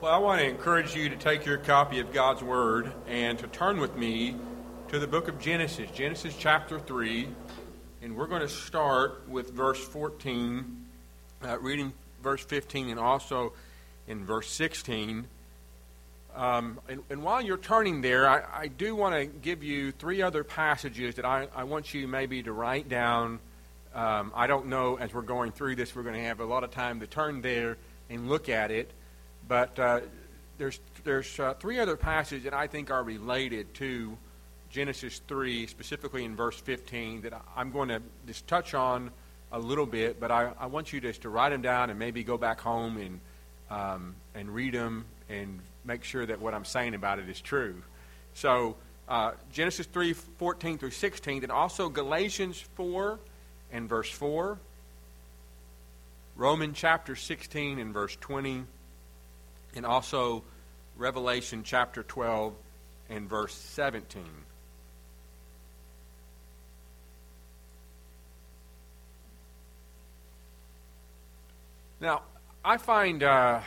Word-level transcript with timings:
Well, 0.00 0.12
I 0.12 0.18
want 0.18 0.40
to 0.40 0.46
encourage 0.46 0.94
you 0.94 1.08
to 1.08 1.16
take 1.16 1.46
your 1.46 1.56
copy 1.56 2.00
of 2.00 2.12
God's 2.12 2.42
Word 2.42 2.92
and 3.06 3.38
to 3.38 3.46
turn 3.46 3.78
with 3.78 3.96
me 3.96 4.34
to 4.88 4.98
the 4.98 5.06
book 5.06 5.28
of 5.28 5.38
Genesis, 5.38 5.88
Genesis 5.92 6.34
chapter 6.36 6.78
3. 6.80 7.28
And 8.02 8.16
we're 8.16 8.26
going 8.26 8.42
to 8.42 8.48
start 8.48 9.26
with 9.28 9.52
verse 9.52 9.78
14, 9.78 10.84
uh, 11.42 11.58
reading 11.60 11.92
verse 12.22 12.44
15 12.44 12.90
and 12.90 12.98
also 12.98 13.52
in 14.06 14.26
verse 14.26 14.50
16. 14.50 15.26
Um, 16.34 16.80
and, 16.88 17.02
and, 17.08 17.22
while 17.22 17.40
you're 17.40 17.56
turning 17.56 18.00
there, 18.00 18.28
I, 18.28 18.42
I 18.52 18.66
do 18.66 18.96
want 18.96 19.14
to 19.14 19.26
give 19.26 19.62
you 19.62 19.92
three 19.92 20.20
other 20.20 20.42
passages 20.42 21.14
that 21.14 21.24
I, 21.24 21.46
I 21.54 21.64
want 21.64 21.94
you 21.94 22.08
maybe 22.08 22.42
to 22.42 22.52
write 22.52 22.88
down. 22.88 23.38
Um, 23.94 24.32
I 24.34 24.48
don't 24.48 24.66
know, 24.66 24.96
as 24.96 25.14
we're 25.14 25.22
going 25.22 25.52
through 25.52 25.76
this, 25.76 25.94
we're 25.94 26.02
going 26.02 26.16
to 26.16 26.24
have 26.24 26.40
a 26.40 26.44
lot 26.44 26.64
of 26.64 26.72
time 26.72 26.98
to 27.00 27.06
turn 27.06 27.40
there 27.40 27.76
and 28.10 28.28
look 28.28 28.48
at 28.48 28.72
it. 28.72 28.90
But 29.46 29.78
uh, 29.78 30.00
there's, 30.58 30.80
there's 31.04 31.38
uh, 31.38 31.54
three 31.54 31.78
other 31.78 31.96
passages 31.96 32.44
that 32.44 32.54
I 32.54 32.66
think 32.66 32.90
are 32.90 33.02
related 33.02 33.74
to 33.74 34.16
Genesis 34.70 35.20
3, 35.28 35.66
specifically 35.66 36.24
in 36.24 36.34
verse 36.34 36.56
15, 36.56 37.22
that 37.22 37.40
I'm 37.56 37.70
going 37.70 37.88
to 37.90 38.02
just 38.26 38.46
touch 38.46 38.74
on 38.74 39.10
a 39.52 39.58
little 39.58 39.86
bit, 39.86 40.18
but 40.18 40.32
I, 40.32 40.52
I 40.58 40.66
want 40.66 40.92
you 40.92 41.00
just 41.00 41.22
to 41.22 41.28
write 41.28 41.50
them 41.50 41.62
down 41.62 41.90
and 41.90 41.98
maybe 41.98 42.24
go 42.24 42.36
back 42.36 42.60
home 42.60 42.96
and, 42.96 43.20
um, 43.70 44.16
and 44.34 44.52
read 44.52 44.74
them 44.74 45.04
and 45.28 45.60
make 45.84 46.02
sure 46.02 46.26
that 46.26 46.40
what 46.40 46.54
I'm 46.54 46.64
saying 46.64 46.94
about 46.94 47.20
it 47.20 47.28
is 47.28 47.40
true. 47.40 47.80
So 48.34 48.74
uh, 49.08 49.32
Genesis 49.52 49.86
3, 49.86 50.12
14 50.12 50.78
through 50.78 50.90
16, 50.90 51.44
and 51.44 51.52
also 51.52 51.88
Galatians 51.88 52.60
4 52.74 53.18
and 53.70 53.88
verse 53.88 54.10
4, 54.10 54.58
Romans 56.36 56.76
chapter 56.76 57.14
16 57.14 57.78
and 57.78 57.92
verse 57.92 58.16
20, 58.20 58.64
and 59.76 59.86
also 59.86 60.42
Revelation 60.96 61.62
chapter 61.64 62.02
12 62.02 62.54
and 63.10 63.28
verse 63.28 63.54
17. 63.54 64.24
Now, 72.00 72.22
I 72.64 72.76
find 72.76 73.22
uh, 73.22 73.60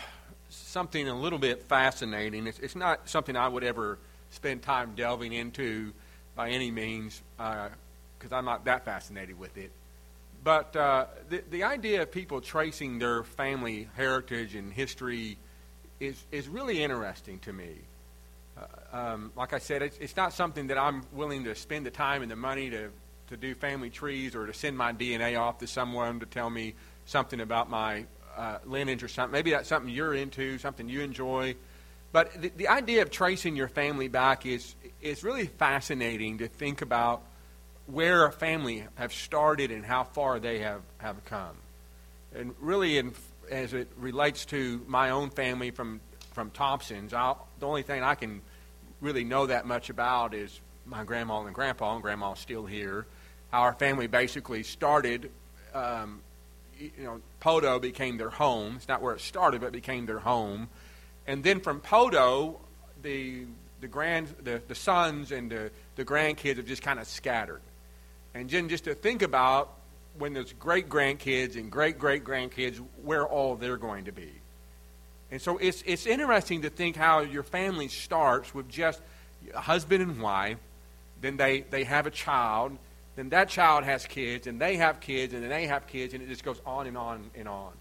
something 0.49 1.07
a 1.07 1.19
little 1.19 1.39
bit 1.39 1.63
fascinating. 1.63 2.47
It's, 2.47 2.59
it's, 2.59 2.75
not 2.75 3.09
something 3.09 3.35
I 3.35 3.47
would 3.47 3.63
ever 3.63 3.97
spend 4.29 4.61
time 4.61 4.93
delving 4.95 5.33
into 5.33 5.93
by 6.35 6.49
any 6.49 6.69
means, 6.69 7.21
because 7.37 8.31
uh, 8.31 8.35
I'm 8.35 8.45
not 8.45 8.65
that 8.65 8.85
fascinated 8.85 9.39
with 9.39 9.57
it. 9.57 9.71
But 10.43 10.75
uh, 10.75 11.05
the, 11.29 11.43
the 11.49 11.63
idea 11.63 12.03
of 12.03 12.11
people 12.11 12.41
tracing 12.41 12.99
their 12.99 13.23
family 13.23 13.89
heritage 13.95 14.55
and 14.55 14.71
history 14.71 15.37
is, 15.99 16.21
is 16.31 16.47
really 16.47 16.83
interesting 16.83 17.39
to 17.39 17.53
me. 17.53 17.69
Uh, 18.57 18.97
um, 18.97 19.31
like 19.35 19.53
I 19.53 19.59
said, 19.59 19.81
it's, 19.81 19.97
it's 19.97 20.15
not 20.15 20.33
something 20.33 20.67
that 20.67 20.77
I'm 20.77 21.03
willing 21.11 21.43
to 21.45 21.55
spend 21.55 21.85
the 21.85 21.91
time 21.91 22.21
and 22.21 22.31
the 22.31 22.35
money 22.35 22.69
to, 22.69 22.89
to 23.29 23.37
do 23.37 23.53
family 23.55 23.89
trees 23.89 24.35
or 24.35 24.45
to 24.45 24.53
send 24.53 24.77
my 24.77 24.93
DNA 24.93 25.39
off 25.39 25.59
to 25.59 25.67
someone 25.67 26.19
to 26.19 26.25
tell 26.25 26.49
me 26.49 26.73
something 27.05 27.39
about 27.39 27.69
my 27.69 28.05
uh, 28.35 28.59
lineage 28.65 29.03
or 29.03 29.07
something. 29.07 29.31
Maybe 29.31 29.51
that's 29.51 29.69
something 29.69 29.91
you're 29.91 30.13
into, 30.13 30.57
something 30.59 30.89
you 30.89 31.01
enjoy. 31.01 31.55
But 32.11 32.41
the, 32.41 32.51
the 32.55 32.67
idea 32.67 33.01
of 33.01 33.11
tracing 33.11 33.55
your 33.55 33.67
family 33.67 34.07
back 34.07 34.45
is, 34.45 34.75
is 35.01 35.23
really 35.23 35.47
fascinating 35.47 36.39
to 36.39 36.47
think 36.47 36.81
about 36.81 37.21
where 37.87 38.25
a 38.25 38.31
family 38.31 38.85
have 38.95 39.13
started 39.13 39.71
and 39.71 39.85
how 39.85 40.03
far 40.03 40.39
they 40.39 40.59
have, 40.59 40.81
have 40.99 41.23
come. 41.25 41.55
And 42.35 42.53
really, 42.59 42.97
in, 42.97 43.13
as 43.49 43.73
it 43.73 43.87
relates 43.97 44.45
to 44.45 44.83
my 44.87 45.11
own 45.11 45.29
family 45.29 45.71
from, 45.71 46.01
from 46.31 46.51
Thompson's, 46.51 47.13
I'll, 47.13 47.47
the 47.59 47.67
only 47.67 47.83
thing 47.83 48.03
I 48.03 48.15
can 48.15 48.41
really 49.01 49.23
know 49.23 49.45
that 49.45 49.65
much 49.65 49.89
about 49.89 50.33
is 50.33 50.59
my 50.85 51.03
grandma 51.03 51.41
and 51.43 51.53
grandpa, 51.53 51.93
and 51.93 52.01
grandma's 52.01 52.39
still 52.39 52.65
here. 52.65 53.05
How 53.51 53.61
our 53.61 53.73
family 53.73 54.07
basically 54.07 54.63
started 54.63 55.29
um, 55.73 56.21
you 56.79 56.91
know, 57.03 57.21
Poteau 57.39 57.79
became 57.81 58.17
their 58.17 58.29
home. 58.29 58.75
It's 58.75 58.87
not 58.87 59.01
where 59.01 59.15
it 59.15 59.21
started, 59.21 59.61
but 59.61 59.67
it 59.67 59.73
became 59.73 60.05
their 60.05 60.19
home. 60.19 60.69
And 61.25 61.43
then 61.43 61.59
from 61.59 61.81
Poteau, 61.81 62.59
the 63.01 63.45
the 63.79 63.87
grand 63.87 64.33
the, 64.43 64.61
the 64.67 64.75
sons 64.75 65.31
and 65.31 65.51
the, 65.51 65.71
the 65.95 66.05
grandkids 66.05 66.57
have 66.57 66.65
just 66.65 66.81
kind 66.81 66.99
of 66.99 67.07
scattered. 67.07 67.61
And 68.33 68.49
then 68.49 68.69
just 68.69 68.85
to 68.85 68.95
think 68.95 69.21
about 69.21 69.73
when 70.17 70.33
there's 70.33 70.53
great 70.53 70.89
grandkids 70.89 71.55
and 71.55 71.71
great 71.71 71.99
great 71.99 72.23
grandkids, 72.23 72.77
where 73.03 73.25
all 73.25 73.55
they're 73.55 73.77
going 73.77 74.05
to 74.05 74.11
be. 74.11 74.31
And 75.31 75.41
so 75.41 75.57
it's 75.57 75.83
it's 75.85 76.05
interesting 76.05 76.61
to 76.63 76.69
think 76.69 76.95
how 76.95 77.21
your 77.21 77.43
family 77.43 77.87
starts 77.87 78.53
with 78.53 78.69
just 78.69 79.01
a 79.53 79.61
husband 79.61 80.01
and 80.01 80.21
wife, 80.21 80.57
then 81.21 81.37
they, 81.37 81.61
they 81.61 81.83
have 81.83 82.07
a 82.07 82.11
child, 82.11 82.77
then 83.15 83.29
that 83.29 83.49
child 83.49 83.83
has 83.83 84.05
kids, 84.05 84.47
and 84.47 84.59
they 84.59 84.77
have 84.77 84.99
kids, 84.99 85.33
and 85.33 85.43
then 85.43 85.49
they 85.49 85.67
have 85.67 85.87
kids, 85.87 86.13
and 86.13 86.23
it 86.23 86.29
just 86.29 86.43
goes 86.43 86.61
on 86.65 86.87
and 86.87 86.97
on 86.97 87.29
and 87.35 87.47
on. 87.47 87.71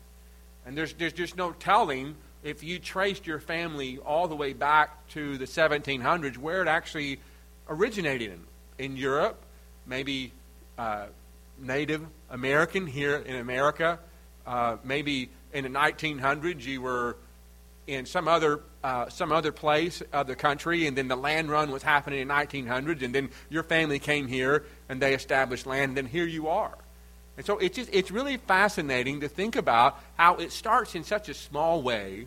And 0.65 0.77
there's, 0.77 0.95
there's 0.95 1.13
just 1.13 1.37
no 1.37 1.53
telling 1.53 2.17
if 2.43 2.63
you 2.63 2.79
traced 2.79 3.27
your 3.27 3.39
family 3.39 3.99
all 3.99 4.29
the 4.29 4.37
way 4.37 4.53
back 4.53 5.07
to 5.09 5.37
the 5.39 5.45
1700s 5.45 6.37
where 6.37 6.63
it 6.63 6.69
actually 6.69 7.21
originated 7.69 8.33
in. 8.33 8.41
In 8.79 8.97
Europe, 8.97 9.41
maybe 9.87 10.33
uh, 10.77 11.07
Native 11.59 12.07
American 12.31 12.87
here 12.87 13.17
in 13.17 13.37
America, 13.37 13.99
uh, 14.47 14.77
maybe 14.85 15.31
in 15.53 15.65
the 15.65 15.71
1900s 15.71 16.65
you 16.65 16.83
were 16.83 17.17
in 17.87 18.05
some 18.05 18.27
other 18.27 18.61
uh, 18.83 19.09
some 19.09 19.33
other 19.33 19.53
place 19.53 20.03
of 20.13 20.27
the 20.27 20.37
country, 20.37 20.87
and 20.87 20.97
then 20.97 21.09
the 21.09 21.17
land 21.17 21.51
run 21.51 21.71
was 21.71 21.83
happening 21.83 22.21
in 22.21 22.29
1900s, 22.29 23.03
and 23.03 23.15
then 23.15 23.31
your 23.49 23.63
family 23.63 23.99
came 23.99 24.29
here 24.29 24.65
and 24.89 25.01
they 25.01 25.15
established 25.15 25.67
land, 25.67 25.91
and 25.91 25.97
then 25.97 26.07
here 26.07 26.27
you 26.27 26.49
are. 26.49 26.77
And 27.37 27.45
so 27.45 27.59
it's 27.59 27.77
just 27.77 27.91
it's 27.93 28.11
really 28.11 28.37
fascinating 28.37 29.21
to 29.21 29.29
think 29.29 29.57
about 29.57 30.01
how 30.17 30.37
it 30.37 30.53
starts 30.53 30.95
in 30.95 31.05
such 31.05 31.29
a 31.29 31.35
small 31.35 31.83
way, 31.83 32.27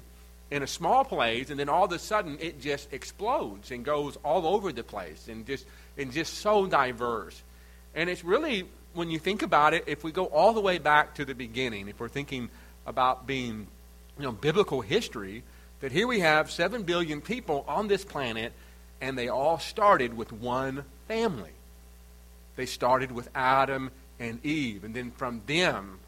in 0.51 0.63
a 0.63 0.67
small 0.67 1.03
place, 1.03 1.49
and 1.49 1.59
then 1.59 1.69
all 1.69 1.85
of 1.85 1.91
a 1.91 1.99
sudden 1.99 2.37
it 2.39 2.61
just 2.61 2.91
explodes 2.93 3.71
and 3.71 3.83
goes 3.83 4.17
all 4.23 4.45
over 4.47 4.71
the 4.71 4.83
place, 4.83 5.27
and 5.27 5.45
just 5.45 5.65
and 5.97 6.11
just 6.11 6.35
so 6.35 6.67
diverse. 6.67 7.41
And 7.95 8.09
it's 8.09 8.23
really 8.23 8.65
when 8.93 9.09
you 9.09 9.19
think 9.19 9.41
about 9.41 9.73
it, 9.73 9.83
if 9.87 10.03
we 10.03 10.11
go 10.11 10.25
all 10.25 10.53
the 10.53 10.61
way 10.61 10.77
back 10.77 11.15
to 11.15 11.25
the 11.25 11.35
beginning, 11.35 11.87
if 11.87 11.99
we're 11.99 12.09
thinking 12.09 12.49
about 12.85 13.27
being 13.27 13.67
you 14.17 14.25
know, 14.25 14.31
biblical 14.31 14.81
history 14.81 15.43
that 15.79 15.91
here 15.91 16.07
we 16.07 16.19
have 16.19 16.51
7 16.51 16.83
billion 16.83 17.21
people 17.21 17.63
on 17.67 17.87
this 17.87 18.03
planet, 18.03 18.51
and 18.99 19.17
they 19.17 19.29
all 19.29 19.59
started 19.59 20.15
with 20.15 20.31
one 20.31 20.83
family. 21.07 21.51
They 22.57 22.65
started 22.65 23.11
with 23.11 23.29
Adam 23.33 23.91
and 24.19 24.45
Eve. 24.45 24.83
And 24.83 24.93
then 24.93 25.11
from 25.11 25.41
them, 25.45 25.99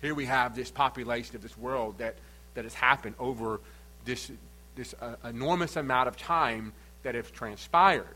here 0.00 0.14
we 0.14 0.26
have 0.26 0.54
this 0.54 0.70
population 0.70 1.34
of 1.34 1.42
this 1.42 1.58
world 1.58 1.98
that, 1.98 2.14
that 2.54 2.64
has 2.64 2.74
happened 2.74 3.16
over 3.18 3.60
this, 4.04 4.30
this 4.76 4.94
uh, 5.00 5.16
enormous 5.24 5.74
amount 5.74 6.06
of 6.06 6.16
time 6.16 6.72
that 7.02 7.16
has 7.16 7.28
transpired. 7.30 8.06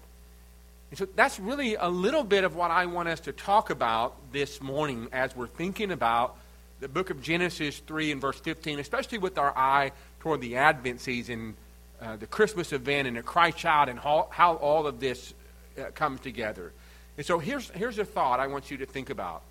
And 0.90 0.98
so 0.98 1.06
that's 1.14 1.38
really 1.38 1.76
a 1.76 1.88
little 1.88 2.24
bit 2.24 2.42
of 2.44 2.56
what 2.56 2.70
I 2.70 2.86
want 2.86 3.08
us 3.08 3.20
to 3.20 3.32
talk 3.32 3.70
about 3.70 4.16
this 4.32 4.60
morning 4.60 5.08
as 5.12 5.34
we're 5.36 5.46
thinking 5.46 5.92
about 5.92 6.36
the 6.80 6.88
book 6.88 7.10
of 7.10 7.22
Genesis 7.22 7.78
3 7.78 8.12
and 8.12 8.20
verse 8.20 8.40
15, 8.40 8.80
especially 8.80 9.18
with 9.18 9.38
our 9.38 9.56
eye 9.56 9.92
toward 10.18 10.40
the 10.40 10.56
Advent 10.56 11.00
season, 11.00 11.54
uh, 12.00 12.16
the 12.16 12.26
Christmas 12.26 12.72
event, 12.72 13.06
and 13.06 13.16
the 13.16 13.22
Christ 13.22 13.58
child, 13.58 13.88
and 13.88 13.98
how, 14.00 14.28
how 14.30 14.54
all 14.56 14.86
of 14.86 14.98
this 14.98 15.32
uh, 15.78 15.90
comes 15.94 16.20
together. 16.20 16.72
And 17.16 17.24
so 17.24 17.38
here's, 17.38 17.70
here's 17.70 17.98
a 17.98 18.04
thought 18.04 18.40
I 18.40 18.48
want 18.48 18.70
you 18.70 18.78
to 18.78 18.86
think 18.86 19.10
about. 19.10 19.42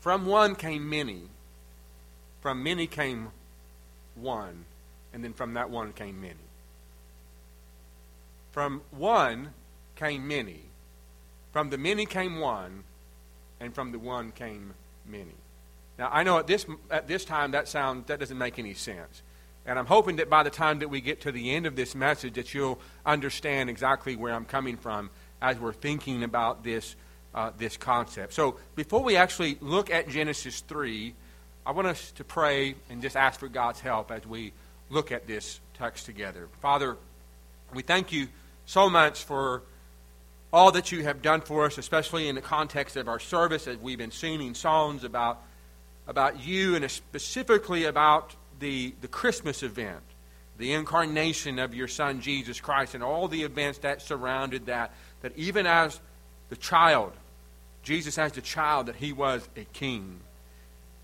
From 0.00 0.26
one 0.26 0.54
came 0.54 0.88
many, 0.88 1.22
from 2.42 2.62
many 2.62 2.86
came 2.86 3.28
one, 4.14 4.66
and 5.12 5.24
then 5.24 5.32
from 5.32 5.54
that 5.54 5.70
one 5.70 5.92
came 5.92 6.20
many. 6.20 6.34
From 8.52 8.82
one 8.90 9.50
came 9.96 10.26
many, 10.26 10.60
from 11.52 11.70
the 11.70 11.78
many 11.78 12.06
came 12.06 12.38
one, 12.38 12.84
and 13.60 13.74
from 13.74 13.92
the 13.92 13.98
one 13.98 14.32
came 14.32 14.74
many. 15.06 15.34
Now, 15.98 16.08
I 16.12 16.22
know 16.22 16.38
at 16.38 16.46
this, 16.46 16.66
at 16.90 17.06
this 17.06 17.24
time 17.24 17.52
that 17.52 17.68
sound 17.68 18.06
that 18.06 18.18
doesn't 18.18 18.38
make 18.38 18.58
any 18.58 18.74
sense. 18.74 19.22
And 19.64 19.78
I'm 19.78 19.86
hoping 19.86 20.16
that 20.16 20.28
by 20.28 20.42
the 20.42 20.50
time 20.50 20.80
that 20.80 20.88
we 20.88 21.00
get 21.00 21.20
to 21.22 21.32
the 21.32 21.54
end 21.54 21.66
of 21.66 21.76
this 21.76 21.94
message 21.94 22.34
that 22.34 22.52
you'll 22.52 22.80
understand 23.06 23.70
exactly 23.70 24.16
where 24.16 24.34
I'm 24.34 24.44
coming 24.44 24.76
from 24.76 25.10
as 25.40 25.58
we're 25.58 25.72
thinking 25.72 26.24
about 26.24 26.64
this, 26.64 26.96
uh, 27.34 27.52
this 27.58 27.76
concept. 27.76 28.32
So 28.32 28.56
before 28.74 29.02
we 29.02 29.16
actually 29.16 29.58
look 29.60 29.90
at 29.90 30.08
Genesis 30.08 30.60
3, 30.62 31.14
I 31.64 31.70
want 31.70 31.86
us 31.86 32.10
to 32.12 32.24
pray 32.24 32.74
and 32.90 33.00
just 33.00 33.16
ask 33.16 33.38
for 33.38 33.48
God's 33.48 33.78
help 33.78 34.10
as 34.10 34.26
we 34.26 34.52
look 34.90 35.12
at 35.12 35.28
this 35.28 35.60
text 35.74 36.06
together. 36.06 36.48
Father, 36.60 36.96
we 37.72 37.82
thank 37.82 38.10
you 38.10 38.26
so 38.66 38.90
much 38.90 39.22
for 39.22 39.62
all 40.52 40.72
that 40.72 40.92
you 40.92 41.02
have 41.04 41.22
done 41.22 41.40
for 41.40 41.64
us, 41.64 41.78
especially 41.78 42.28
in 42.28 42.34
the 42.34 42.42
context 42.42 42.96
of 42.96 43.08
our 43.08 43.18
service 43.18 43.66
as 43.66 43.78
we've 43.78 43.98
been 43.98 44.10
singing 44.10 44.54
songs 44.54 45.04
about 45.04 45.42
about 46.06 46.44
you 46.44 46.74
and 46.74 46.90
specifically 46.90 47.84
about 47.84 48.34
the, 48.58 48.94
the 49.00 49.08
Christmas 49.08 49.62
event, 49.62 50.02
the 50.58 50.72
incarnation 50.72 51.58
of 51.58 51.74
your 51.74 51.88
Son, 51.88 52.20
Jesus 52.20 52.60
Christ, 52.60 52.94
and 52.94 53.02
all 53.02 53.28
the 53.28 53.42
events 53.42 53.78
that 53.78 54.02
surrounded 54.02 54.66
that, 54.66 54.92
that 55.22 55.36
even 55.36 55.66
as 55.66 56.00
the 56.48 56.56
child, 56.56 57.12
Jesus 57.82 58.18
as 58.18 58.32
the 58.32 58.40
child, 58.40 58.86
that 58.86 58.96
he 58.96 59.12
was 59.12 59.48
a 59.56 59.64
king. 59.72 60.18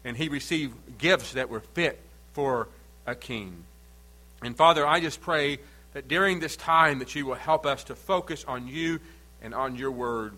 And 0.04 0.16
he 0.16 0.28
received 0.28 0.74
gifts 0.98 1.32
that 1.32 1.48
were 1.48 1.60
fit 1.60 2.00
for 2.32 2.68
a 3.06 3.14
king. 3.14 3.64
And 4.42 4.56
Father, 4.56 4.86
I 4.86 5.00
just 5.00 5.20
pray 5.20 5.58
that 5.92 6.06
during 6.06 6.40
this 6.40 6.56
time 6.56 7.00
that 7.00 7.14
you 7.14 7.26
will 7.26 7.34
help 7.34 7.66
us 7.66 7.84
to 7.84 7.94
focus 7.94 8.44
on 8.46 8.68
you 8.68 9.00
and 9.42 9.54
on 9.54 9.76
your 9.76 9.90
word. 9.90 10.34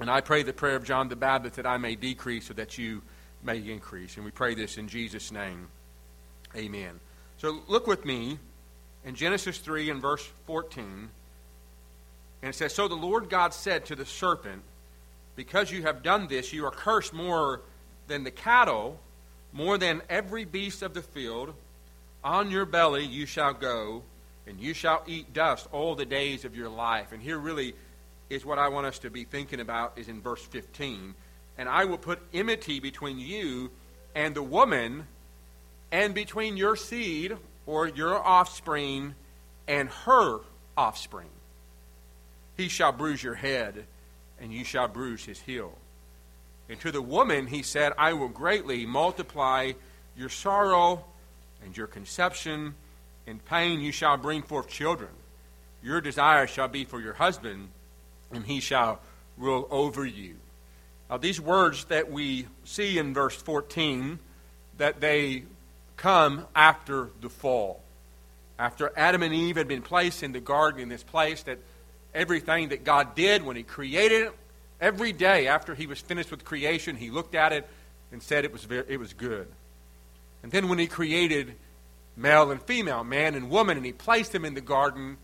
And 0.00 0.10
I 0.10 0.20
pray 0.20 0.42
the 0.42 0.52
prayer 0.52 0.76
of 0.76 0.84
John 0.84 1.08
the 1.08 1.16
Baptist 1.16 1.56
that 1.56 1.66
I 1.66 1.76
may 1.76 1.94
decrease 1.94 2.46
so 2.46 2.54
that 2.54 2.78
you 2.78 3.02
may 3.42 3.58
increase. 3.58 4.16
And 4.16 4.24
we 4.24 4.30
pray 4.30 4.54
this 4.54 4.78
in 4.78 4.88
Jesus' 4.88 5.30
name. 5.30 5.68
Amen. 6.56 7.00
So 7.38 7.60
look 7.68 7.86
with 7.86 8.04
me 8.04 8.38
in 9.04 9.14
Genesis 9.14 9.58
3 9.58 9.90
and 9.90 10.00
verse 10.00 10.26
14. 10.46 11.10
And 12.42 12.50
it 12.50 12.54
says, 12.54 12.74
So 12.74 12.88
the 12.88 12.94
Lord 12.94 13.28
God 13.28 13.54
said 13.54 13.84
to 13.86 13.96
the 13.96 14.06
serpent, 14.06 14.62
Because 15.36 15.70
you 15.70 15.82
have 15.82 16.02
done 16.02 16.26
this, 16.28 16.52
you 16.52 16.64
are 16.66 16.70
cursed 16.70 17.12
more 17.12 17.62
than 18.06 18.24
the 18.24 18.30
cattle, 18.30 18.98
more 19.52 19.78
than 19.78 20.02
every 20.08 20.44
beast 20.44 20.82
of 20.82 20.94
the 20.94 21.02
field. 21.02 21.54
On 22.22 22.50
your 22.50 22.64
belly 22.64 23.04
you 23.04 23.26
shall 23.26 23.52
go, 23.52 24.02
and 24.46 24.58
you 24.58 24.74
shall 24.74 25.02
eat 25.06 25.32
dust 25.32 25.68
all 25.72 25.94
the 25.94 26.06
days 26.06 26.44
of 26.44 26.56
your 26.56 26.68
life. 26.68 27.12
And 27.12 27.22
here 27.22 27.38
really 27.38 27.74
is 28.30 28.44
what 28.44 28.58
I 28.58 28.68
want 28.68 28.86
us 28.86 28.98
to 29.00 29.10
be 29.10 29.24
thinking 29.24 29.60
about 29.60 29.98
is 29.98 30.08
in 30.08 30.20
verse 30.20 30.42
15. 30.42 31.14
And 31.58 31.68
I 31.68 31.84
will 31.84 31.98
put 31.98 32.20
enmity 32.32 32.80
between 32.80 33.18
you 33.18 33.70
and 34.14 34.34
the 34.34 34.42
woman, 34.42 35.06
and 35.90 36.14
between 36.14 36.56
your 36.56 36.76
seed, 36.76 37.36
or 37.66 37.88
your 37.88 38.16
offspring, 38.16 39.14
and 39.66 39.88
her 39.88 40.38
offspring. 40.76 41.28
He 42.56 42.68
shall 42.68 42.92
bruise 42.92 43.22
your 43.22 43.34
head, 43.34 43.84
and 44.40 44.52
you 44.52 44.64
shall 44.64 44.88
bruise 44.88 45.24
his 45.24 45.40
heel. 45.40 45.76
And 46.68 46.80
to 46.80 46.92
the 46.92 47.02
woman 47.02 47.46
he 47.46 47.62
said, 47.62 47.92
I 47.98 48.12
will 48.12 48.28
greatly 48.28 48.86
multiply 48.86 49.72
your 50.16 50.28
sorrow 50.28 51.04
and 51.64 51.76
your 51.76 51.86
conception. 51.86 52.74
In 53.26 53.38
pain 53.38 53.80
you 53.80 53.92
shall 53.92 54.16
bring 54.16 54.42
forth 54.42 54.68
children. 54.68 55.10
Your 55.82 56.00
desire 56.00 56.46
shall 56.46 56.68
be 56.68 56.84
for 56.84 57.00
your 57.00 57.14
husband, 57.14 57.68
and 58.36 58.44
he 58.44 58.60
shall 58.60 59.00
rule 59.36 59.66
over 59.70 60.04
you. 60.04 60.36
Now, 61.10 61.18
these 61.18 61.40
words 61.40 61.84
that 61.86 62.10
we 62.10 62.46
see 62.64 62.98
in 62.98 63.14
verse 63.14 63.36
14, 63.36 64.18
that 64.78 65.00
they 65.00 65.44
come 65.96 66.46
after 66.54 67.10
the 67.20 67.28
fall. 67.28 67.82
After 68.58 68.92
Adam 68.96 69.22
and 69.22 69.34
Eve 69.34 69.56
had 69.56 69.68
been 69.68 69.82
placed 69.82 70.22
in 70.22 70.32
the 70.32 70.40
garden 70.40 70.80
in 70.80 70.88
this 70.88 71.02
place, 71.02 71.42
that 71.44 71.58
everything 72.14 72.68
that 72.68 72.84
God 72.84 73.14
did 73.14 73.42
when 73.42 73.56
He 73.56 73.62
created 73.62 74.28
it, 74.28 74.32
every 74.80 75.12
day 75.12 75.48
after 75.48 75.74
He 75.74 75.86
was 75.86 76.00
finished 76.00 76.30
with 76.30 76.44
creation, 76.44 76.96
He 76.96 77.10
looked 77.10 77.34
at 77.34 77.52
it 77.52 77.68
and 78.12 78.22
said 78.22 78.44
it 78.44 78.52
was, 78.52 78.64
very, 78.64 78.84
it 78.88 78.98
was 78.98 79.12
good. 79.12 79.48
And 80.42 80.52
then 80.52 80.68
when 80.68 80.78
He 80.78 80.86
created 80.86 81.54
male 82.16 82.50
and 82.50 82.62
female, 82.62 83.02
man 83.04 83.34
and 83.34 83.50
woman, 83.50 83.76
and 83.76 83.84
He 83.84 83.92
placed 83.92 84.32
them 84.32 84.44
in 84.44 84.54
the 84.54 84.60
garden, 84.60 85.16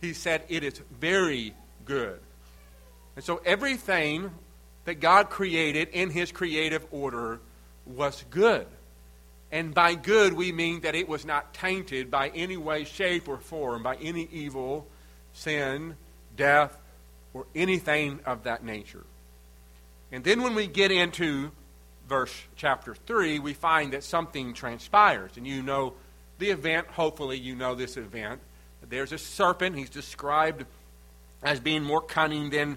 He 0.00 0.14
said, 0.14 0.44
It 0.48 0.64
is 0.64 0.80
very 0.98 1.54
good. 1.84 2.20
And 3.16 3.24
so 3.24 3.40
everything 3.44 4.30
that 4.84 5.00
God 5.00 5.30
created 5.30 5.88
in 5.88 6.10
His 6.10 6.32
creative 6.32 6.86
order 6.90 7.40
was 7.86 8.24
good. 8.30 8.66
And 9.50 9.74
by 9.74 9.94
good, 9.94 10.32
we 10.32 10.50
mean 10.50 10.80
that 10.80 10.94
it 10.94 11.08
was 11.08 11.24
not 11.26 11.52
tainted 11.52 12.10
by 12.10 12.28
any 12.30 12.56
way, 12.56 12.84
shape, 12.84 13.28
or 13.28 13.38
form 13.38 13.82
by 13.82 13.96
any 13.96 14.26
evil, 14.32 14.86
sin, 15.34 15.96
death, 16.36 16.76
or 17.34 17.46
anything 17.54 18.20
of 18.24 18.44
that 18.44 18.64
nature. 18.64 19.04
And 20.10 20.24
then 20.24 20.42
when 20.42 20.54
we 20.54 20.66
get 20.66 20.90
into 20.90 21.52
verse 22.08 22.34
chapter 22.56 22.94
3, 22.94 23.38
we 23.38 23.52
find 23.52 23.92
that 23.92 24.04
something 24.04 24.54
transpires. 24.54 25.32
And 25.36 25.46
you 25.46 25.62
know 25.62 25.94
the 26.38 26.50
event, 26.50 26.88
hopefully, 26.88 27.38
you 27.38 27.54
know 27.54 27.74
this 27.74 27.96
event. 27.96 28.40
There's 28.88 29.12
a 29.12 29.18
serpent. 29.18 29.76
He's 29.76 29.90
described 29.90 30.64
as 31.42 31.60
being 31.60 31.82
more 31.82 32.00
cunning 32.00 32.50
than 32.50 32.76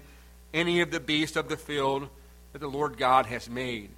any 0.56 0.80
of 0.80 0.90
the 0.90 1.00
beasts 1.00 1.36
of 1.36 1.48
the 1.48 1.56
field 1.56 2.08
that 2.52 2.60
the 2.60 2.66
Lord 2.66 2.96
God 2.96 3.26
has 3.26 3.48
made. 3.48 3.90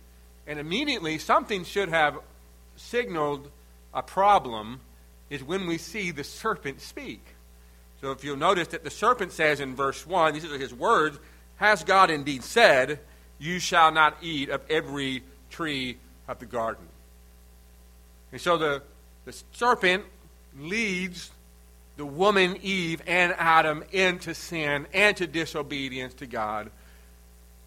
And 0.47 0.59
immediately, 0.59 1.19
something 1.19 1.65
should 1.65 1.89
have 1.89 2.19
signaled 2.77 3.51
a 3.95 4.03
problem 4.03 4.81
is 5.31 5.43
when 5.43 5.67
we 5.67 5.79
see 5.79 6.11
the 6.11 6.25
serpent 6.25 6.81
speak. 6.81 7.25
So 8.01 8.11
if 8.11 8.25
you'll 8.25 8.37
notice 8.37 8.69
that 8.69 8.83
the 8.83 8.91
serpent 8.91 9.33
says 9.33 9.61
in 9.61 9.77
verse 9.77 10.07
1, 10.07 10.35
these 10.35 10.45
are 10.45 10.59
his 10.59 10.75
words, 10.75 11.19
Has 11.57 11.85
God 11.85 12.11
indeed 12.11 12.43
said, 12.43 12.99
You 13.39 13.59
shall 13.59 13.93
not 13.93 14.17
eat 14.21 14.49
of 14.49 14.63
every 14.69 15.23
tree 15.51 15.99
of 16.27 16.39
the 16.39 16.47
garden? 16.47 16.87
And 18.33 18.41
so 18.41 18.57
the, 18.57 18.83
the 19.25 19.37
serpent 19.53 20.05
leads 20.59 21.31
the 21.99 22.07
woman 22.07 22.57
Eve 22.63 23.03
and 23.09 23.35
Adam 23.39 23.83
into 23.91 24.33
sin 24.33 24.87
and 24.95 25.17
to 25.17 25.27
disobedience 25.27 26.15
to 26.15 26.27
God. 26.27 26.71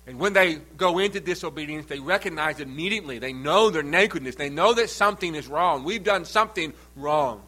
And 0.07 0.19
when 0.19 0.31
they 0.31 0.55
go 0.77 0.99
into 0.99 1.19
disobedience, 1.19 1.87
they 1.87 1.99
recognize 1.99 2.61
immediately. 2.61 3.19
They 3.19 3.33
know 3.33 3.69
their 3.69 3.83
nakedness. 3.83 4.35
They 4.35 4.49
know 4.49 4.73
that 4.73 4.89
something 4.89 5.35
is 5.35 5.49
wrong. 5.49 5.83
We've 5.83 6.03
done 6.03 6.23
something 6.23 6.71
wrong. 6.95 7.41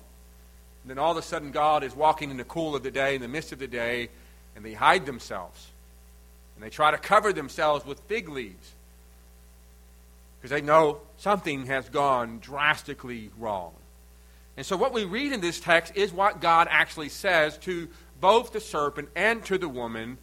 And 0.84 0.90
then 0.90 1.00
all 1.00 1.12
of 1.12 1.18
a 1.18 1.22
sudden, 1.22 1.52
God 1.52 1.86
is 1.86 1.96
walking 1.96 2.30
in 2.30 2.36
the 2.36 2.44
cool 2.44 2.76
of 2.76 2.84
the 2.84 2.92
day, 2.92 3.16
in 3.16 3.22
the 3.22 3.30
midst 3.30 3.54
of 3.54 3.60
the 3.60 3.68
day, 3.68 4.10
and 4.54 4.66
they 4.66 4.74
hide 4.74 5.06
themselves. 5.06 5.66
And 6.56 6.64
they 6.64 6.70
try 6.70 6.92
to 6.92 6.98
cover 6.98 7.32
themselves 7.32 7.86
with 7.86 8.02
fig 8.02 8.28
leaves 8.28 8.74
because 10.42 10.52
they 10.52 10.62
know 10.62 11.00
something 11.16 11.68
has 11.68 11.88
gone 11.88 12.40
drastically 12.40 13.32
wrong. 13.40 13.72
And 14.56 14.66
so, 14.66 14.78
what 14.78 14.94
we 14.94 15.04
read 15.04 15.32
in 15.32 15.42
this 15.42 15.60
text 15.60 15.96
is 15.96 16.14
what 16.14 16.42
God 16.42 16.68
actually 16.70 17.10
says 17.10 17.58
to 17.60 17.88
both 18.20 18.54
the 18.54 18.60
serpent 18.60 19.10
and 19.16 19.44
to 19.46 19.58
the 19.58 19.68
woman. 19.68 20.18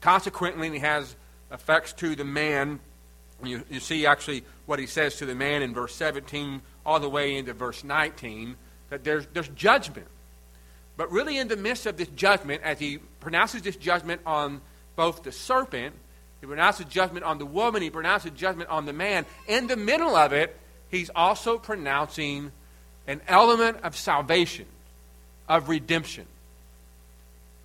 Consequently, 0.00 0.70
he 0.70 0.78
has 0.80 1.14
effects 1.52 1.92
to 1.94 2.16
the 2.16 2.24
man. 2.24 2.80
You, 3.42 3.62
you 3.70 3.80
see 3.80 4.04
actually 4.04 4.44
what 4.66 4.78
he 4.78 4.86
says 4.86 5.16
to 5.16 5.26
the 5.26 5.34
man 5.34 5.62
in 5.62 5.74
verse 5.74 5.94
17 5.94 6.60
all 6.84 6.98
the 6.98 7.08
way 7.08 7.36
into 7.36 7.52
verse 7.52 7.84
19 7.84 8.56
that 8.90 9.04
there's, 9.04 9.26
there's 9.32 9.48
judgment. 9.48 10.08
But 10.96 11.12
really, 11.12 11.38
in 11.38 11.46
the 11.46 11.56
midst 11.56 11.86
of 11.86 11.96
this 11.96 12.08
judgment, 12.08 12.62
as 12.64 12.80
he 12.80 12.98
pronounces 13.20 13.62
this 13.62 13.76
judgment 13.76 14.20
on 14.26 14.60
both 14.96 15.22
the 15.22 15.30
serpent, 15.30 15.94
he 16.40 16.46
pronounces 16.46 16.86
judgment 16.86 17.24
on 17.24 17.38
the 17.38 17.46
woman, 17.46 17.82
he 17.82 17.90
pronounces 17.90 18.32
judgment 18.32 18.70
on 18.70 18.84
the 18.84 18.92
man. 18.92 19.24
In 19.46 19.68
the 19.68 19.76
middle 19.76 20.16
of 20.16 20.32
it, 20.32 20.58
he's 20.88 21.10
also 21.14 21.58
pronouncing 21.58 22.50
an 23.08 23.20
element 23.26 23.78
of 23.82 23.96
salvation, 23.96 24.66
of 25.48 25.68
redemption. 25.68 26.26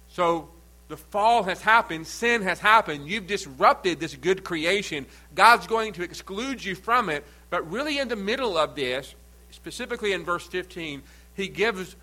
So 0.09 0.49
the 0.87 0.97
fall 0.97 1.43
has 1.43 1.61
happened, 1.61 2.07
sin 2.07 2.41
has 2.43 2.59
happened, 2.59 3.07
you've 3.07 3.27
disrupted 3.27 3.99
this 3.99 4.15
good 4.15 4.43
creation. 4.43 5.05
God's 5.35 5.67
going 5.67 5.93
to 5.93 6.03
exclude 6.03 6.63
you 6.63 6.75
from 6.75 7.09
it. 7.09 7.25
But 7.49 7.69
really, 7.69 7.99
in 7.99 8.07
the 8.07 8.15
middle 8.15 8.57
of 8.57 8.75
this, 8.75 9.13
specifically 9.51 10.13
in 10.13 10.23
verse 10.23 10.47
15, 10.47 11.03
he 11.35 11.47
gives 11.47 11.95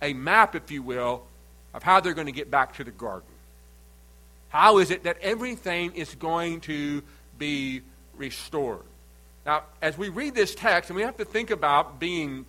a 0.00 0.12
map, 0.12 0.54
if 0.54 0.70
you 0.70 0.82
will, 0.82 1.24
of 1.74 1.82
how 1.82 2.00
they're 2.00 2.14
going 2.14 2.26
to 2.26 2.32
get 2.32 2.50
back 2.50 2.76
to 2.76 2.84
the 2.84 2.90
garden. 2.90 3.28
How 4.50 4.78
is 4.78 4.90
it 4.90 5.02
that 5.02 5.18
everything 5.20 5.94
is 5.94 6.14
going 6.14 6.60
to 6.62 7.02
be 7.38 7.82
restored? 8.16 8.82
Now, 9.44 9.64
as 9.82 9.98
we 9.98 10.10
read 10.10 10.34
this 10.34 10.54
text, 10.54 10.90
and 10.90 10.96
we 10.96 11.02
have 11.02 11.16
to 11.16 11.24
think 11.24 11.50
about 11.50 11.98
being 11.98 12.46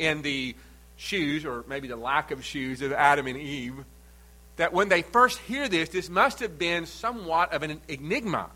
in 0.00 0.22
the 0.22 0.56
shoes, 0.96 1.44
or 1.44 1.64
maybe 1.68 1.88
the 1.88 1.96
lack 1.96 2.30
of 2.30 2.44
shoes, 2.44 2.82
of 2.82 2.92
Adam 2.92 3.26
and 3.26 3.36
Eve 3.36 3.84
that 4.60 4.74
when 4.74 4.90
they 4.90 5.00
first 5.00 5.38
hear 5.38 5.70
this, 5.70 5.88
this 5.88 6.10
must 6.10 6.40
have 6.40 6.58
been 6.58 6.84
somewhat 6.84 7.54
of 7.54 7.62
an 7.62 7.80
enigma. 7.88 8.50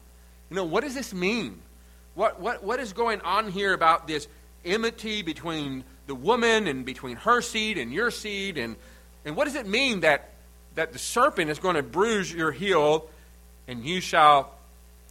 You 0.50 0.56
know, 0.56 0.64
what 0.64 0.84
does 0.84 0.94
this 0.94 1.14
mean? 1.14 1.62
What, 2.14 2.38
what, 2.38 2.62
what 2.62 2.78
is 2.78 2.92
going 2.92 3.22
on 3.22 3.50
here 3.50 3.72
about 3.72 4.06
this 4.06 4.28
enmity 4.66 5.22
between 5.22 5.82
the 6.06 6.14
woman 6.14 6.66
and 6.66 6.84
between 6.84 7.16
her 7.16 7.40
seed 7.40 7.78
and 7.78 7.90
your 7.90 8.10
seed? 8.10 8.58
And, 8.58 8.76
and 9.24 9.34
what 9.34 9.46
does 9.46 9.54
it 9.54 9.66
mean 9.66 10.00
that, 10.00 10.28
that 10.74 10.92
the 10.92 10.98
serpent 10.98 11.50
is 11.50 11.58
going 11.58 11.76
to 11.76 11.82
bruise 11.82 12.30
your 12.30 12.52
heel 12.52 13.08
and 13.66 13.82
you 13.82 14.02
shall, 14.02 14.52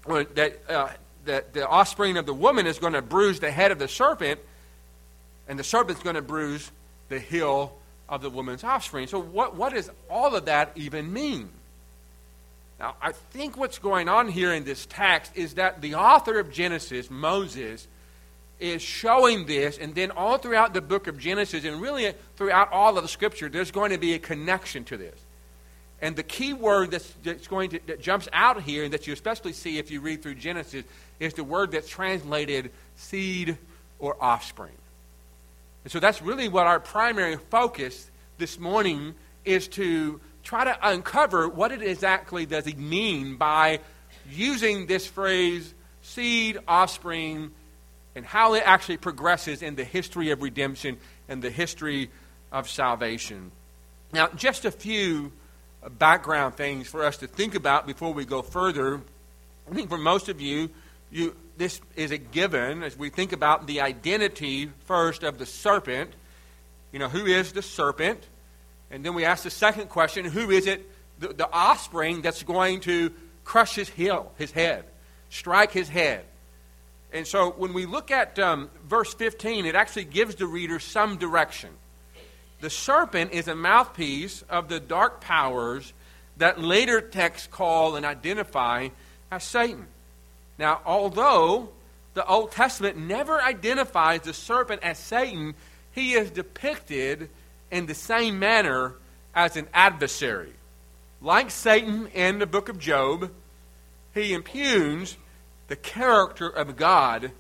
that, 0.05 0.59
uh, 0.69 0.89
that 1.25 1.53
the 1.53 1.67
offspring 1.67 2.17
of 2.17 2.27
the 2.27 2.35
woman 2.35 2.67
is 2.67 2.77
going 2.77 2.93
to 2.93 3.01
bruise 3.01 3.39
the 3.39 3.49
head 3.49 3.71
of 3.71 3.79
the 3.79 3.87
serpent 3.87 4.39
and 5.47 5.59
the 5.59 5.63
serpent's 5.63 6.01
going 6.01 6.15
to 6.15 6.21
bruise 6.21 6.71
the 7.09 7.19
heel 7.19 7.75
of 8.09 8.21
the 8.21 8.29
woman's 8.29 8.63
offspring. 8.63 9.07
So, 9.07 9.19
what, 9.19 9.55
what 9.55 9.73
does 9.73 9.89
all 10.09 10.35
of 10.35 10.45
that 10.45 10.71
even 10.75 11.11
mean? 11.11 11.49
Now, 12.79 12.95
I 13.01 13.11
think 13.11 13.55
what's 13.55 13.79
going 13.79 14.09
on 14.09 14.27
here 14.27 14.53
in 14.53 14.63
this 14.63 14.85
text 14.85 15.31
is 15.35 15.55
that 15.55 15.81
the 15.81 15.95
author 15.95 16.39
of 16.39 16.51
Genesis, 16.51 17.09
Moses, 17.09 17.87
is 18.59 18.81
showing 18.81 19.45
this, 19.45 19.77
and 19.77 19.93
then 19.95 20.11
all 20.11 20.37
throughout 20.37 20.73
the 20.73 20.81
book 20.81 21.07
of 21.07 21.17
Genesis, 21.17 21.65
and 21.65 21.81
really 21.81 22.13
throughout 22.35 22.71
all 22.71 22.97
of 22.97 23.03
the 23.03 23.09
Scripture, 23.09 23.49
there's 23.49 23.71
going 23.71 23.91
to 23.91 23.97
be 23.97 24.13
a 24.13 24.19
connection 24.19 24.83
to 24.85 24.97
this. 24.97 25.19
And 26.01 26.15
the 26.15 26.23
key 26.23 26.53
word 26.53 26.91
that's, 26.91 27.09
that's 27.23 27.47
going 27.47 27.69
to, 27.71 27.79
that 27.87 28.01
jumps 28.01 28.27
out 28.33 28.61
here, 28.61 28.83
and 28.83 28.93
that 28.93 29.07
you 29.07 29.13
especially 29.13 29.53
see 29.53 29.77
if 29.77 29.89
you 29.89 30.01
read 30.01 30.21
through 30.21 30.35
Genesis, 30.35 30.83
is 31.19 31.33
the 31.33 31.43
word 31.43 31.71
that's 31.71 31.87
translated 31.87 32.71
seed 32.95 33.57
or 33.99 34.21
offspring. 34.21 34.73
And 35.83 35.91
so 35.91 35.99
that's 35.99 36.21
really 36.21 36.47
what 36.47 36.67
our 36.67 36.79
primary 36.79 37.37
focus 37.37 38.09
this 38.37 38.59
morning 38.59 39.15
is 39.45 39.67
to 39.69 40.19
try 40.43 40.65
to 40.65 40.77
uncover 40.81 41.47
what 41.47 41.71
it 41.71 41.81
exactly 41.81 42.45
does 42.45 42.65
he 42.65 42.73
mean 42.73 43.35
by 43.35 43.79
using 44.29 44.87
this 44.87 45.05
phrase 45.05 45.73
seed, 46.01 46.59
offspring, 46.67 47.51
and 48.15 48.25
how 48.25 48.53
it 48.53 48.63
actually 48.65 48.97
progresses 48.97 49.61
in 49.61 49.75
the 49.75 49.83
history 49.83 50.31
of 50.31 50.41
redemption 50.41 50.97
and 51.27 51.41
the 51.41 51.49
history 51.49 52.09
of 52.51 52.69
salvation. 52.69 53.51
Now, 54.11 54.27
just 54.35 54.65
a 54.65 54.71
few 54.71 55.31
background 55.97 56.55
things 56.55 56.87
for 56.87 57.03
us 57.03 57.17
to 57.17 57.27
think 57.27 57.55
about 57.55 57.87
before 57.87 58.13
we 58.13 58.25
go 58.25 58.41
further. 58.41 59.01
I 59.69 59.73
think 59.73 59.89
for 59.89 59.97
most 59.97 60.29
of 60.29 60.39
you, 60.39 60.69
you 61.11 61.35
this 61.57 61.79
is 61.95 62.11
a 62.11 62.17
given 62.17 62.83
as 62.83 62.97
we 62.97 63.09
think 63.09 63.31
about 63.31 63.67
the 63.67 63.81
identity 63.81 64.71
first 64.85 65.23
of 65.23 65.37
the 65.37 65.45
serpent. 65.45 66.11
You 66.91 66.99
know, 66.99 67.09
who 67.09 67.25
is 67.25 67.53
the 67.53 67.61
serpent? 67.61 68.27
And 68.91 69.03
then 69.05 69.13
we 69.13 69.25
ask 69.25 69.43
the 69.43 69.49
second 69.49 69.89
question 69.89 70.25
who 70.25 70.51
is 70.51 70.67
it, 70.67 70.89
the, 71.19 71.29
the 71.29 71.51
offspring 71.51 72.21
that's 72.21 72.43
going 72.43 72.81
to 72.81 73.11
crush 73.43 73.75
his 73.75 73.89
heel, 73.89 74.31
his 74.37 74.51
head, 74.51 74.85
strike 75.29 75.71
his 75.71 75.89
head? 75.89 76.25
And 77.11 77.27
so 77.27 77.51
when 77.51 77.73
we 77.73 77.85
look 77.85 78.09
at 78.09 78.39
um, 78.39 78.69
verse 78.87 79.13
15, 79.13 79.65
it 79.65 79.75
actually 79.75 80.05
gives 80.05 80.35
the 80.35 80.47
reader 80.47 80.79
some 80.79 81.17
direction. 81.17 81.69
The 82.61 82.71
serpent 82.71 83.33
is 83.33 83.47
a 83.47 83.55
mouthpiece 83.55 84.41
of 84.49 84.69
the 84.69 84.79
dark 84.79 85.21
powers 85.21 85.93
that 86.37 86.59
later 86.59 87.01
texts 87.01 87.47
call 87.47 87.95
and 87.95 88.05
identify 88.05 88.89
as 89.31 89.43
Satan. 89.43 89.87
Now, 90.57 90.81
although 90.85 91.69
the 92.13 92.25
Old 92.25 92.51
Testament 92.51 92.97
never 92.97 93.41
identifies 93.41 94.21
the 94.21 94.33
serpent 94.33 94.83
as 94.83 94.97
Satan, 94.99 95.55
he 95.91 96.13
is 96.13 96.31
depicted 96.31 97.29
in 97.71 97.85
the 97.85 97.95
same 97.95 98.39
manner 98.39 98.95
as 99.33 99.57
an 99.57 99.67
adversary. 99.73 100.53
Like 101.21 101.49
Satan 101.49 102.07
in 102.07 102.39
the 102.39 102.45
book 102.45 102.69
of 102.69 102.77
Job, 102.77 103.31
he 104.13 104.33
impugns 104.33 105.17
the 105.67 105.75
character 105.75 106.47
of 106.47 106.75
God 106.75 107.31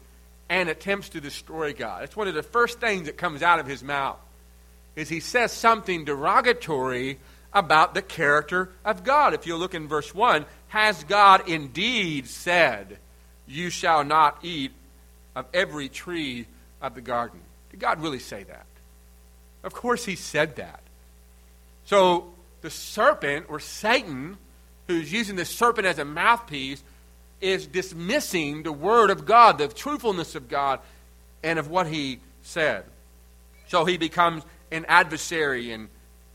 and 0.49 0.69
attempts 0.69 1.09
to 1.09 1.21
destroy 1.21 1.73
God. 1.73 2.03
It's 2.03 2.15
one 2.15 2.27
of 2.27 2.33
the 2.33 2.43
first 2.43 2.79
things 2.79 3.05
that 3.05 3.17
comes 3.17 3.43
out 3.43 3.59
of 3.59 3.67
his 3.67 3.83
mouth. 3.83 4.19
Is 4.95 5.09
he 5.09 5.19
says 5.19 5.51
something 5.51 6.05
derogatory 6.05 7.19
about 7.53 7.93
the 7.93 8.01
character 8.01 8.69
of 8.83 9.03
God. 9.03 9.33
If 9.33 9.45
you 9.45 9.55
look 9.55 9.73
in 9.73 9.87
verse 9.87 10.13
1, 10.13 10.45
has 10.69 11.03
God 11.03 11.47
indeed 11.47 12.27
said, 12.27 12.97
You 13.47 13.69
shall 13.69 14.03
not 14.03 14.39
eat 14.41 14.71
of 15.35 15.45
every 15.53 15.89
tree 15.89 16.47
of 16.81 16.95
the 16.95 17.01
garden? 17.01 17.39
Did 17.69 17.79
God 17.79 18.01
really 18.01 18.19
say 18.19 18.43
that? 18.43 18.65
Of 19.63 19.73
course, 19.73 20.05
he 20.05 20.15
said 20.15 20.57
that. 20.57 20.81
So 21.85 22.33
the 22.61 22.69
serpent, 22.69 23.45
or 23.49 23.59
Satan, 23.59 24.37
who's 24.87 25.11
using 25.11 25.35
the 25.35 25.45
serpent 25.45 25.87
as 25.87 25.99
a 25.99 26.05
mouthpiece, 26.05 26.83
is 27.39 27.67
dismissing 27.67 28.63
the 28.63 28.71
word 28.71 29.09
of 29.09 29.25
God, 29.25 29.57
the 29.57 29.67
truthfulness 29.67 30.35
of 30.35 30.47
God, 30.47 30.79
and 31.43 31.59
of 31.59 31.69
what 31.69 31.87
he 31.87 32.19
said. 32.41 32.85
So 33.67 33.85
he 33.85 33.97
becomes 33.97 34.43
an 34.71 34.85
adversary 34.87 35.71
and, 35.71 35.89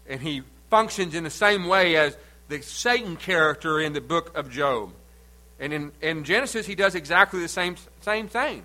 and 0.07 0.21
he 0.21 0.43
functions 0.71 1.15
in 1.15 1.25
the 1.25 1.31
same 1.31 1.67
way 1.67 1.97
as 1.97 2.17
the 2.49 2.63
Satan 2.63 3.17
character 3.17 3.81
in 3.81 3.93
the 3.93 4.01
book 4.01 4.37
of 4.37 4.51
Job. 4.51 4.93
And 5.61 5.73
in, 5.73 5.93
in 6.01 6.25
Genesis, 6.25 6.67
he 6.67 6.75
does 6.75 6.95
exactly 6.95 7.41
the 7.41 7.49
same, 7.49 7.77
same 8.01 8.29
thing. 8.29 8.63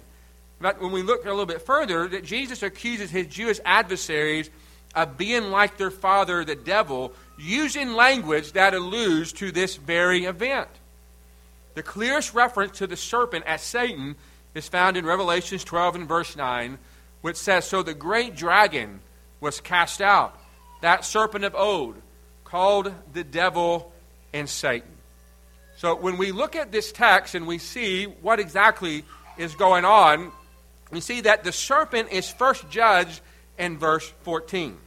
But 0.62 0.81
when 0.81 0.91
we 0.91 1.01
look 1.01 1.25
a 1.25 1.29
little 1.29 1.45
bit 1.45 1.62
further, 1.62 2.07
that 2.07 2.24
Jesus 2.24 2.63
accuses 2.63 3.12
his 3.12 3.27
Jewish 3.27 3.60
adversaries 3.65 4.50
of 4.95 5.17
being 5.17 5.45
like 5.45 5.77
their 5.77 5.91
father, 5.91 6.45
the 6.45 6.55
devil, 6.55 7.13
using 7.38 7.93
language 7.93 8.53
that 8.53 8.74
alludes 8.74 9.33
to 9.33 9.51
this 9.51 9.75
very 9.75 10.25
event. 10.25 10.69
The 11.74 11.83
clearest 11.83 12.33
reference 12.33 12.77
to 12.77 12.88
the 12.88 12.95
serpent 12.95 13.45
as 13.45 13.62
Satan 13.62 14.15
is 14.53 14.69
found 14.69 14.95
in 14.95 15.05
Revelations 15.05 15.63
12 15.63 15.95
and 15.95 16.07
verse 16.07 16.36
9, 16.36 16.77
which 17.22 17.38
says, 17.38 17.65
So 17.65 17.81
the 17.81 17.95
great 17.95 18.36
dragon 18.36 19.00
was 19.41 19.60
cast 19.60 20.00
out, 20.00 20.38
that 20.83 21.05
serpent 21.05 21.45
of 21.45 21.55
old, 21.55 21.95
called 22.43 22.93
the 23.13 23.23
devil 23.23 23.93
and 24.33 24.49
Satan. 24.49 24.91
So 25.77 25.95
when 25.95 26.17
we 26.17 26.33
look 26.33 26.57
at 26.57 26.73
this 26.73 26.91
text 26.91 27.35
and 27.35 27.47
we 27.47 27.57
see 27.57 28.03
what 28.03 28.41
exactly 28.41 29.05
is 29.37 29.55
going 29.55 29.85
on, 29.85 30.33
we 30.91 30.99
see 30.99 31.21
that 31.21 31.45
the 31.45 31.53
serpent 31.53 32.11
is 32.11 32.29
first 32.29 32.69
judged 32.69 33.21
in 33.57 33.77
verse 33.77 34.11
14. 34.23 34.77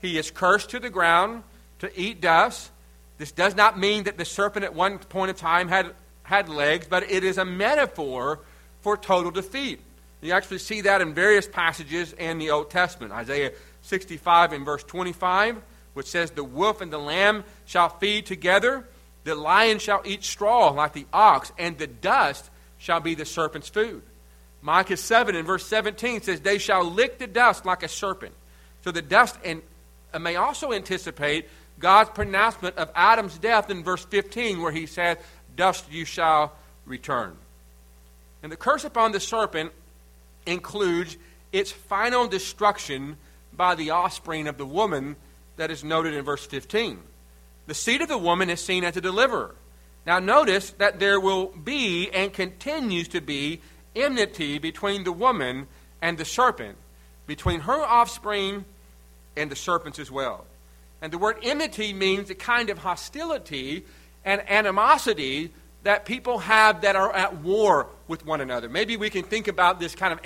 He 0.00 0.18
is 0.18 0.32
cursed 0.32 0.70
to 0.70 0.80
the 0.80 0.90
ground 0.90 1.44
to 1.78 2.00
eat 2.00 2.20
dust. 2.20 2.72
This 3.18 3.30
does 3.30 3.54
not 3.54 3.78
mean 3.78 4.04
that 4.04 4.18
the 4.18 4.24
serpent 4.24 4.64
at 4.64 4.74
one 4.74 4.98
point 4.98 5.30
in 5.30 5.36
time 5.36 5.68
had 5.68 5.94
had 6.24 6.48
legs, 6.48 6.88
but 6.90 7.08
it 7.08 7.22
is 7.22 7.38
a 7.38 7.44
metaphor 7.44 8.40
for 8.80 8.96
total 8.96 9.30
defeat. 9.30 9.78
You 10.20 10.32
actually 10.32 10.58
see 10.58 10.80
that 10.80 11.00
in 11.00 11.14
various 11.14 11.46
passages 11.46 12.12
in 12.12 12.38
the 12.38 12.50
Old 12.50 12.70
Testament. 12.70 13.12
Isaiah 13.12 13.52
65 13.82 14.52
in 14.52 14.64
verse 14.64 14.82
25, 14.84 15.60
which 15.94 16.06
says, 16.06 16.30
The 16.30 16.44
wolf 16.44 16.80
and 16.80 16.92
the 16.92 16.98
lamb 16.98 17.44
shall 17.66 17.88
feed 17.88 18.26
together, 18.26 18.86
the 19.24 19.34
lion 19.34 19.78
shall 19.78 20.02
eat 20.04 20.24
straw 20.24 20.70
like 20.70 20.92
the 20.92 21.06
ox, 21.12 21.52
and 21.58 21.78
the 21.78 21.86
dust 21.86 22.50
shall 22.78 23.00
be 23.00 23.14
the 23.14 23.24
serpent's 23.24 23.68
food. 23.68 24.02
Micah 24.60 24.96
7 24.96 25.34
in 25.34 25.44
verse 25.44 25.66
17 25.66 26.22
says, 26.22 26.40
They 26.40 26.58
shall 26.58 26.84
lick 26.84 27.18
the 27.18 27.26
dust 27.26 27.66
like 27.66 27.82
a 27.82 27.88
serpent. 27.88 28.34
So 28.84 28.90
the 28.90 29.02
dust 29.02 29.36
and 29.44 29.62
may 30.20 30.36
also 30.36 30.72
anticipate 30.72 31.48
God's 31.78 32.10
pronouncement 32.10 32.76
of 32.76 32.90
Adam's 32.94 33.38
death 33.38 33.70
in 33.70 33.82
verse 33.82 34.04
15, 34.04 34.60
where 34.60 34.72
he 34.72 34.86
said, 34.86 35.18
dust 35.56 35.90
you 35.90 36.04
shall 36.04 36.52
return. 36.86 37.36
And 38.42 38.50
the 38.50 38.56
curse 38.56 38.84
upon 38.84 39.12
the 39.12 39.20
serpent 39.20 39.72
includes 40.46 41.16
its 41.52 41.70
final 41.70 42.26
destruction 42.26 43.16
by 43.56 43.74
the 43.74 43.90
offspring 43.90 44.48
of 44.48 44.58
the 44.58 44.66
woman 44.66 45.16
that 45.56 45.70
is 45.70 45.84
noted 45.84 46.14
in 46.14 46.24
verse 46.24 46.44
15. 46.46 46.98
The 47.66 47.74
seed 47.74 48.00
of 48.00 48.08
the 48.08 48.18
woman 48.18 48.50
is 48.50 48.62
seen 48.62 48.84
as 48.84 48.96
a 48.96 49.00
deliverer. 49.00 49.54
Now, 50.06 50.18
notice 50.18 50.70
that 50.78 50.98
there 50.98 51.20
will 51.20 51.46
be 51.46 52.10
and 52.10 52.32
continues 52.32 53.08
to 53.08 53.20
be 53.20 53.60
enmity 53.94 54.58
between 54.58 55.04
the 55.04 55.12
woman 55.12 55.68
and 56.00 56.18
the 56.18 56.24
serpent, 56.24 56.76
between 57.26 57.60
her 57.60 57.80
offspring 57.80 58.64
and 59.36 59.50
the 59.50 59.56
serpents 59.56 59.98
as 59.98 60.10
well. 60.10 60.44
And 61.00 61.12
the 61.12 61.18
word 61.18 61.38
enmity 61.42 61.92
means 61.92 62.30
a 62.30 62.34
kind 62.34 62.70
of 62.70 62.78
hostility 62.78 63.84
and 64.24 64.42
animosity 64.50 65.52
that 65.82 66.04
people 66.04 66.38
have 66.38 66.82
that 66.82 66.96
are 66.96 67.12
at 67.12 67.38
war 67.38 67.88
with 68.06 68.24
one 68.24 68.40
another. 68.40 68.68
Maybe 68.68 68.96
we 68.96 69.10
can 69.10 69.24
think 69.24 69.48
about 69.48 69.80
this 69.80 69.94
kind 69.94 70.12
of 70.12 70.20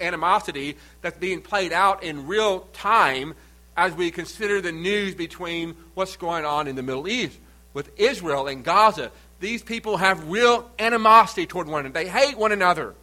animosity 0.00 0.76
that's 1.02 1.18
being 1.18 1.40
played 1.40 1.72
out 1.72 2.02
in 2.02 2.26
real 2.26 2.60
time 2.72 3.34
as 3.76 3.92
we 3.94 4.10
consider 4.10 4.60
the 4.60 4.72
news 4.72 5.14
between 5.14 5.74
what's 5.94 6.16
going 6.16 6.44
on 6.44 6.68
in 6.68 6.76
the 6.76 6.82
Middle 6.82 7.08
East 7.08 7.38
with 7.72 7.90
Israel 7.98 8.46
and 8.46 8.64
Gaza. 8.64 9.10
These 9.40 9.62
people 9.62 9.96
have 9.96 10.28
real 10.30 10.70
animosity 10.78 11.46
toward 11.46 11.66
one 11.66 11.80
another. 11.80 12.04
They 12.04 12.08
hate 12.08 12.38
one 12.38 12.52
another, 12.52 12.94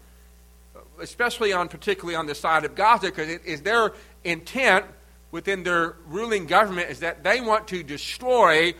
especially 1.00 1.54
on 1.54 1.68
particularly 1.68 2.16
on 2.16 2.26
the 2.26 2.36
side 2.36 2.64
of 2.64 2.76
Gaza, 2.76 3.08
because 3.08 3.30
it 3.30 3.46
is 3.46 3.62
their 3.62 3.94
intent 4.24 4.86
within 5.32 5.64
their 5.64 5.96
ruling 6.08 6.46
government 6.46 6.90
is 6.90 7.00
that 7.00 7.24
they 7.24 7.42
want 7.42 7.68
to 7.70 7.84
destroy 7.84 8.74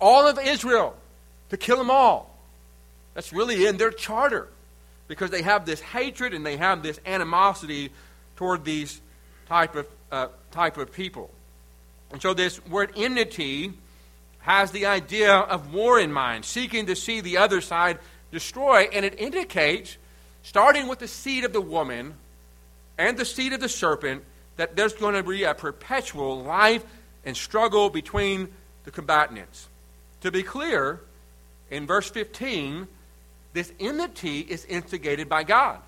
all 0.00 0.26
of 0.26 0.38
Israel, 0.38 0.96
to 1.50 1.56
kill 1.56 1.76
them 1.76 1.90
all. 1.90 2.38
That's 3.14 3.32
really 3.32 3.66
in 3.66 3.76
their 3.76 3.90
charter 3.90 4.48
because 5.10 5.30
they 5.30 5.42
have 5.42 5.66
this 5.66 5.80
hatred 5.80 6.32
and 6.34 6.46
they 6.46 6.56
have 6.56 6.84
this 6.84 7.00
animosity 7.04 7.90
toward 8.36 8.64
these 8.64 9.00
type 9.48 9.74
of, 9.74 9.88
uh, 10.12 10.28
type 10.52 10.76
of 10.76 10.92
people. 10.92 11.28
And 12.12 12.22
so 12.22 12.32
this 12.32 12.64
word 12.66 12.92
enmity 12.94 13.72
has 14.42 14.70
the 14.70 14.86
idea 14.86 15.34
of 15.34 15.74
war 15.74 15.98
in 15.98 16.12
mind, 16.12 16.44
seeking 16.44 16.86
to 16.86 16.94
see 16.94 17.20
the 17.20 17.38
other 17.38 17.60
side 17.60 17.98
destroy, 18.30 18.82
and 18.92 19.04
it 19.04 19.18
indicates, 19.18 19.96
starting 20.44 20.86
with 20.86 21.00
the 21.00 21.08
seed 21.08 21.42
of 21.42 21.52
the 21.52 21.60
woman 21.60 22.14
and 22.96 23.18
the 23.18 23.24
seed 23.24 23.52
of 23.52 23.58
the 23.58 23.68
serpent, 23.68 24.22
that 24.58 24.76
there's 24.76 24.92
going 24.92 25.14
to 25.14 25.24
be 25.24 25.42
a 25.42 25.54
perpetual 25.54 26.40
life 26.40 26.84
and 27.24 27.36
struggle 27.36 27.90
between 27.90 28.46
the 28.84 28.92
combatants. 28.92 29.68
To 30.20 30.30
be 30.30 30.44
clear, 30.44 31.00
in 31.68 31.84
verse 31.84 32.08
15, 32.08 32.86
this 33.52 33.72
enmity 33.80 34.40
is 34.40 34.64
instigated 34.64 35.28
by 35.28 35.42
God. 35.42 35.78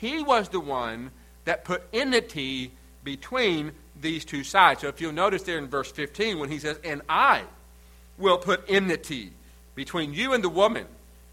he 0.00 0.22
was 0.22 0.48
the 0.48 0.60
one 0.60 1.10
that 1.44 1.64
put 1.64 1.82
enmity 1.92 2.70
between 3.04 3.72
these 4.00 4.24
two 4.24 4.44
sides. 4.44 4.82
So 4.82 4.88
if 4.88 5.00
you'll 5.00 5.12
notice 5.12 5.42
there 5.42 5.58
in 5.58 5.66
verse 5.66 5.90
15 5.90 6.38
when 6.38 6.50
he 6.50 6.58
says, 6.58 6.78
And 6.84 7.02
I 7.08 7.42
will 8.16 8.38
put 8.38 8.64
enmity 8.68 9.32
between 9.74 10.12
you 10.12 10.34
and 10.34 10.44
the 10.44 10.48
woman, 10.48 10.86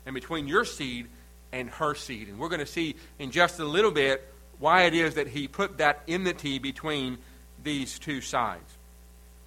and 0.05 0.13
between 0.13 0.47
your 0.47 0.65
seed 0.65 1.07
and 1.51 1.69
her 1.71 1.95
seed. 1.95 2.27
And 2.27 2.39
we're 2.39 2.49
going 2.49 2.59
to 2.59 2.65
see 2.65 2.95
in 3.19 3.31
just 3.31 3.59
a 3.59 3.65
little 3.65 3.91
bit 3.91 4.23
why 4.59 4.83
it 4.83 4.93
is 4.93 5.15
that 5.15 5.27
he 5.27 5.47
put 5.47 5.79
that 5.79 6.01
enmity 6.07 6.59
between 6.59 7.17
these 7.63 7.99
two 7.99 8.21
sides. 8.21 8.77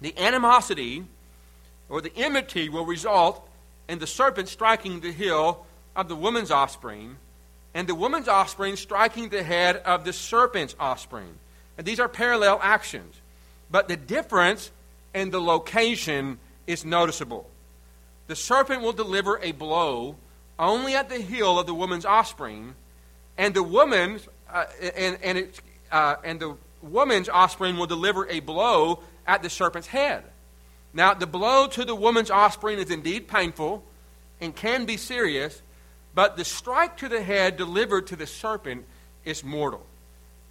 The 0.01 0.17
animosity 0.17 1.05
or 1.87 2.01
the 2.01 2.15
enmity 2.15 2.69
will 2.69 2.85
result 2.85 3.47
in 3.87 3.99
the 3.99 4.07
serpent 4.07 4.49
striking 4.49 4.99
the 4.99 5.11
heel 5.11 5.65
of 5.99 6.07
the 6.07 6.15
woman's 6.15 6.49
offspring, 6.49 7.17
and 7.73 7.87
the 7.87 7.93
woman's 7.93 8.29
offspring 8.29 8.77
striking 8.77 9.27
the 9.29 9.43
head 9.43 9.75
of 9.77 10.05
the 10.05 10.13
serpent's 10.13 10.75
offspring. 10.79 11.37
And 11.77 11.85
these 11.85 11.99
are 11.99 12.07
parallel 12.07 12.59
actions. 12.63 13.15
But 13.69 13.89
the 13.89 13.97
difference 13.97 14.71
in 15.13 15.29
the 15.29 15.41
location 15.41 16.39
is 16.67 16.85
noticeable. 16.85 17.49
The 18.27 18.35
serpent 18.35 18.81
will 18.81 18.93
deliver 18.93 19.39
a 19.39 19.51
blow 19.51 20.15
only 20.57 20.95
at 20.95 21.09
the 21.09 21.19
heel 21.19 21.59
of 21.59 21.67
the 21.67 21.73
woman's 21.73 22.05
offspring, 22.05 22.75
and 23.37 23.53
the 23.53 23.63
woman's 23.63 24.27
uh, 24.51 24.65
and 24.95 25.17
and 25.21 25.37
it, 25.37 25.61
uh, 25.91 26.15
and 26.23 26.39
the 26.39 26.55
woman's 26.81 27.27
offspring 27.27 27.77
will 27.77 27.87
deliver 27.87 28.27
a 28.29 28.39
blow 28.39 28.99
at 29.27 29.43
the 29.43 29.49
serpent's 29.49 29.87
head. 29.87 30.23
Now, 30.93 31.13
the 31.13 31.27
blow 31.27 31.67
to 31.67 31.85
the 31.85 31.95
woman's 31.95 32.31
offspring 32.31 32.79
is 32.79 32.89
indeed 32.89 33.27
painful 33.27 33.83
and 34.41 34.55
can 34.55 34.85
be 34.85 34.97
serious, 34.97 35.61
but 36.13 36.37
the 36.37 36.45
strike 36.45 36.97
to 36.97 37.09
the 37.09 37.21
head 37.21 37.57
delivered 37.57 38.07
to 38.07 38.15
the 38.15 38.27
serpent 38.27 38.85
is 39.25 39.43
mortal. 39.43 39.85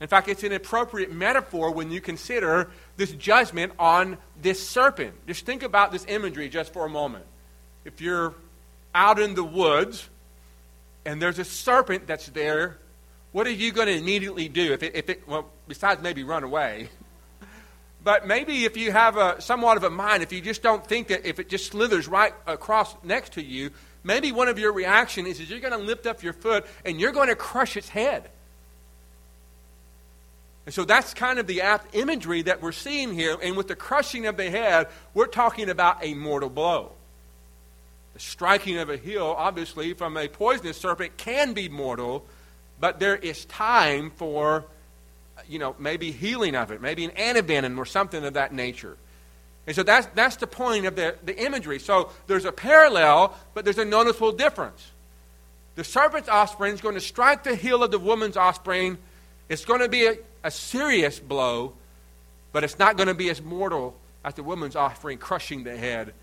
In 0.00 0.06
fact, 0.06 0.28
it's 0.28 0.44
an 0.44 0.52
appropriate 0.52 1.12
metaphor 1.12 1.72
when 1.72 1.90
you 1.90 2.00
consider 2.00 2.70
this 2.96 3.10
judgment 3.12 3.72
on 3.78 4.18
this 4.40 4.66
serpent. 4.66 5.14
Just 5.26 5.44
think 5.44 5.62
about 5.62 5.90
this 5.90 6.04
imagery 6.06 6.48
just 6.48 6.72
for 6.72 6.86
a 6.86 6.88
moment. 6.88 7.24
If 7.84 8.00
you're 8.00 8.34
out 8.94 9.18
in 9.18 9.34
the 9.34 9.42
woods 9.42 10.08
and 11.04 11.20
there's 11.20 11.38
a 11.40 11.44
serpent 11.44 12.06
that's 12.06 12.28
there, 12.28 12.78
what 13.32 13.46
are 13.46 13.52
you 13.52 13.72
going 13.72 13.88
to 13.88 13.94
immediately 13.94 14.48
do? 14.48 14.72
If 14.72 14.82
it, 14.82 14.94
if 14.94 15.10
it 15.10 15.28
well, 15.28 15.46
besides 15.66 16.00
maybe 16.02 16.24
run 16.24 16.44
away. 16.44 16.88
But 18.00 18.28
maybe 18.28 18.64
if 18.64 18.76
you 18.76 18.92
have 18.92 19.16
a 19.16 19.40
somewhat 19.42 19.76
of 19.76 19.82
a 19.82 19.90
mind, 19.90 20.22
if 20.22 20.32
you 20.32 20.40
just 20.40 20.62
don't 20.62 20.86
think 20.86 21.08
that 21.08 21.26
if 21.26 21.40
it 21.40 21.48
just 21.48 21.72
slithers 21.72 22.06
right 22.06 22.32
across 22.46 22.94
next 23.02 23.32
to 23.32 23.42
you, 23.42 23.70
maybe 24.08 24.32
one 24.32 24.48
of 24.48 24.58
your 24.58 24.72
reaction 24.72 25.26
is, 25.26 25.38
is 25.38 25.50
you're 25.50 25.60
going 25.60 25.78
to 25.78 25.78
lift 25.78 26.06
up 26.06 26.22
your 26.22 26.32
foot 26.32 26.66
and 26.84 26.98
you're 26.98 27.12
going 27.12 27.28
to 27.28 27.36
crush 27.36 27.76
its 27.76 27.90
head. 27.90 28.28
And 30.64 30.74
so 30.74 30.84
that's 30.84 31.14
kind 31.14 31.38
of 31.38 31.46
the 31.46 31.60
apt 31.60 31.94
imagery 31.94 32.42
that 32.42 32.60
we're 32.60 32.72
seeing 32.72 33.12
here. 33.14 33.36
And 33.42 33.56
with 33.56 33.68
the 33.68 33.76
crushing 33.76 34.26
of 34.26 34.36
the 34.36 34.50
head, 34.50 34.88
we're 35.14 35.26
talking 35.26 35.68
about 35.68 36.02
a 36.02 36.14
mortal 36.14 36.48
blow. 36.48 36.92
The 38.14 38.20
striking 38.20 38.78
of 38.78 38.90
a 38.90 38.96
heel, 38.96 39.34
obviously, 39.36 39.92
from 39.92 40.16
a 40.16 40.26
poisonous 40.26 40.78
serpent 40.78 41.16
can 41.18 41.52
be 41.52 41.68
mortal, 41.68 42.24
but 42.80 42.98
there 42.98 43.16
is 43.16 43.44
time 43.44 44.10
for, 44.16 44.64
you 45.48 45.58
know, 45.58 45.76
maybe 45.78 46.12
healing 46.12 46.54
of 46.54 46.70
it, 46.70 46.80
maybe 46.80 47.04
an 47.04 47.12
antivenom 47.12 47.78
or 47.78 47.84
something 47.86 48.24
of 48.24 48.34
that 48.34 48.52
nature. 48.54 48.96
And 49.68 49.76
so 49.76 49.82
that's, 49.82 50.06
that's 50.14 50.36
the 50.36 50.46
point 50.46 50.86
of 50.86 50.96
the, 50.96 51.14
the 51.22 51.38
imagery. 51.44 51.78
So 51.78 52.08
there's 52.26 52.46
a 52.46 52.52
parallel, 52.52 53.36
but 53.52 53.66
there's 53.66 53.76
a 53.76 53.84
noticeable 53.84 54.32
difference. 54.32 54.90
The 55.74 55.84
serpent's 55.84 56.30
offspring 56.30 56.72
is 56.72 56.80
going 56.80 56.94
to 56.94 57.02
strike 57.02 57.44
the 57.44 57.54
heel 57.54 57.82
of 57.82 57.90
the 57.90 57.98
woman's 57.98 58.38
offspring. 58.38 58.96
It's 59.50 59.66
going 59.66 59.80
to 59.80 59.88
be 59.90 60.06
a, 60.06 60.16
a 60.42 60.50
serious 60.50 61.20
blow, 61.20 61.74
but 62.50 62.64
it's 62.64 62.78
not 62.78 62.96
going 62.96 63.08
to 63.08 63.14
be 63.14 63.28
as 63.28 63.42
mortal 63.42 63.94
as 64.24 64.32
the 64.32 64.42
woman's 64.42 64.74
offspring 64.74 65.18
crushing 65.18 65.64
the 65.64 65.76
head 65.76 66.14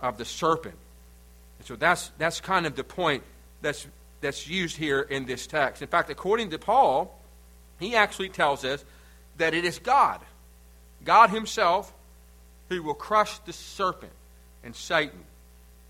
of 0.00 0.16
the 0.16 0.24
serpent. 0.24 0.76
And 1.58 1.66
so 1.66 1.74
that's, 1.74 2.12
that's 2.18 2.40
kind 2.40 2.66
of 2.66 2.76
the 2.76 2.84
point 2.84 3.24
that's, 3.62 3.84
that's 4.20 4.46
used 4.46 4.76
here 4.76 5.00
in 5.00 5.26
this 5.26 5.48
text. 5.48 5.82
In 5.82 5.88
fact, 5.88 6.08
according 6.08 6.50
to 6.50 6.58
Paul, 6.60 7.18
he 7.80 7.96
actually 7.96 8.28
tells 8.28 8.64
us 8.64 8.84
that 9.38 9.54
it 9.54 9.64
is 9.64 9.80
God, 9.80 10.20
God 11.04 11.30
Himself, 11.30 11.92
who 12.68 12.82
will 12.82 12.94
crush 12.94 13.38
the 13.40 13.52
serpent 13.52 14.12
and 14.64 14.74
Satan. 14.74 15.20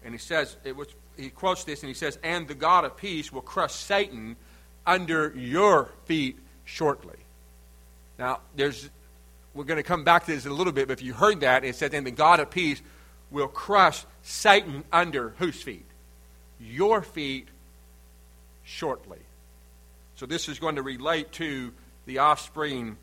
And 0.04 0.14
he 0.14 0.18
says, 0.18 0.56
it 0.64 0.76
was, 0.76 0.88
he 1.16 1.30
quotes 1.30 1.64
this 1.64 1.82
and 1.82 1.88
he 1.88 1.94
says, 1.94 2.18
And 2.22 2.48
the 2.48 2.54
God 2.54 2.84
of 2.84 2.96
peace 2.96 3.32
will 3.32 3.42
crush 3.42 3.72
Satan 3.72 4.36
under 4.86 5.32
your 5.36 5.90
feet 6.04 6.38
shortly. 6.64 7.16
Now, 8.18 8.40
there's, 8.56 8.90
we're 9.54 9.64
going 9.64 9.78
to 9.78 9.82
come 9.82 10.04
back 10.04 10.26
to 10.26 10.32
this 10.32 10.44
in 10.44 10.50
a 10.50 10.54
little 10.54 10.72
bit, 10.72 10.88
but 10.88 10.94
if 10.94 11.02
you 11.02 11.12
heard 11.12 11.40
that, 11.40 11.64
it 11.64 11.76
says, 11.76 11.92
And 11.92 12.06
the 12.06 12.10
God 12.10 12.40
of 12.40 12.50
peace 12.50 12.80
will 13.30 13.48
crush 13.48 14.04
Satan 14.22 14.84
under 14.92 15.30
whose 15.38 15.60
feet? 15.60 15.86
Your 16.60 17.02
feet 17.02 17.48
shortly. 18.64 19.18
So 20.16 20.26
this 20.26 20.48
is 20.48 20.58
going 20.58 20.76
to 20.76 20.82
relate 20.82 21.32
to 21.32 21.72
the 22.06 22.18
offspring 22.18 22.96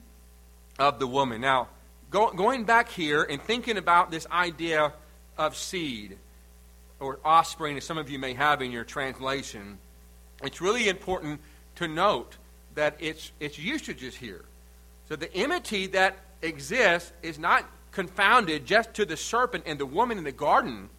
of 0.78 1.00
the 1.00 1.08
woman. 1.08 1.42
Now, 1.42 1.68
go, 2.10 2.32
going 2.32 2.64
back 2.64 2.90
here 2.90 3.24
and 3.24 3.42
thinking 3.42 3.78
about 3.78 4.12
this 4.12 4.28
idea 4.32 4.94
of 5.38 5.56
seed 5.56 6.18
or 7.00 7.20
offspring, 7.24 7.78
as 7.78 7.84
some 7.84 7.98
of 7.98 8.10
you 8.10 8.20
may 8.20 8.34
have 8.34 8.62
in 8.62 8.72
your 8.72 8.84
translation, 8.84 9.78
it's 10.44 10.62
really 10.62 10.90
important 10.90 11.40
to 11.76 11.88
note 11.88 12.36
that 12.76 12.96
its, 13.00 13.32
its 13.40 13.58
usages 13.58 14.16
here. 14.16 14.44
So 15.08 15.16
the 15.16 15.34
enmity 15.34 15.88
that 15.88 16.18
exists 16.42 17.12
is 17.24 17.40
not 17.40 17.66
confounded 17.92 18.66
just 18.66 18.94
to 18.96 19.06
the 19.06 19.18
serpent 19.18 19.64
and 19.66 19.80
the 19.80 19.86
woman 19.86 20.18
in 20.18 20.24
the 20.24 20.32
garden, 20.32 20.90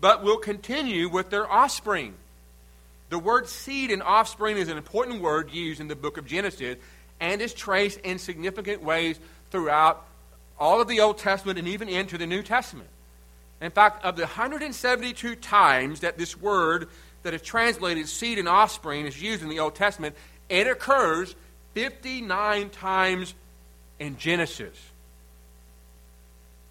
but 0.00 0.22
will 0.22 0.38
continue 0.38 1.08
with 1.08 1.30
their 1.30 1.50
offspring. 1.50 2.14
The 3.10 3.18
word 3.18 3.46
seed 3.48 3.90
and 3.90 4.02
offspring 4.02 4.56
is 4.56 4.68
an 4.68 4.78
important 4.78 5.20
word 5.20 5.52
used 5.52 5.80
in 5.80 5.88
the 5.88 5.96
book 5.96 6.16
of 6.16 6.24
Genesis 6.24 6.78
and 7.20 7.42
is 7.42 7.52
traced 7.52 7.98
in 7.98 8.18
significant 8.18 8.82
ways 8.82 9.18
throughout 9.50 10.06
all 10.62 10.80
of 10.80 10.86
the 10.86 11.00
Old 11.00 11.18
Testament 11.18 11.58
and 11.58 11.66
even 11.66 11.88
into 11.88 12.16
the 12.16 12.26
New 12.26 12.40
Testament. 12.40 12.88
In 13.60 13.72
fact, 13.72 14.04
of 14.04 14.14
the 14.14 14.22
172 14.22 15.34
times 15.34 16.00
that 16.00 16.16
this 16.16 16.40
word 16.40 16.88
that 17.24 17.34
is 17.34 17.42
translated 17.42 18.08
seed 18.08 18.38
and 18.38 18.48
offspring 18.48 19.04
is 19.04 19.20
used 19.20 19.42
in 19.42 19.48
the 19.48 19.58
Old 19.58 19.74
Testament, 19.74 20.14
it 20.48 20.68
occurs 20.68 21.34
59 21.74 22.70
times 22.70 23.34
in 23.98 24.16
Genesis. 24.18 24.78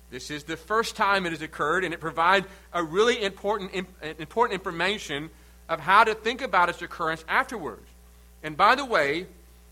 This 0.09 0.31
is 0.31 0.45
the 0.45 0.55
first 0.55 0.95
time 0.95 1.25
it 1.25 1.31
has 1.31 1.41
occurred, 1.41 1.83
and 1.83 1.93
it 1.93 1.99
provides 1.99 2.47
a 2.71 2.81
really 2.81 3.21
important, 3.21 3.87
important 4.19 4.53
information 4.53 5.29
of 5.67 5.81
how 5.81 6.05
to 6.05 6.15
think 6.15 6.41
about 6.41 6.69
its 6.69 6.81
occurrence 6.81 7.25
afterwards. 7.27 7.87
And 8.41 8.55
by 8.55 8.75
the 8.75 8.85
way, 8.85 9.25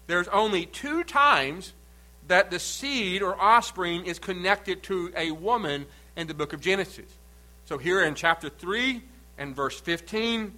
there's 0.08 0.28
only 0.28 0.66
two 0.66 1.06
times 1.06 1.72
that 2.30 2.50
the 2.50 2.60
seed 2.60 3.22
or 3.22 3.40
offspring 3.40 4.06
is 4.06 4.18
connected 4.18 4.82
to 4.84 5.12
a 5.16 5.32
woman 5.32 5.86
in 6.16 6.28
the 6.28 6.34
book 6.34 6.54
of 6.54 6.62
Genesis. 6.62 7.12
So 7.66 7.78
here 7.78 8.02
in 8.02 8.16
chapter 8.16 8.50
3 8.50 9.02
and 9.38 9.56
verse 9.56 9.80
15, 9.80 10.54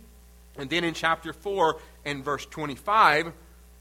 and 0.57 0.69
then 0.69 0.83
in 0.83 0.93
chapter 0.93 1.33
4 1.33 1.79
and 2.05 2.23
verse 2.23 2.45
25, 2.45 3.33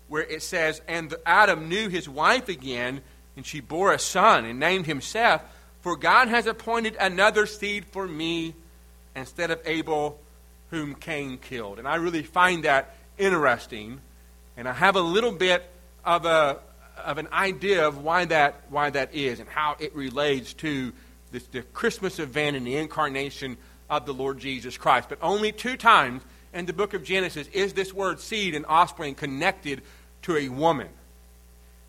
where 0.09 0.23
it 0.23 0.43
says, 0.43 0.81
And 0.89 1.15
Adam 1.27 1.69
knew 1.69 1.89
his 1.89 2.09
wife 2.09 2.49
again, 2.49 3.01
and 3.37 3.45
she 3.47 3.61
bore 3.61 3.93
a 3.93 3.99
son, 3.99 4.45
and 4.45 4.59
named 4.59 4.87
him 4.87 5.01
Seth. 5.01 5.43
For 5.81 5.97
God 5.97 6.29
has 6.29 6.47
appointed 6.47 6.97
another 7.01 7.47
seed 7.47 7.87
for 7.87 8.07
me 8.07 8.55
instead 9.17 9.51
of 9.51 9.61
Abel, 9.65 10.19
whom 10.71 10.95
Cain 10.95 11.39
killed. 11.39 11.79
And 11.79 11.89
I 11.89 11.97
really 11.97 12.23
find 12.23 12.65
that 12.65 12.97
interesting. 13.19 14.01
And 14.57 14.69
I 14.69 14.73
have 14.73 14.97
a 14.97 15.01
little 15.01 15.33
bit 15.33 15.65
of, 16.05 16.25
a, 16.25 16.59
of 17.01 17.19
an 17.19 17.29
idea 17.33 17.87
of 17.87 18.03
why 18.03 18.25
that, 18.27 18.63
why 18.69 18.91
that 18.91 19.15
is 19.15 19.41
and 19.41 19.49
how 19.49 19.77
it 19.79 19.95
relates 19.95 20.55
to 20.55 20.93
this, 21.33 21.45
the 21.47 21.63
Christmas 21.63 22.19
event 22.19 22.57
and 22.57 22.67
the 22.67 22.77
incarnation 22.77 23.57
of 23.89 24.07
the 24.07 24.15
Lord 24.15 24.39
Jesus 24.39 24.77
Christ. 24.77 25.09
But 25.09 25.19
only 25.23 25.53
two 25.53 25.77
times 25.77 26.23
in 26.53 26.67
the 26.67 26.73
book 26.73 26.95
of 26.95 27.05
Genesis 27.05 27.49
is 27.49 27.73
this 27.73 27.93
word 27.93 28.21
seed 28.21 28.55
and 28.55 28.67
offspring 28.67 29.15
connected 29.15 29.83
to 30.23 30.37
a 30.37 30.49
woman 30.49 30.89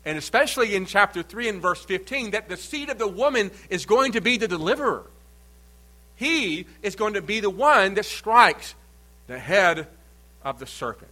and 0.04 0.18
especially 0.18 0.74
in 0.74 0.86
chapter 0.86 1.22
3 1.22 1.48
and 1.48 1.62
verse 1.62 1.84
15, 1.84 2.32
that 2.32 2.48
the 2.48 2.56
seed 2.56 2.90
of 2.90 2.98
the 2.98 3.08
woman 3.08 3.50
is 3.70 3.86
going 3.86 4.12
to 4.12 4.20
be 4.20 4.36
the 4.36 4.48
deliverer. 4.48 5.04
He 6.16 6.66
is 6.82 6.96
going 6.96 7.14
to 7.14 7.22
be 7.22 7.40
the 7.40 7.50
one 7.50 7.94
that 7.94 8.04
strikes 8.04 8.74
the 9.28 9.38
head 9.38 9.86
of 10.44 10.58
the 10.58 10.66
serpent. 10.66 11.10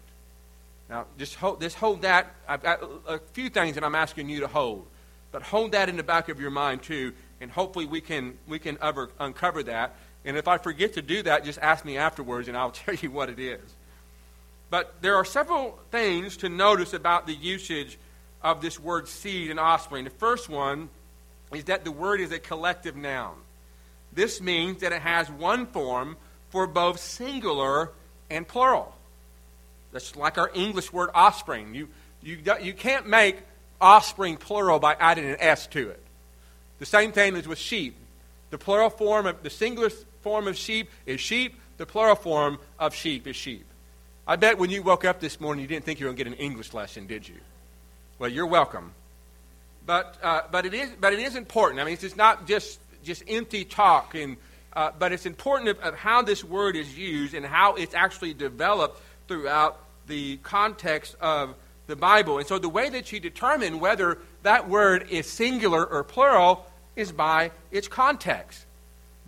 Now, 0.90 1.06
just 1.16 1.36
hold, 1.36 1.60
just 1.60 1.76
hold 1.76 2.02
that. 2.02 2.34
I've 2.48 2.64
got 2.64 2.82
a 3.06 3.20
few 3.32 3.48
things 3.48 3.76
that 3.76 3.84
I'm 3.84 3.94
asking 3.94 4.28
you 4.28 4.40
to 4.40 4.48
hold, 4.48 4.88
but 5.30 5.40
hold 5.40 5.70
that 5.72 5.88
in 5.88 5.96
the 5.96 6.02
back 6.02 6.28
of 6.28 6.40
your 6.40 6.50
mind 6.50 6.82
too, 6.82 7.12
and 7.40 7.48
hopefully 7.48 7.86
we 7.86 8.00
can 8.00 8.36
we 8.48 8.58
can 8.58 8.76
ever 8.82 9.08
uncover 9.20 9.62
that. 9.62 9.94
And 10.24 10.36
if 10.36 10.48
I 10.48 10.58
forget 10.58 10.94
to 10.94 11.02
do 11.02 11.22
that, 11.22 11.44
just 11.44 11.60
ask 11.60 11.84
me 11.84 11.96
afterwards, 11.96 12.48
and 12.48 12.56
I'll 12.56 12.70
tell 12.72 12.96
you 12.96 13.10
what 13.12 13.30
it 13.30 13.38
is. 13.38 13.60
But 14.68 14.94
there 15.00 15.14
are 15.14 15.24
several 15.24 15.78
things 15.92 16.36
to 16.38 16.48
notice 16.48 16.92
about 16.92 17.26
the 17.26 17.34
usage 17.34 17.96
of 18.42 18.60
this 18.60 18.78
word 18.80 19.06
seed 19.06 19.50
and 19.50 19.60
offspring. 19.60 20.04
The 20.04 20.10
first 20.10 20.48
one 20.48 20.88
is 21.54 21.64
that 21.64 21.84
the 21.84 21.92
word 21.92 22.20
is 22.20 22.32
a 22.32 22.38
collective 22.40 22.96
noun. 22.96 23.36
This 24.12 24.40
means 24.40 24.80
that 24.80 24.92
it 24.92 25.02
has 25.02 25.30
one 25.30 25.66
form 25.66 26.16
for 26.48 26.66
both 26.66 26.98
singular 26.98 27.92
and 28.28 28.46
plural. 28.46 28.94
That's 29.92 30.16
like 30.16 30.38
our 30.38 30.50
English 30.54 30.92
word 30.92 31.10
offspring. 31.14 31.74
You, 31.74 31.88
you, 32.22 32.38
you 32.60 32.72
can't 32.72 33.08
make 33.08 33.38
offspring 33.80 34.36
plural 34.36 34.78
by 34.78 34.94
adding 34.94 35.24
an 35.24 35.36
S 35.40 35.66
to 35.68 35.88
it. 35.88 36.02
The 36.78 36.86
same 36.86 37.12
thing 37.12 37.36
is 37.36 37.48
with 37.48 37.58
sheep. 37.58 37.96
The 38.50 38.58
plural 38.58 38.90
form 38.90 39.26
of 39.26 39.42
the 39.42 39.50
singular 39.50 39.90
form 40.22 40.48
of 40.48 40.56
sheep 40.56 40.90
is 41.06 41.20
sheep. 41.20 41.54
The 41.76 41.86
plural 41.86 42.16
form 42.16 42.58
of 42.78 42.94
sheep 42.94 43.26
is 43.26 43.36
sheep. 43.36 43.64
I 44.26 44.36
bet 44.36 44.58
when 44.58 44.70
you 44.70 44.82
woke 44.82 45.04
up 45.04 45.20
this 45.20 45.40
morning, 45.40 45.62
you 45.62 45.68
didn't 45.68 45.84
think 45.84 45.98
you 45.98 46.06
were 46.06 46.12
going 46.12 46.18
to 46.18 46.24
get 46.24 46.38
an 46.38 46.44
English 46.44 46.72
lesson, 46.74 47.06
did 47.06 47.28
you? 47.28 47.36
Well, 48.18 48.30
you're 48.30 48.46
welcome. 48.46 48.92
But, 49.86 50.16
uh, 50.22 50.42
but, 50.50 50.66
it 50.66 50.74
is, 50.74 50.90
but 51.00 51.12
it 51.12 51.18
is 51.18 51.36
important. 51.36 51.80
I 51.80 51.84
mean, 51.84 51.98
it's 52.00 52.16
not 52.16 52.46
just, 52.46 52.78
just 53.02 53.24
empty 53.26 53.64
talk, 53.64 54.14
and, 54.14 54.36
uh, 54.74 54.92
but 54.98 55.12
it's 55.12 55.26
important 55.26 55.70
of, 55.70 55.80
of 55.80 55.94
how 55.94 56.22
this 56.22 56.44
word 56.44 56.76
is 56.76 56.96
used 56.96 57.34
and 57.34 57.44
how 57.44 57.74
it's 57.74 57.94
actually 57.94 58.34
developed 58.34 59.00
throughout 59.30 59.78
the 60.08 60.38
context 60.38 61.14
of 61.20 61.54
the 61.86 61.94
Bible. 61.94 62.38
And 62.38 62.48
so 62.48 62.58
the 62.58 62.68
way 62.68 62.88
that 62.88 63.12
you 63.12 63.20
determine 63.20 63.78
whether 63.78 64.18
that 64.42 64.68
word 64.68 65.06
is 65.08 65.24
singular 65.30 65.86
or 65.86 66.02
plural 66.02 66.66
is 66.96 67.12
by 67.12 67.52
its 67.70 67.86
context, 67.86 68.66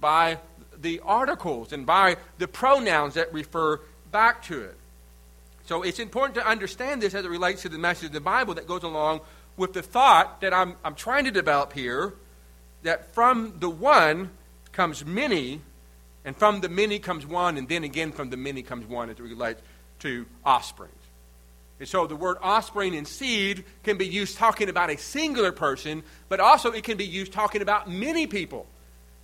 by 0.01 0.39
the 0.77 0.99
articles, 1.05 1.73
and 1.73 1.87
by 1.87 2.17
the 2.39 2.49
pronouns 2.49 3.15
that 3.15 3.33
refer 3.33 3.79
back 4.11 4.43
to 4.47 4.63
it. 4.63 4.77
So 5.67 5.83
it's 5.83 6.01
important 6.01 6.35
to 6.35 6.45
understand 6.45 7.01
this 7.01 7.15
as 7.15 7.25
it 7.25 7.31
relates 7.31 7.63
to 7.63 7.69
the 7.69 7.79
message 7.79 8.07
of 8.07 8.13
the 8.13 8.21
Bible 8.21 8.55
that 8.55 8.67
goes 8.67 8.83
along 8.83 9.21
with 9.57 9.75
the 9.75 9.83
thought 9.83 10.41
that 10.41 10.53
I'm, 10.53 10.75
I'm 10.85 10.97
trying 10.97 11.27
to 11.27 11.31
develop 11.31 11.75
here 11.75 12.13
that 12.83 13.15
from 13.15 13.55
the 13.61 13.71
one 13.71 14.31
comes 14.73 15.05
many, 15.05 15.61
and 16.25 16.37
from 16.37 16.61
the 16.61 16.69
many 16.69 16.99
comes 16.99 17.25
one, 17.25 17.57
and 17.57 17.69
then 17.69 17.85
again 17.85 18.11
from 18.11 18.31
the 18.31 18.37
many 18.37 18.63
comes 18.63 18.85
one 18.85 19.09
as 19.09 19.21
it 19.21 19.23
relates 19.23 19.63
to 20.03 20.27
offspring. 20.45 20.91
And 21.81 21.89
so 21.89 22.07
the 22.07 22.15
word 22.15 22.37
offspring 22.41 22.95
and 22.95 23.09
seed 23.09 23.65
can 23.83 23.97
be 23.97 24.07
used 24.07 24.37
talking 24.37 24.69
about 24.69 24.91
a 24.91 24.97
singular 24.97 25.51
person, 25.51 26.05
but 26.29 26.39
also 26.39 26.71
it 26.71 26.85
can 26.85 26.97
be 26.97 27.07
used 27.07 27.33
talking 27.33 27.61
about 27.61 27.91
many 27.91 28.27
people 28.27 28.67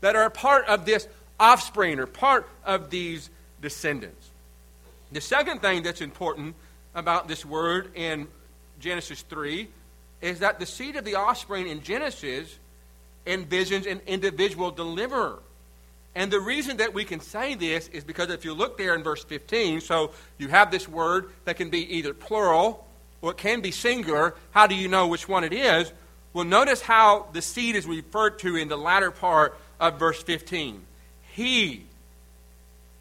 that 0.00 0.16
are 0.16 0.24
a 0.24 0.30
part 0.30 0.66
of 0.66 0.84
this 0.84 1.06
offspring 1.38 2.00
or 2.00 2.06
part 2.06 2.48
of 2.64 2.90
these 2.90 3.30
descendants. 3.62 4.30
The 5.12 5.20
second 5.20 5.62
thing 5.62 5.82
that's 5.82 6.00
important 6.00 6.54
about 6.94 7.28
this 7.28 7.44
word 7.44 7.90
in 7.94 8.26
Genesis 8.80 9.22
3 9.22 9.68
is 10.20 10.40
that 10.40 10.58
the 10.58 10.66
seed 10.66 10.96
of 10.96 11.04
the 11.04 11.14
offspring 11.14 11.68
in 11.68 11.82
Genesis 11.82 12.58
envisions 13.26 13.90
an 13.90 14.00
individual 14.06 14.70
deliverer. 14.70 15.38
And 16.14 16.32
the 16.32 16.40
reason 16.40 16.78
that 16.78 16.94
we 16.94 17.04
can 17.04 17.20
say 17.20 17.54
this 17.54 17.88
is 17.88 18.02
because 18.02 18.30
if 18.30 18.44
you 18.44 18.52
look 18.52 18.76
there 18.76 18.94
in 18.94 19.02
verse 19.02 19.24
15, 19.24 19.80
so 19.80 20.12
you 20.36 20.48
have 20.48 20.70
this 20.70 20.88
word 20.88 21.30
that 21.44 21.56
can 21.56 21.70
be 21.70 21.96
either 21.96 22.12
plural 22.12 22.86
or 23.20 23.32
it 23.32 23.36
can 23.36 23.60
be 23.60 23.70
singular. 23.70 24.34
How 24.50 24.66
do 24.66 24.74
you 24.74 24.88
know 24.88 25.06
which 25.06 25.28
one 25.28 25.44
it 25.44 25.52
is? 25.52 25.92
Well, 26.32 26.44
notice 26.44 26.80
how 26.80 27.26
the 27.32 27.42
seed 27.42 27.74
is 27.74 27.86
referred 27.86 28.38
to 28.40 28.56
in 28.56 28.68
the 28.68 28.76
latter 28.76 29.10
part 29.10 29.58
of 29.80 29.98
verse 29.98 30.22
15. 30.22 30.84
He. 31.34 31.84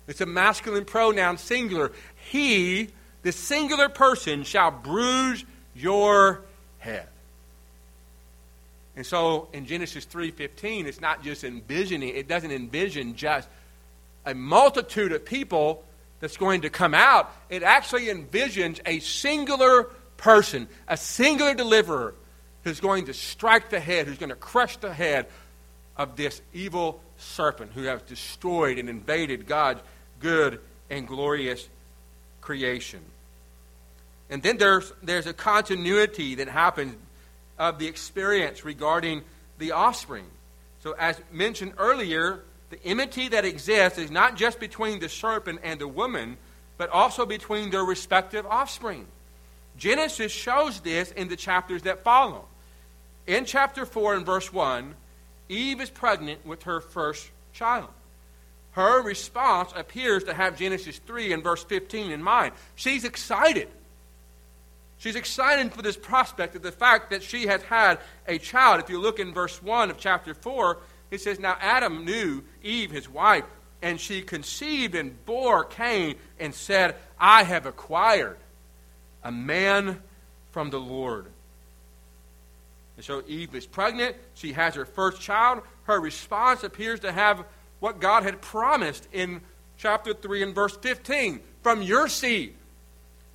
It's 0.08 0.22
a 0.22 0.26
masculine 0.26 0.86
pronoun, 0.86 1.38
singular. 1.38 1.92
He, 2.32 2.90
the 3.24 3.32
singular 3.32 3.90
person, 3.90 4.44
shall 4.44 4.72
bruise 4.72 5.44
your 5.76 6.42
head. 6.80 7.08
And 8.98 9.06
so 9.06 9.48
in 9.54 9.68
Genesis 9.68 10.06
3:15, 10.06 10.88
it's 10.88 11.00
not 11.00 11.24
just 11.24 11.44
envisioning, 11.44 12.10
it 12.16 12.28
doesn't 12.28 12.52
envision 12.52 13.16
just 13.16 13.48
a 14.26 14.34
multitude 14.34 15.12
of 15.12 15.24
people 15.24 15.86
that's 16.20 16.36
going 16.36 16.62
to 16.62 16.72
come 16.72 16.96
out. 16.96 17.32
It 17.48 17.62
actually 17.62 18.08
envisions 18.08 18.80
a 18.88 19.00
singular 19.00 19.84
person, 20.18 20.68
a 20.88 20.98
singular 20.98 21.54
deliverer 21.54 22.16
who's 22.64 22.80
going 22.80 23.06
to 23.06 23.14
strike 23.14 23.70
the 23.70 23.80
head, 23.80 24.08
who's 24.08 24.18
going 24.18 24.32
to 24.32 24.36
crush 24.36 24.78
the 24.78 24.92
head 24.92 25.28
of 25.96 26.16
this 26.16 26.42
evil 26.52 27.00
serpent 27.18 27.74
who 27.74 27.84
has 27.84 28.02
destroyed 28.02 28.80
and 28.80 28.90
invaded 28.90 29.46
God's 29.46 29.82
good 30.20 30.60
and 30.90 31.08
glorious 31.08 31.70
creation. 32.42 33.02
And 34.32 34.42
then 34.42 34.58
there's, 34.58 34.92
there's 35.04 35.28
a 35.28 35.34
continuity 35.34 36.34
that 36.36 36.48
happens 36.48 36.96
of 37.58 37.80
the 37.80 37.88
experience 37.88 38.64
regarding 38.64 39.24
the 39.58 39.72
offspring. 39.72 40.26
So, 40.84 40.94
as 40.94 41.20
mentioned 41.32 41.74
earlier, 41.78 42.44
the 42.70 42.84
enmity 42.84 43.30
that 43.30 43.46
exists 43.46 43.98
is 43.98 44.12
not 44.12 44.36
just 44.36 44.60
between 44.60 45.00
the 45.00 45.10
serpent 45.10 45.62
and 45.64 45.80
the 45.80 45.88
woman, 45.88 46.38
but 46.78 46.90
also 46.90 47.26
between 47.26 47.72
their 47.72 47.84
respective 47.84 48.46
offspring. 48.46 49.08
Genesis 49.78 50.32
shows 50.32 50.80
this 50.82 51.12
in 51.12 51.28
the 51.28 51.36
chapters 51.36 51.84
that 51.84 52.04
follow. 52.04 52.46
In 53.26 53.46
chapter 53.46 53.86
4 53.86 54.16
and 54.16 54.26
verse 54.26 54.52
1, 54.52 54.96
Eve 55.50 55.82
is 55.82 55.90
pregnant 55.90 56.46
with 56.46 56.64
her 56.64 56.82
first 56.82 57.30
child. 57.54 57.90
Her 58.72 59.02
response 59.02 59.72
appears 59.76 60.26
to 60.26 60.34
have 60.34 60.58
Genesis 60.58 61.00
3 61.00 61.34
and 61.34 61.44
verse 61.44 61.64
15 61.64 62.12
in 62.12 62.22
mind. 62.22 62.54
She's 62.76 63.06
excited. 63.06 63.70
She's 65.00 65.16
excited 65.16 65.74
for 65.74 65.82
this 65.82 65.98
prospect 65.98 66.56
of 66.56 66.64
the 66.64 66.72
fact 66.72 67.12
that 67.12 67.22
she 67.22 67.48
has 67.48 67.62
had 67.64 68.00
a 68.28 68.40
child. 68.40 68.82
If 68.82 68.90
you 68.90 69.00
look 69.00 69.20
in 69.20 69.34
verse 69.34 69.62
1 69.62 69.92
of 69.92 69.98
chapter 69.98 70.34
4, 70.34 70.78
it 71.12 71.22
says, 71.22 71.40
Now 71.40 71.56
Adam 71.60 72.04
knew 72.04 72.44
Eve, 72.64 72.92
his 72.92 73.08
wife, 73.08 73.46
and 73.82 74.00
she 74.00 74.22
conceived 74.22 74.96
and 74.96 75.24
bore 75.26 75.64
Cain 75.64 76.16
and 76.40 76.54
said, 76.54 76.96
I 77.20 77.44
have 77.44 77.66
acquired 77.66 78.38
a 79.24 79.32
man 79.32 80.02
from 80.52 80.72
the 80.72 80.80
Lord. 80.80 81.28
And 82.96 83.06
so 83.06 83.22
Eve 83.28 83.54
is 83.54 83.68
pregnant. 83.68 84.16
She 84.34 84.54
has 84.54 84.74
her 84.74 84.86
first 84.86 85.22
child. 85.22 85.62
Her 85.84 86.00
response 86.00 86.64
appears 86.64 87.02
to 87.02 87.12
have 87.12 87.46
what 87.80 88.00
God 88.00 88.24
had 88.24 88.42
promised 88.42 89.08
in 89.12 89.42
chapter 89.78 90.14
3 90.16 90.42
and 90.42 90.56
verse 90.56 90.76
15 90.78 91.40
from 91.62 91.84
your 91.84 92.08
seed 92.08 92.56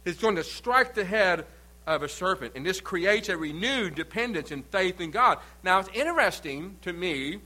is 0.05 0.17
going 0.17 0.35
to 0.37 0.45
strike 0.45 0.95
the 0.95 1.05
head 1.05 1.47
of 1.87 2.03
a 2.03 2.09
serpent. 2.09 2.53
And 2.55 2.65
this 2.65 2.81
creates 2.81 3.29
a 3.29 3.37
renewed 3.37 3.95
dependence 3.95 4.51
and 4.51 4.65
faith 4.67 5.01
in 5.01 5.11
God. 5.11 5.39
Now, 5.63 5.81
it's 5.81 5.89
interesting 5.93 6.77
to 6.83 6.93
me 6.93 7.39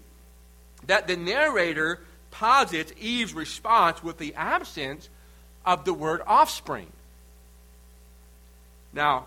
that 0.86 1.06
the 1.06 1.16
narrator 1.16 2.00
posits 2.30 2.92
Eve's 3.00 3.34
response 3.34 4.02
with 4.02 4.18
the 4.18 4.34
absence 4.34 5.08
of 5.64 5.84
the 5.84 5.94
word 5.94 6.20
offspring. 6.26 6.92
Now, 8.92 9.26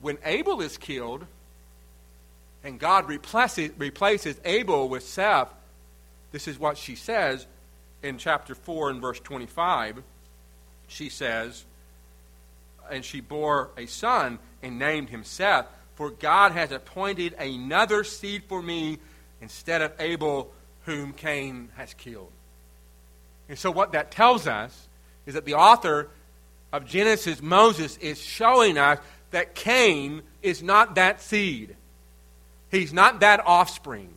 when 0.00 0.18
Abel 0.24 0.60
is 0.60 0.76
killed 0.76 1.26
and 2.64 2.78
God 2.78 3.08
replaces, 3.08 3.70
replaces 3.78 4.36
Abel 4.44 4.88
with 4.88 5.06
Seth, 5.06 5.48
this 6.30 6.48
is 6.48 6.58
what 6.58 6.78
she 6.78 6.94
says 6.94 7.46
in 8.02 8.18
chapter 8.18 8.54
4 8.54 8.90
and 8.90 9.00
verse 9.00 9.20
25. 9.20 10.02
She 10.88 11.08
says, 11.08 11.64
and 12.92 13.04
she 13.04 13.20
bore 13.20 13.70
a 13.76 13.86
son 13.86 14.38
and 14.62 14.78
named 14.78 15.08
him 15.08 15.24
Seth. 15.24 15.66
For 15.96 16.10
God 16.10 16.52
has 16.52 16.70
appointed 16.70 17.34
another 17.34 18.04
seed 18.04 18.44
for 18.48 18.62
me 18.62 18.98
instead 19.40 19.82
of 19.82 19.92
Abel, 19.98 20.52
whom 20.84 21.12
Cain 21.12 21.70
has 21.76 21.94
killed. 21.94 22.30
And 23.48 23.58
so, 23.58 23.70
what 23.70 23.92
that 23.92 24.10
tells 24.10 24.46
us 24.46 24.88
is 25.26 25.34
that 25.34 25.44
the 25.44 25.54
author 25.54 26.08
of 26.72 26.86
Genesis, 26.86 27.42
Moses, 27.42 27.96
is 27.98 28.20
showing 28.20 28.78
us 28.78 28.98
that 29.30 29.54
Cain 29.54 30.22
is 30.42 30.62
not 30.62 30.94
that 30.94 31.20
seed. 31.20 31.76
He's 32.70 32.92
not 32.92 33.20
that 33.20 33.40
offspring. 33.44 34.08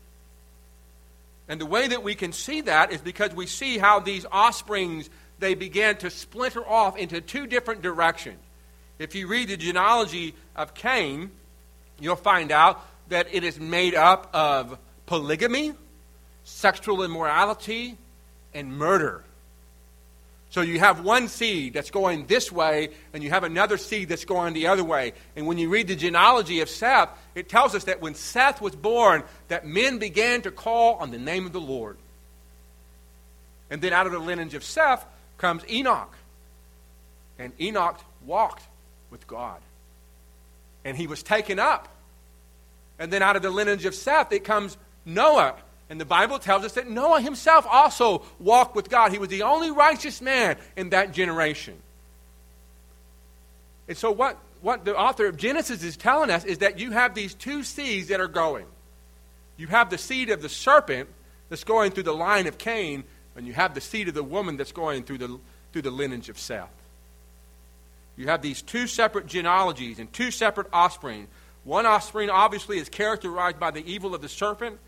And 1.47 1.59
the 1.59 1.65
way 1.65 1.87
that 1.87 2.01
we 2.01 2.15
can 2.15 2.31
see 2.31 2.61
that 2.61 2.91
is 2.91 3.01
because 3.01 3.33
we 3.33 3.45
see 3.45 3.77
how 3.77 3.99
these 3.99 4.25
offsprings 4.25 5.09
they 5.39 5.53
began 5.53 5.97
to 5.97 6.09
splinter 6.09 6.65
off 6.65 6.97
into 6.97 7.21
two 7.21 7.45
different 7.45 7.81
directions. 7.81 8.39
If 8.97 9.15
you 9.15 9.27
read 9.27 9.49
the 9.49 9.57
genealogy 9.57 10.35
of 10.55 10.73
Cain, 10.73 11.31
you'll 11.99 12.15
find 12.15 12.51
out 12.51 12.85
that 13.09 13.27
it 13.33 13.43
is 13.43 13.59
made 13.59 13.93
up 13.95 14.29
of 14.33 14.77
polygamy, 15.05 15.73
sexual 16.43 17.03
immorality, 17.03 17.97
and 18.53 18.77
murder. 18.77 19.23
So 20.49 20.61
you 20.61 20.79
have 20.79 21.03
one 21.03 21.27
seed 21.27 21.73
that's 21.73 21.91
going 21.91 22.27
this 22.27 22.49
way, 22.49 22.89
and 23.13 23.21
you 23.21 23.29
have 23.29 23.43
another 23.43 23.77
seed 23.77 24.07
that's 24.07 24.23
going 24.23 24.53
the 24.53 24.67
other 24.67 24.85
way. 24.85 25.11
And 25.35 25.47
when 25.47 25.57
you 25.57 25.67
read 25.69 25.89
the 25.89 25.97
genealogy 25.97 26.61
of 26.61 26.69
Seth, 26.69 27.09
it 27.35 27.49
tells 27.49 27.75
us 27.75 27.83
that 27.85 27.99
when 27.99 28.15
Seth 28.15 28.61
was 28.61 28.73
born, 28.73 29.23
that 29.49 29.67
men 29.67 29.97
began 29.97 30.41
to 30.43 30.51
call 30.51 30.95
on 30.95 31.11
the 31.11 31.17
name 31.17 31.45
of 31.45 31.51
the 31.51 31.59
Lord. 31.59 31.97
And 33.69 33.81
then 33.81 33.91
out 33.91 34.05
of 34.05 34.13
the 34.13 34.19
lineage 34.19 34.53
of 34.53 34.63
Seth 34.63 35.05
comes 35.37 35.63
Enoch. 35.69 36.13
And 37.37 37.51
Enoch 37.59 37.99
walked 38.25 38.63
with 39.09 39.27
God. 39.27 39.59
And 40.83 40.95
he 40.95 41.07
was 41.07 41.23
taken 41.23 41.59
up. 41.59 41.87
And 42.99 43.11
then 43.11 43.21
out 43.21 43.35
of 43.35 43.41
the 43.41 43.49
lineage 43.49 43.85
of 43.85 43.95
Seth, 43.95 44.31
it 44.31 44.43
comes 44.43 44.77
Noah. 45.05 45.55
And 45.89 45.99
the 45.99 46.05
Bible 46.05 46.39
tells 46.39 46.63
us 46.63 46.73
that 46.73 46.89
Noah 46.89 47.21
himself 47.21 47.65
also 47.69 48.23
walked 48.39 48.75
with 48.75 48.89
God. 48.89 49.11
He 49.11 49.19
was 49.19 49.29
the 49.29 49.43
only 49.43 49.71
righteous 49.71 50.21
man 50.21 50.57
in 50.75 50.89
that 50.89 51.11
generation. 51.11 51.75
And 53.87 53.97
so, 53.97 54.11
what, 54.11 54.37
what 54.61 54.83
the 54.83 54.97
author 54.97 55.27
of 55.27 55.37
Genesis 55.37 55.83
is 55.83 55.95
telling 55.95 56.31
us 56.31 56.43
is 56.43 56.59
that 56.59 56.79
you 56.79 56.91
have 56.91 57.13
these 57.13 57.33
two 57.35 57.63
seeds 57.63 58.07
that 58.07 58.19
are 58.19 58.27
going. 58.27 58.65
You 59.57 59.67
have 59.67 59.89
the 59.89 59.97
seed 59.97 60.29
of 60.31 60.41
the 60.41 60.49
serpent 60.49 61.09
that's 61.49 61.63
going 61.63 61.91
through 61.91 62.03
the 62.03 62.15
line 62.15 62.47
of 62.47 62.57
Cain, 62.57 63.03
and 63.35 63.45
you 63.45 63.53
have 63.53 63.75
the 63.75 63.81
seed 63.81 64.07
of 64.07 64.15
the 64.15 64.23
woman 64.23 64.57
that's 64.57 64.71
going 64.71 65.03
through 65.03 65.19
the, 65.19 65.39
through 65.71 65.83
the 65.83 65.91
lineage 65.91 66.29
of 66.29 66.39
Seth. 66.39 66.71
You 68.17 68.27
have 68.27 68.41
these 68.41 68.61
two 68.61 68.87
separate 68.87 69.27
genealogies 69.27 69.99
and 69.99 70.11
two 70.11 70.31
separate 70.31 70.67
offspring. 70.71 71.27
One 71.63 71.85
offspring 71.85 72.29
obviously 72.29 72.77
is 72.77 72.89
characterized 72.89 73.59
by 73.59 73.71
the 73.71 73.85
evil 73.85 74.15
of 74.15 74.21
the 74.21 74.29
serpent, 74.29 74.79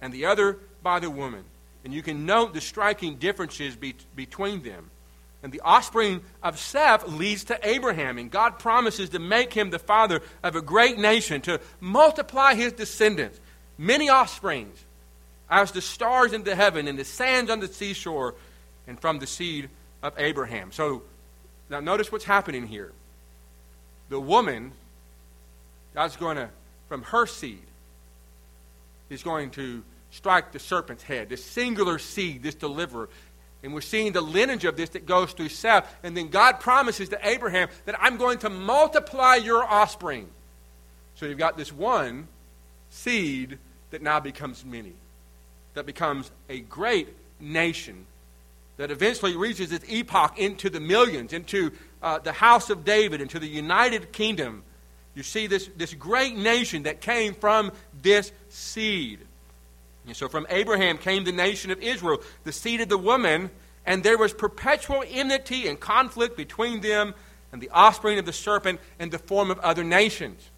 and 0.00 0.12
the 0.12 0.26
other 0.26 0.58
by 0.82 0.98
the 0.98 1.10
woman. 1.10 1.44
And 1.84 1.92
you 1.92 2.02
can 2.02 2.26
note 2.26 2.54
the 2.54 2.60
striking 2.60 3.16
differences 3.16 3.76
be- 3.76 3.94
between 4.14 4.62
them. 4.62 4.90
And 5.42 5.52
the 5.52 5.60
offspring 5.60 6.20
of 6.42 6.58
Seth 6.58 7.08
leads 7.08 7.44
to 7.44 7.58
Abraham, 7.66 8.18
and 8.18 8.30
God 8.30 8.58
promises 8.58 9.10
to 9.10 9.18
make 9.18 9.54
him 9.54 9.70
the 9.70 9.78
father 9.78 10.20
of 10.42 10.54
a 10.54 10.60
great 10.60 10.98
nation, 10.98 11.40
to 11.42 11.60
multiply 11.80 12.54
his 12.54 12.74
descendants, 12.74 13.40
many 13.78 14.10
offsprings, 14.10 14.84
as 15.50 15.72
the 15.72 15.80
stars 15.80 16.32
in 16.32 16.44
the 16.44 16.54
heaven 16.54 16.86
and 16.86 16.98
the 16.98 17.04
sands 17.04 17.50
on 17.50 17.60
the 17.60 17.68
seashore, 17.68 18.34
and 18.86 19.00
from 19.00 19.18
the 19.18 19.26
seed 19.26 19.70
of 20.02 20.12
Abraham. 20.18 20.72
So 20.72 21.02
now 21.70 21.80
notice 21.80 22.10
what's 22.12 22.24
happening 22.24 22.66
here. 22.66 22.92
The 24.08 24.20
woman, 24.20 24.72
God's 25.94 26.16
going 26.16 26.36
to, 26.36 26.50
from 26.88 27.02
her 27.04 27.26
seed, 27.26 27.62
is 29.08 29.22
going 29.22 29.50
to 29.50 29.82
strike 30.10 30.52
the 30.52 30.58
serpent's 30.58 31.04
head, 31.04 31.28
this 31.28 31.44
singular 31.44 31.98
seed, 31.98 32.42
this 32.42 32.56
deliverer. 32.56 33.08
And 33.62 33.72
we're 33.74 33.82
seeing 33.82 34.12
the 34.12 34.20
lineage 34.20 34.64
of 34.64 34.76
this 34.76 34.90
that 34.90 35.06
goes 35.06 35.32
through 35.32 35.50
Seth. 35.50 35.94
And 36.02 36.16
then 36.16 36.28
God 36.28 36.60
promises 36.60 37.10
to 37.10 37.18
Abraham 37.26 37.68
that 37.84 37.94
I'm 38.00 38.16
going 38.16 38.38
to 38.38 38.50
multiply 38.50 39.36
your 39.36 39.62
offspring. 39.62 40.28
So 41.14 41.26
you've 41.26 41.38
got 41.38 41.56
this 41.56 41.72
one 41.72 42.26
seed 42.88 43.58
that 43.90 44.02
now 44.02 44.18
becomes 44.18 44.64
many, 44.64 44.94
that 45.74 45.86
becomes 45.86 46.30
a 46.48 46.60
great 46.60 47.08
nation, 47.38 48.06
that 48.80 48.90
eventually 48.90 49.36
reaches 49.36 49.72
its 49.72 49.84
epoch 49.90 50.38
into 50.38 50.70
the 50.70 50.80
millions, 50.80 51.34
into 51.34 51.70
uh, 52.02 52.18
the 52.18 52.32
house 52.32 52.70
of 52.70 52.82
David, 52.82 53.20
into 53.20 53.38
the 53.38 53.46
United 53.46 54.10
Kingdom. 54.10 54.62
You 55.14 55.22
see 55.22 55.46
this, 55.46 55.68
this 55.76 55.92
great 55.92 56.34
nation 56.34 56.84
that 56.84 57.02
came 57.02 57.34
from 57.34 57.72
this 58.00 58.32
seed. 58.48 59.18
And 60.06 60.16
so 60.16 60.30
from 60.30 60.46
Abraham 60.48 60.96
came 60.96 61.24
the 61.24 61.30
nation 61.30 61.70
of 61.70 61.78
Israel, 61.82 62.22
the 62.44 62.52
seed 62.52 62.80
of 62.80 62.88
the 62.88 62.96
woman, 62.96 63.50
and 63.84 64.02
there 64.02 64.16
was 64.16 64.32
perpetual 64.32 65.04
enmity 65.06 65.68
and 65.68 65.78
conflict 65.78 66.34
between 66.34 66.80
them 66.80 67.12
and 67.52 67.60
the 67.60 67.68
offspring 67.68 68.18
of 68.18 68.24
the 68.24 68.32
serpent 68.32 68.80
in 68.98 69.10
the 69.10 69.18
form 69.18 69.50
of 69.50 69.58
other 69.58 69.84
nations. 69.84 70.48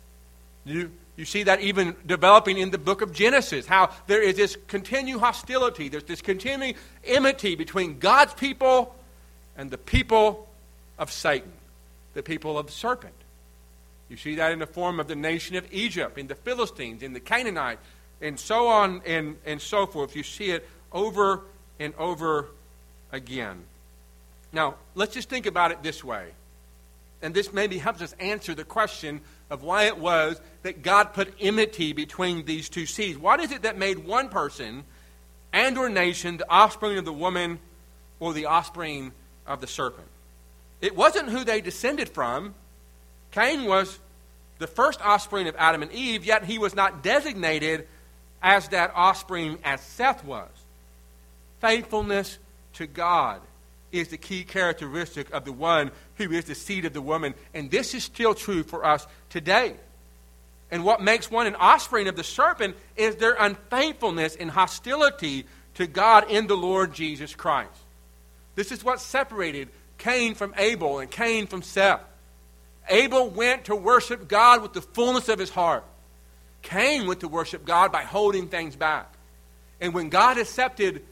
You, 0.65 0.93
you 1.17 1.25
see 1.25 1.43
that 1.43 1.61
even 1.61 1.95
developing 2.07 2.59
in 2.59 2.71
the 2.71 2.79
book 2.79 3.03
of 3.03 3.13
Genesis, 3.13 3.67
how 3.67 3.91
there 4.07 4.23
is 4.23 4.37
this 4.37 4.57
continued 4.67 5.21
hostility, 5.21 5.89
there's 5.89 6.05
this 6.05 6.23
continuing 6.23 6.75
enmity 7.05 7.55
between 7.55 7.99
God's 7.99 8.33
people 8.35 8.95
and 9.57 9.71
the 9.71 9.79
people 9.79 10.49
of 10.99 11.13
Satan, 11.13 11.53
the 12.15 12.23
people 12.23 12.59
of 12.59 12.67
the 12.67 12.73
serpent. 12.73 13.15
You 14.09 14.17
see 14.17 14.37
that 14.37 14.53
in 14.53 14.59
the 14.59 14.67
form 14.67 15.01
of 15.01 15.09
the 15.09 15.17
nation 15.17 15.57
of 15.57 15.67
Egypt, 15.71 16.19
in 16.19 16.27
the 16.27 16.35
Philistines, 16.35 17.03
in 17.03 17.13
the 17.13 17.21
Canaanites, 17.21 17.81
and 18.21 18.39
so 18.39 18.69
on 18.69 19.03
and, 19.05 19.37
and 19.45 19.61
so 19.61 19.87
forth. 19.87 20.17
You 20.17 20.23
see 20.23 20.51
it 20.51 20.67
over 20.93 21.43
and 21.79 21.93
over 21.99 22.47
again. 23.11 23.65
Now, 24.53 24.77
let's 24.95 25.15
just 25.15 25.29
think 25.29 25.47
about 25.47 25.73
it 25.73 25.83
this 25.83 26.05
way. 26.05 26.29
And 27.23 27.35
this 27.35 27.53
maybe 27.53 27.79
helps 27.79 28.03
us 28.03 28.15
answer 28.19 28.55
the 28.55 28.65
question 28.65 29.21
of 29.53 29.63
why 29.63 29.85
it 29.85 29.99
was 29.99 30.41
that 30.63 30.83
God 30.83 31.13
put 31.13 31.35
enmity 31.39 31.93
between 31.93 32.47
these 32.47 32.71
two 32.71 32.87
seeds. 32.87 33.19
What 33.19 33.39
is 33.39 33.53
it 33.53 33.63
that 33.63 33.77
made 33.77 33.99
one 33.99 34.31
person 34.31 34.85
and 35.53 35.77
or 35.77 35.91
nation 35.91 36.39
the 36.39 36.51
offspring 36.51 36.97
of 36.97 37.05
the 37.05 37.13
woman 37.13 37.59
or 38.19 38.33
the 38.33 38.47
offspring 38.47 39.13
of 39.47 39.61
the 39.61 39.67
serpent? 39.67 40.09
It 40.81 40.97
wasn't 40.97 41.29
who 41.29 41.45
they 41.45 41.61
descended 41.61 42.09
from. 42.09 42.55
Cain 43.31 43.67
was 43.67 43.99
the 44.59 44.67
first 44.67 45.03
offspring 45.03 45.47
of 45.49 45.55
Adam 45.59 45.83
and 45.83 45.93
Eve, 45.93 46.25
yet 46.25 46.45
he 46.45 46.59
was 46.59 46.75
not 46.75 47.03
designated 47.03 47.87
as 48.43 48.69
that 48.69 48.91
offspring 48.95 49.59
as 49.65 49.83
Seth 49.83 50.25
was. 50.25 50.49
Faithfulness 51.61 52.39
to 52.75 52.87
God 52.87 53.43
is 53.93 54.09
the 54.09 54.17
key 54.17 54.43
characteristic 54.45 55.31
of 55.31 55.45
the 55.45 55.53
one 55.53 55.91
who 56.17 56.31
is 56.33 56.47
the 56.47 56.55
seed 56.55 56.85
of 56.85 56.93
the 56.93 57.03
woman. 57.03 57.35
And 57.55 57.71
this 57.71 57.95
is 57.95 58.03
still 58.03 58.35
true 58.35 58.63
for 58.63 58.85
us 58.85 59.07
today. 59.31 59.75
And 60.71 60.85
what 60.85 61.03
makes 61.03 61.31
one 61.31 61.47
an 61.47 61.55
offspring 61.55 62.09
of 62.09 62.17
the 62.17 62.25
serpent 62.25 62.77
is 62.97 63.17
their 63.17 63.35
unfaithfulness 63.39 64.37
and 64.37 64.51
hostility 64.51 65.45
to 65.75 65.87
God 65.87 66.31
in 66.31 66.47
the 66.47 66.57
Lord 66.57 66.95
Jesus 66.95 67.35
Christ. 67.35 67.71
This 68.55 68.73
is 68.73 68.83
what 68.83 69.01
separated 69.01 69.69
Cain 69.99 70.35
from 70.35 70.55
Abel 70.57 70.99
and 70.99 71.11
Cain 71.11 71.47
from 71.47 71.63
Seth. 71.63 72.01
Abel 72.89 73.31
went 73.31 73.67
to 73.67 73.77
worship 73.77 74.29
God 74.29 74.63
with 74.63 74.73
the 74.73 74.83
fullness 74.83 75.29
of 75.29 75.39
his 75.39 75.51
heart. 75.51 75.85
Cain 76.63 77.07
went 77.07 77.21
to 77.21 77.29
worship 77.29 77.65
God 77.65 77.93
by 77.93 78.03
holding 78.03 78.49
things 78.49 78.75
back. 78.75 79.13
And 79.81 79.95
when 79.95 80.09
God 80.09 80.39
accepted 80.39 81.03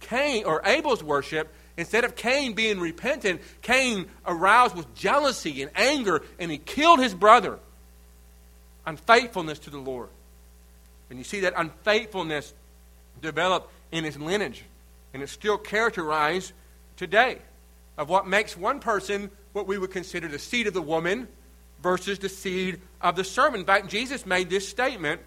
Cain 0.00 0.44
or 0.44 0.62
Abel's 0.64 1.02
worship, 1.02 1.52
instead 1.80 2.04
of 2.04 2.14
Cain 2.14 2.52
being 2.52 2.78
repentant, 2.78 3.40
Cain 3.62 4.06
aroused 4.26 4.76
with 4.76 4.94
jealousy 4.94 5.62
and 5.62 5.70
anger 5.74 6.22
and 6.38 6.50
he 6.50 6.58
killed 6.58 7.00
his 7.00 7.14
brother. 7.14 7.58
Unfaithfulness 8.86 9.58
to 9.60 9.70
the 9.70 9.78
Lord. 9.78 10.08
And 11.08 11.18
you 11.18 11.24
see 11.24 11.40
that 11.40 11.54
unfaithfulness 11.56 12.54
developed 13.20 13.72
in 13.90 14.04
his 14.04 14.18
lineage. 14.18 14.62
And 15.12 15.22
it's 15.22 15.32
still 15.32 15.58
characterized 15.58 16.52
today 16.96 17.38
of 17.98 18.08
what 18.08 18.28
makes 18.28 18.56
one 18.56 18.80
person 18.80 19.30
what 19.52 19.66
we 19.66 19.76
would 19.76 19.90
consider 19.90 20.28
the 20.28 20.38
seed 20.38 20.66
of 20.66 20.74
the 20.74 20.82
woman 20.82 21.26
versus 21.82 22.18
the 22.18 22.28
seed 22.28 22.80
of 23.00 23.16
the 23.16 23.24
serpent. 23.24 23.60
In 23.60 23.66
fact, 23.66 23.88
Jesus 23.88 24.24
made 24.24 24.50
this 24.50 24.68
statement. 24.68 25.20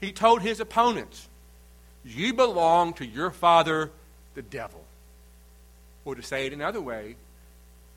He 0.00 0.12
told 0.12 0.40
his 0.40 0.60
opponents, 0.60 1.28
You 2.04 2.32
belong 2.32 2.94
to 2.94 3.04
your 3.04 3.30
father, 3.30 3.90
the 4.34 4.42
devil. 4.42 4.85
Or 6.06 6.14
to 6.14 6.22
say 6.22 6.46
it 6.46 6.52
another 6.54 6.80
way, 6.80 7.16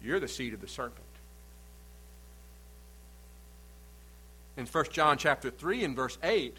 you're 0.02 0.20
the 0.20 0.28
seed 0.28 0.54
of 0.54 0.60
the 0.60 0.68
serpent. 0.68 1.06
In 4.58 4.66
1 4.66 4.86
John 4.92 5.18
chapter 5.18 5.52
3 5.52 5.86
and 5.86 5.96
verse 5.96 6.18
8, 6.22 6.58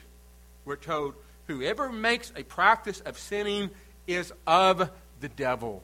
we're 0.64 0.76
told, 0.76 1.14
Whoever 1.48 1.90
makes 1.90 2.32
a 2.36 2.44
practice 2.44 3.00
of 3.00 3.18
sinning 3.18 3.70
is 4.06 4.32
of 4.46 4.88
the 5.20 5.28
devil, 5.28 5.82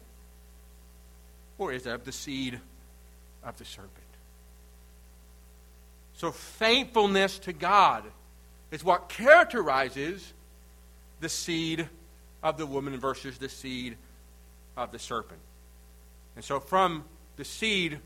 or 1.58 1.72
is 1.72 1.86
of 1.86 2.04
the 2.04 2.12
seed 2.12 2.60
of 3.44 3.58
the 3.58 3.64
serpent. 3.64 3.92
So, 6.14 6.30
faithfulness 6.30 7.40
to 7.40 7.52
God 7.52 8.04
is 8.70 8.84
what 8.84 9.08
characterizes 9.08 10.32
the 11.20 11.28
seed 11.28 11.88
of 12.42 12.56
the 12.56 12.66
woman 12.66 12.98
versus 13.00 13.36
the 13.38 13.48
seed 13.48 13.96
of 14.76 14.92
the 14.92 14.98
serpent. 14.98 15.40
And 16.36 16.44
so, 16.44 16.60
from 16.60 17.04
the 17.36 17.44
seed 17.44 17.98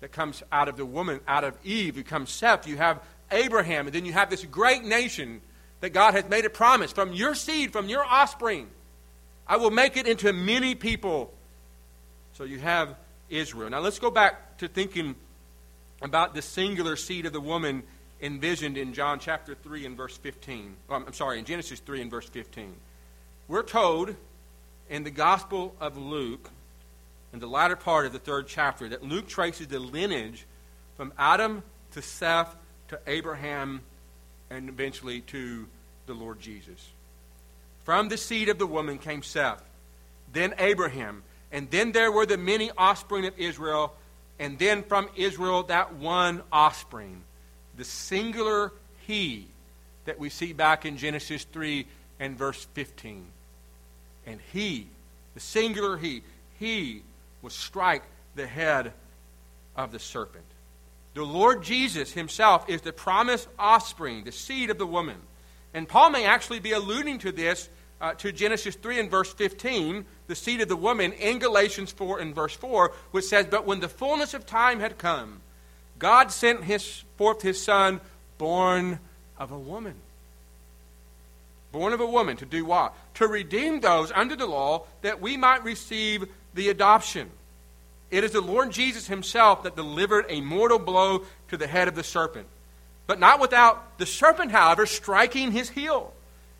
that 0.00 0.10
comes 0.10 0.42
out 0.50 0.68
of 0.68 0.76
the 0.76 0.86
woman, 0.86 1.20
out 1.28 1.44
of 1.44 1.56
Eve, 1.64 1.94
who 1.94 2.02
comes 2.02 2.30
Seth, 2.30 2.66
you 2.66 2.76
have 2.76 3.00
Abraham, 3.30 3.86
and 3.86 3.94
then 3.94 4.04
you 4.04 4.12
have 4.12 4.30
this 4.30 4.44
great 4.44 4.84
nation 4.84 5.40
that 5.80 5.90
God 5.90 6.14
has 6.14 6.28
made 6.28 6.44
a 6.44 6.50
promise 6.50 6.92
from 6.92 7.12
your 7.12 7.34
seed, 7.34 7.72
from 7.72 7.88
your 7.88 8.04
offspring. 8.04 8.68
I 9.46 9.58
will 9.58 9.70
make 9.70 9.96
it 9.96 10.06
into 10.06 10.32
many 10.32 10.74
people. 10.74 11.32
So 12.34 12.44
you 12.44 12.58
have 12.58 12.96
Israel. 13.28 13.70
Now 13.70 13.80
let's 13.80 13.98
go 13.98 14.10
back 14.10 14.58
to 14.58 14.68
thinking 14.68 15.14
about 16.02 16.34
the 16.34 16.42
singular 16.42 16.96
seed 16.96 17.26
of 17.26 17.32
the 17.32 17.40
woman 17.40 17.82
envisioned 18.20 18.78
in 18.78 18.94
John 18.94 19.18
chapter 19.18 19.54
3 19.54 19.86
and 19.86 19.96
verse 19.96 20.16
15. 20.16 20.74
Oh, 20.88 20.94
I'm 20.94 21.12
sorry, 21.12 21.38
in 21.38 21.44
Genesis 21.44 21.80
3 21.80 22.02
and 22.02 22.10
verse 22.10 22.28
15. 22.28 22.74
We're 23.48 23.62
told 23.62 24.14
in 24.88 25.04
the 25.04 25.10
Gospel 25.10 25.74
of 25.80 25.98
Luke, 25.98 26.50
in 27.34 27.40
the 27.40 27.48
latter 27.48 27.74
part 27.74 28.06
of 28.06 28.12
the 28.12 28.18
third 28.20 28.46
chapter, 28.46 28.88
that 28.88 29.02
Luke 29.02 29.26
traces 29.26 29.66
the 29.66 29.80
lineage 29.80 30.46
from 30.96 31.12
Adam 31.18 31.64
to 31.90 32.00
Seth 32.00 32.54
to 32.88 33.00
Abraham 33.08 33.80
and 34.50 34.68
eventually 34.68 35.20
to 35.22 35.66
the 36.06 36.14
Lord 36.14 36.38
Jesus. 36.38 36.90
From 37.82 38.08
the 38.08 38.16
seed 38.16 38.48
of 38.50 38.60
the 38.60 38.68
woman 38.68 38.98
came 38.98 39.24
Seth, 39.24 39.60
then 40.32 40.54
Abraham, 40.58 41.24
and 41.50 41.68
then 41.72 41.90
there 41.90 42.12
were 42.12 42.24
the 42.24 42.38
many 42.38 42.70
offspring 42.78 43.26
of 43.26 43.36
Israel 43.36 43.96
and 44.38 44.56
then 44.56 44.84
from 44.84 45.08
Israel 45.16 45.64
that 45.64 45.94
one 45.94 46.40
offspring, 46.52 47.20
the 47.76 47.84
singular 47.84 48.72
he 49.08 49.48
that 50.04 50.20
we 50.20 50.28
see 50.28 50.52
back 50.52 50.86
in 50.86 50.98
Genesis 50.98 51.42
3 51.52 51.84
and 52.20 52.38
verse 52.38 52.64
15. 52.74 53.26
And 54.24 54.38
he, 54.52 54.86
the 55.34 55.40
singular 55.40 55.96
he, 55.96 56.22
he 56.60 57.02
will 57.44 57.50
strike 57.50 58.02
the 58.36 58.46
head 58.46 58.92
of 59.76 59.92
the 59.92 59.98
serpent. 59.98 60.46
The 61.12 61.22
Lord 61.22 61.62
Jesus 61.62 62.10
himself 62.10 62.68
is 62.70 62.80
the 62.80 62.92
promised 62.92 63.46
offspring, 63.58 64.24
the 64.24 64.32
seed 64.32 64.70
of 64.70 64.78
the 64.78 64.86
woman. 64.86 65.16
And 65.74 65.86
Paul 65.86 66.08
may 66.10 66.24
actually 66.24 66.58
be 66.58 66.72
alluding 66.72 67.18
to 67.18 67.32
this, 67.32 67.68
uh, 68.00 68.14
to 68.14 68.32
Genesis 68.32 68.74
3 68.76 68.98
and 68.98 69.10
verse 69.10 69.32
15, 69.34 70.06
the 70.26 70.34
seed 70.34 70.62
of 70.62 70.68
the 70.68 70.76
woman, 70.76 71.12
in 71.12 71.38
Galatians 71.38 71.92
4 71.92 72.18
and 72.18 72.34
verse 72.34 72.54
4, 72.54 72.92
which 73.10 73.26
says, 73.26 73.46
But 73.50 73.66
when 73.66 73.80
the 73.80 73.88
fullness 73.88 74.32
of 74.32 74.46
time 74.46 74.80
had 74.80 74.96
come, 74.96 75.42
God 75.98 76.32
sent 76.32 76.64
his, 76.64 77.04
forth 77.18 77.42
his 77.42 77.62
son, 77.62 78.00
born 78.38 78.98
of 79.38 79.52
a 79.52 79.58
woman. 79.58 79.94
Born 81.72 81.92
of 81.92 82.00
a 82.00 82.06
woman 82.06 82.38
to 82.38 82.46
do 82.46 82.64
what? 82.64 82.94
To 83.14 83.28
redeem 83.28 83.80
those 83.80 84.10
under 84.12 84.34
the 84.34 84.46
law 84.46 84.86
that 85.02 85.20
we 85.20 85.36
might 85.36 85.62
receive 85.62 86.26
the 86.54 86.68
adoption 86.68 87.30
it 88.14 88.22
is 88.22 88.30
the 88.30 88.40
Lord 88.40 88.70
Jesus 88.70 89.08
himself 89.08 89.64
that 89.64 89.74
delivered 89.74 90.26
a 90.28 90.40
mortal 90.40 90.78
blow 90.78 91.24
to 91.48 91.56
the 91.56 91.66
head 91.66 91.88
of 91.88 91.96
the 91.96 92.04
serpent. 92.04 92.46
But 93.08 93.18
not 93.18 93.40
without 93.40 93.98
the 93.98 94.06
serpent, 94.06 94.52
however, 94.52 94.86
striking 94.86 95.50
his 95.50 95.68
heel. 95.68 96.14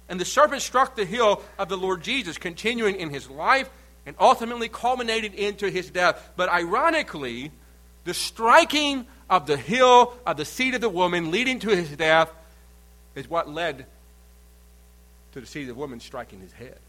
And 0.08 0.20
the 0.20 0.24
serpent 0.24 0.62
struck 0.62 0.96
the 0.96 1.04
heel 1.04 1.42
of 1.56 1.68
the 1.68 1.76
Lord 1.76 2.02
Jesus, 2.02 2.38
continuing 2.38 2.96
in 2.96 3.10
his 3.10 3.30
life 3.30 3.70
and 4.04 4.16
ultimately 4.18 4.68
culminated 4.68 5.32
into 5.34 5.70
his 5.70 5.90
death. 5.90 6.32
But 6.34 6.48
ironically, 6.48 7.52
the 8.02 8.14
striking 8.14 9.06
of 9.30 9.46
the 9.46 9.56
heel 9.56 10.12
of 10.26 10.36
the 10.36 10.44
seed 10.44 10.74
of 10.74 10.80
the 10.80 10.88
woman 10.88 11.30
leading 11.30 11.60
to 11.60 11.70
his 11.70 11.88
death 11.90 12.32
is 13.14 13.30
what 13.30 13.48
led 13.48 13.86
to 15.34 15.40
the 15.40 15.46
seed 15.46 15.62
of 15.62 15.68
the 15.68 15.80
woman 15.80 16.00
striking 16.00 16.40
his 16.40 16.52
head 16.52 16.80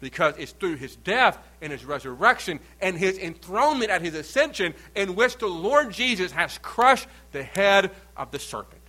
because 0.00 0.34
it's 0.38 0.52
through 0.52 0.76
his 0.76 0.96
death 0.96 1.38
and 1.62 1.72
his 1.72 1.84
resurrection 1.84 2.60
and 2.80 2.96
his 2.96 3.18
enthronement 3.18 3.90
at 3.90 4.02
his 4.02 4.14
ascension 4.14 4.74
in 4.94 5.14
which 5.14 5.38
the 5.38 5.46
Lord 5.46 5.92
Jesus 5.92 6.32
has 6.32 6.58
crushed 6.58 7.08
the 7.32 7.42
head 7.42 7.90
of 8.16 8.30
the 8.30 8.38
serpent. 8.38 8.80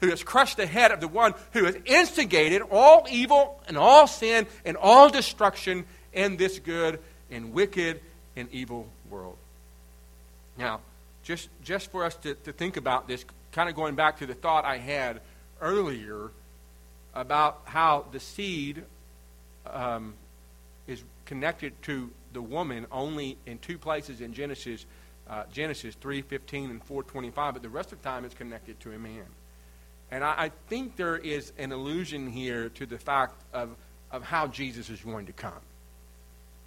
Who 0.00 0.10
has 0.10 0.22
crushed 0.22 0.56
the 0.56 0.66
head 0.66 0.92
of 0.92 1.00
the 1.00 1.08
one 1.08 1.34
who 1.52 1.64
has 1.64 1.76
instigated 1.84 2.62
all 2.70 3.06
evil 3.10 3.60
and 3.68 3.76
all 3.76 4.06
sin 4.06 4.46
and 4.64 4.76
all 4.76 5.08
destruction 5.08 5.84
in 6.12 6.36
this 6.36 6.58
good 6.58 7.00
and 7.30 7.52
wicked 7.52 8.00
and 8.36 8.48
evil 8.52 8.88
world. 9.10 9.36
Now, 10.58 10.80
just, 11.22 11.48
just 11.62 11.90
for 11.90 12.04
us 12.04 12.14
to, 12.16 12.34
to 12.34 12.52
think 12.52 12.76
about 12.76 13.08
this, 13.08 13.24
kind 13.52 13.68
of 13.68 13.74
going 13.74 13.94
back 13.94 14.18
to 14.18 14.26
the 14.26 14.34
thought 14.34 14.64
I 14.64 14.78
had 14.78 15.20
earlier 15.60 16.30
about 17.14 17.62
how 17.64 18.06
the 18.12 18.20
seed 18.20 18.84
um, 19.66 20.14
is 20.86 21.02
connected 21.24 21.80
to 21.82 22.10
the 22.32 22.42
woman 22.42 22.86
only 22.92 23.38
in 23.46 23.58
two 23.58 23.78
places 23.78 24.20
in 24.20 24.32
Genesis, 24.32 24.86
uh, 25.28 25.44
Genesis 25.52 25.94
3:15 25.96 26.70
and 26.70 26.84
4:25, 26.84 27.54
but 27.54 27.62
the 27.62 27.68
rest 27.68 27.92
of 27.92 28.02
the 28.02 28.08
time 28.08 28.24
it's 28.24 28.34
connected 28.34 28.78
to 28.80 28.92
a 28.92 28.98
man. 28.98 29.26
And 30.10 30.22
I, 30.22 30.44
I, 30.44 30.48
think 30.68 30.96
there 30.96 31.16
is 31.16 31.52
an 31.58 31.72
allusion 31.72 32.30
here 32.30 32.68
to 32.70 32.86
the 32.86 32.98
fact 32.98 33.42
of, 33.52 33.74
of 34.12 34.22
how 34.22 34.46
Jesus 34.46 34.90
is 34.90 35.00
going 35.00 35.26
to 35.26 35.32
come. 35.32 35.60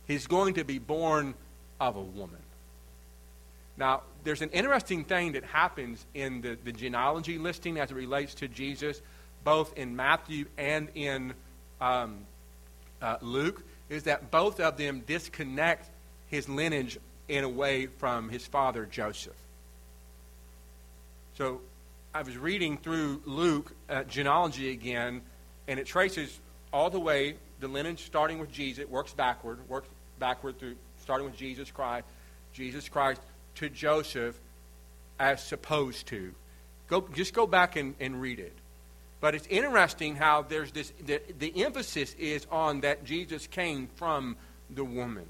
He's 0.08 0.26
going 0.26 0.56
to 0.56 0.64
be 0.64 0.80
born 0.80 1.36
of 1.80 1.96
a 1.96 2.02
woman. 2.02 2.42
Now, 3.78 4.02
there's 4.24 4.42
an 4.42 4.50
interesting 4.50 5.04
thing 5.04 5.34
that 5.34 5.44
happens 5.44 6.06
in 6.16 6.42
the, 6.42 6.58
the 6.64 6.72
genealogy 6.72 7.38
listing 7.38 7.78
as 7.78 7.92
it 7.92 7.96
relates 7.96 8.34
to 8.36 8.48
Jesus, 8.48 9.02
both 9.44 9.78
in 9.78 9.96
Matthew 9.96 10.46
and 10.58 10.90
in 10.96 11.34
um, 11.80 12.26
uh, 13.02 13.18
Luke, 13.22 13.64
is 13.90 14.04
that 14.04 14.32
both 14.32 14.60
of 14.60 14.78
them 14.78 15.02
disconnect 15.06 15.90
his 16.28 16.50
lineage 16.50 16.98
in 17.28 17.44
a 17.44 17.50
way 17.50 17.88
from 17.88 18.30
his 18.30 18.46
father 18.46 18.86
Joseph. 18.86 19.36
So 21.38 21.62
I 22.14 22.24
was 22.24 22.38
reading 22.38 22.78
through 22.78 23.22
Luke 23.26 23.72
uh, 23.90 24.04
genealogy 24.04 24.72
again, 24.72 25.22
and 25.68 25.80
it 25.80 25.86
traces 25.86 26.40
all 26.74 26.90
the 26.90 27.00
way 27.00 27.36
the 27.60 27.68
lineage 27.68 28.06
starting 28.06 28.40
with 28.40 28.52
Jesus, 28.52 28.80
it 28.80 28.90
works 28.90 29.14
backward, 29.14 29.60
works 29.70 29.88
backward 30.20 30.60
through 30.60 30.76
starting 31.02 31.26
with 31.26 31.38
Jesus 31.38 31.72
Christ, 31.72 32.06
Jesus 32.54 32.90
Christ 32.90 33.22
to 33.56 33.70
Joseph 33.70 34.38
as 35.20 35.44
supposed 35.44 36.08
to. 36.08 36.34
Go, 36.88 37.08
just 37.14 37.34
go 37.34 37.48
back 37.48 37.76
and, 37.76 37.96
and 38.00 38.22
read 38.22 38.40
it. 38.40 38.54
But 39.20 39.34
it's 39.36 39.48
interesting 39.48 40.16
how 40.16 40.44
there's 40.44 40.72
this, 40.72 40.94
the, 41.04 41.22
the 41.40 41.64
emphasis 41.64 42.14
is 42.20 42.46
on 42.52 42.82
that 42.82 43.04
Jesus 43.04 43.48
came 43.48 43.88
from 43.96 44.36
the 44.70 44.84
woman. 44.84 45.26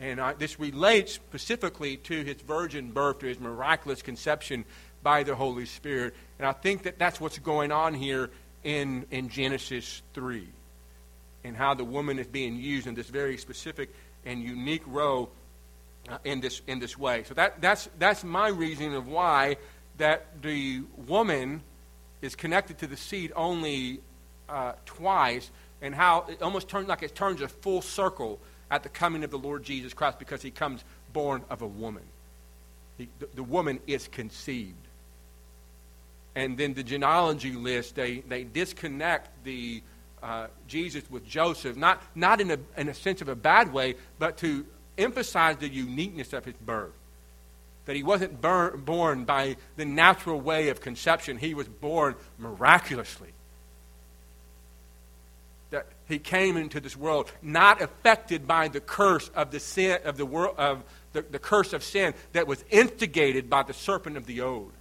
And 0.00 0.20
I, 0.20 0.32
this 0.34 0.58
relates 0.58 1.12
specifically 1.12 1.96
to 1.98 2.22
his 2.22 2.36
virgin 2.36 2.90
birth, 2.92 3.20
to 3.20 3.26
his 3.26 3.40
miraculous 3.40 4.02
conception 4.02 4.64
by 5.02 5.22
the 5.22 5.34
Holy 5.34 5.66
Spirit. 5.66 6.14
And 6.38 6.46
I 6.46 6.52
think 6.52 6.84
that 6.84 6.98
that's 6.98 7.20
what's 7.20 7.38
going 7.38 7.72
on 7.72 7.94
here 7.94 8.30
in, 8.64 9.06
in 9.10 9.28
Genesis 9.28 10.02
3 10.14 10.46
and 11.44 11.56
how 11.56 11.74
the 11.74 11.84
woman 11.84 12.18
is 12.18 12.26
being 12.26 12.56
used 12.56 12.86
in 12.86 12.94
this 12.94 13.08
very 13.08 13.38
specific 13.38 13.94
and 14.24 14.42
unique 14.42 14.82
role 14.86 15.30
uh, 16.08 16.18
in, 16.24 16.40
this, 16.40 16.60
in 16.66 16.78
this 16.78 16.98
way. 16.98 17.24
So 17.24 17.34
that, 17.34 17.60
that's, 17.60 17.88
that's 17.98 18.24
my 18.24 18.48
reasoning 18.48 18.94
of 18.94 19.06
why 19.06 19.56
that 19.98 20.42
the 20.42 20.82
woman 21.06 21.62
is 22.22 22.34
connected 22.34 22.78
to 22.78 22.86
the 22.86 22.96
seed 22.96 23.32
only 23.36 24.00
uh, 24.48 24.72
twice, 24.86 25.50
and 25.80 25.94
how 25.94 26.26
it 26.28 26.42
almost 26.42 26.68
turns 26.68 26.88
like 26.88 27.02
it 27.02 27.14
turns 27.14 27.40
a 27.40 27.48
full 27.48 27.82
circle 27.82 28.40
at 28.70 28.82
the 28.82 28.88
coming 28.88 29.24
of 29.24 29.30
the 29.30 29.38
Lord 29.38 29.62
Jesus 29.62 29.94
Christ 29.94 30.18
because 30.18 30.42
he 30.42 30.50
comes 30.50 30.84
born 31.12 31.42
of 31.50 31.62
a 31.62 31.66
woman. 31.66 32.02
He, 32.96 33.08
the, 33.18 33.28
the, 33.34 33.42
woman 33.42 33.78
is 33.86 34.08
conceived. 34.08 34.74
And 36.34 36.58
then 36.58 36.74
the 36.74 36.82
genealogy 36.82 37.52
list, 37.52 37.94
they, 37.94 38.20
they 38.20 38.44
disconnect 38.44 39.44
the 39.44 39.82
uh, 40.22 40.48
Jesus 40.66 41.08
with 41.10 41.26
Joseph, 41.26 41.76
not, 41.76 42.02
not 42.14 42.40
in, 42.40 42.50
a, 42.50 42.58
in 42.76 42.88
a 42.88 42.94
sense 42.94 43.22
of 43.22 43.28
a 43.28 43.36
bad 43.36 43.72
way, 43.72 43.94
but 44.18 44.36
to 44.38 44.66
emphasize 44.96 45.56
the 45.58 45.68
uniqueness 45.68 46.32
of 46.32 46.44
his 46.44 46.54
birth 46.54 46.97
that 47.88 47.96
he 47.96 48.02
wasn't 48.02 48.38
born 48.42 49.24
by 49.24 49.56
the 49.76 49.84
natural 49.86 50.38
way 50.38 50.68
of 50.68 50.82
conception, 50.82 51.38
he 51.38 51.54
was 51.54 51.66
born 51.66 52.14
miraculously. 52.36 53.30
That 55.70 55.86
he 56.06 56.18
came 56.18 56.58
into 56.58 56.80
this 56.80 56.94
world 56.94 57.32
not 57.40 57.80
affected 57.80 58.46
by 58.46 58.68
the 58.68 58.80
curse 58.80 59.30
of 59.34 59.52
the 59.52 59.58
sin 59.58 60.00
of 60.04 60.18
the 60.18 60.26
world 60.26 60.56
of 60.58 60.84
the, 61.14 61.22
the 61.22 61.38
curse 61.38 61.72
of 61.72 61.82
sin 61.82 62.12
that 62.32 62.46
was 62.46 62.62
instigated 62.68 63.48
by 63.48 63.62
the 63.62 63.72
serpent 63.72 64.18
of 64.18 64.26
the 64.26 64.42
old. 64.42 64.72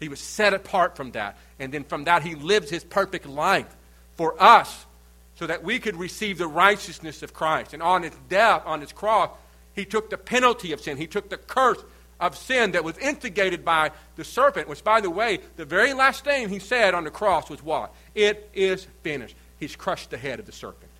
He 0.00 0.08
was 0.08 0.18
set 0.18 0.54
apart 0.54 0.96
from 0.96 1.10
that. 1.10 1.36
And 1.58 1.74
then 1.74 1.84
from 1.84 2.04
that, 2.04 2.22
he 2.22 2.34
lived 2.34 2.70
his 2.70 2.84
perfect 2.84 3.26
life 3.26 3.76
for 4.14 4.34
us 4.42 4.86
so 5.34 5.46
that 5.46 5.62
we 5.62 5.78
could 5.78 5.96
receive 5.96 6.38
the 6.38 6.48
righteousness 6.48 7.22
of 7.22 7.34
Christ. 7.34 7.74
And 7.74 7.82
on 7.82 8.02
his 8.02 8.16
death, 8.30 8.62
on 8.64 8.80
his 8.80 8.92
cross, 8.92 9.28
he 9.74 9.84
took 9.84 10.10
the 10.10 10.18
penalty 10.18 10.72
of 10.72 10.80
sin. 10.80 10.96
He 10.96 11.06
took 11.06 11.28
the 11.30 11.36
curse 11.36 11.82
of 12.20 12.36
sin 12.36 12.72
that 12.72 12.84
was 12.84 12.96
instigated 12.98 13.64
by 13.64 13.90
the 14.16 14.24
serpent, 14.24 14.68
which, 14.68 14.84
by 14.84 15.00
the 15.00 15.10
way, 15.10 15.40
the 15.56 15.64
very 15.64 15.92
last 15.92 16.24
thing 16.24 16.48
he 16.48 16.58
said 16.58 16.94
on 16.94 17.04
the 17.04 17.10
cross 17.10 17.50
was 17.50 17.62
what? 17.62 17.92
It 18.14 18.48
is 18.54 18.86
finished. 19.02 19.34
He's 19.58 19.74
crushed 19.74 20.10
the 20.10 20.18
head 20.18 20.38
of 20.38 20.46
the 20.46 20.52
serpent, 20.52 20.90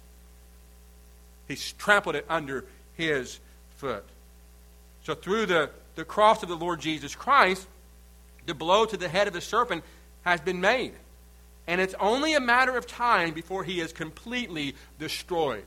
he's 1.49 1.73
trampled 1.75 2.17
it 2.17 2.27
under 2.29 2.65
his 2.97 3.39
foot. 3.77 4.05
So, 5.05 5.15
through 5.15 5.47
the, 5.47 5.71
the 5.97 6.05
cross 6.05 6.43
of 6.43 6.49
the 6.49 6.57
Lord 6.57 6.81
Jesus 6.81 7.15
Christ, 7.15 7.67
the 8.47 8.55
blow 8.55 8.85
to 8.85 8.97
the 8.97 9.09
head 9.09 9.27
of 9.27 9.33
the 9.33 9.41
serpent 9.41 9.85
has 10.23 10.41
been 10.41 10.61
made. 10.61 10.93
And 11.67 11.81
it's 11.81 11.95
only 12.01 12.35
a 12.35 12.41
matter 12.41 12.77
of 12.77 12.87
time 12.87 13.33
before 13.33 13.65
he 13.65 13.81
is 13.81 13.93
completely 13.93 14.75
destroyed. 14.99 15.65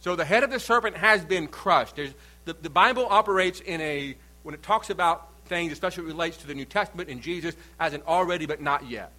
So 0.00 0.16
the 0.16 0.24
head 0.24 0.42
of 0.42 0.50
the 0.50 0.60
serpent 0.60 0.96
has 0.96 1.24
been 1.24 1.46
crushed. 1.46 1.96
There's, 1.96 2.12
the, 2.44 2.54
the 2.54 2.70
Bible 2.70 3.06
operates 3.08 3.60
in 3.60 3.80
a, 3.80 4.16
when 4.42 4.54
it 4.54 4.62
talks 4.62 4.90
about 4.90 5.28
things, 5.46 5.72
especially 5.72 6.04
relates 6.04 6.38
to 6.38 6.46
the 6.46 6.54
New 6.54 6.64
Testament 6.64 7.08
and 7.08 7.20
Jesus, 7.20 7.54
as 7.78 7.92
an 7.92 8.02
already 8.06 8.46
but 8.46 8.60
not 8.60 8.88
yet. 8.88 9.12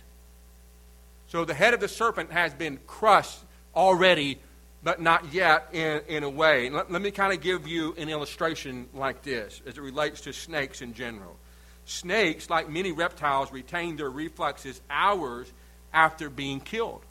So 1.27 1.45
the 1.45 1.53
head 1.53 1.73
of 1.73 1.79
the 1.79 1.87
serpent 1.87 2.31
has 2.31 2.53
been 2.53 2.79
crushed 2.85 3.39
already 3.75 4.39
but 4.83 5.01
not 5.01 5.33
yet 5.33 5.69
in, 5.71 6.01
in 6.07 6.23
a 6.23 6.29
way. 6.29 6.69
Let, 6.69 6.91
let 6.91 7.01
me 7.01 7.11
kind 7.11 7.33
of 7.33 7.41
give 7.41 7.67
you 7.67 7.95
an 7.97 8.09
illustration 8.09 8.87
like 8.93 9.21
this 9.23 9.61
as 9.65 9.77
it 9.77 9.81
relates 9.81 10.21
to 10.21 10.33
snakes 10.33 10.81
in 10.81 10.93
general. 10.93 11.37
Snakes, 11.85 12.49
like 12.49 12.69
many 12.69 12.91
reptiles, 12.91 13.51
retain 13.51 13.95
their 13.95 14.09
reflexes 14.09 14.81
hours 14.89 15.51
after 15.93 16.29
being 16.29 16.59
killed. 16.59 17.01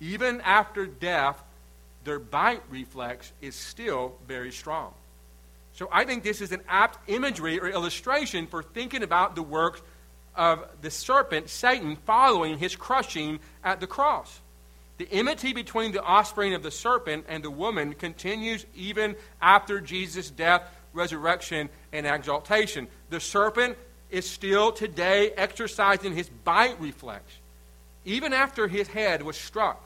Even 0.00 0.40
after 0.42 0.86
death, 0.86 1.42
their 2.04 2.18
bite 2.18 2.62
reflex 2.70 3.32
is 3.40 3.54
still 3.54 4.14
very 4.26 4.52
strong. 4.52 4.92
So 5.78 5.88
I 5.92 6.04
think 6.04 6.24
this 6.24 6.40
is 6.40 6.50
an 6.50 6.62
apt 6.68 7.08
imagery 7.08 7.60
or 7.60 7.68
illustration 7.68 8.48
for 8.48 8.64
thinking 8.64 9.04
about 9.04 9.36
the 9.36 9.44
works 9.44 9.80
of 10.34 10.66
the 10.80 10.90
serpent, 10.90 11.48
Satan, 11.50 11.94
following 12.04 12.58
his 12.58 12.74
crushing 12.74 13.38
at 13.62 13.78
the 13.78 13.86
cross. 13.86 14.40
The 14.96 15.06
enmity 15.12 15.52
between 15.52 15.92
the 15.92 16.02
offspring 16.02 16.54
of 16.54 16.64
the 16.64 16.72
serpent 16.72 17.26
and 17.28 17.44
the 17.44 17.50
woman 17.52 17.94
continues 17.94 18.66
even 18.74 19.14
after 19.40 19.80
Jesus' 19.80 20.32
death, 20.32 20.62
resurrection, 20.94 21.68
and 21.92 22.06
exaltation. 22.08 22.88
The 23.10 23.20
serpent 23.20 23.78
is 24.10 24.28
still 24.28 24.72
today 24.72 25.30
exercising 25.30 26.12
his 26.12 26.28
bite 26.28 26.80
reflex, 26.80 27.22
even 28.04 28.32
after 28.32 28.66
his 28.66 28.88
head 28.88 29.22
was 29.22 29.36
struck. 29.36 29.80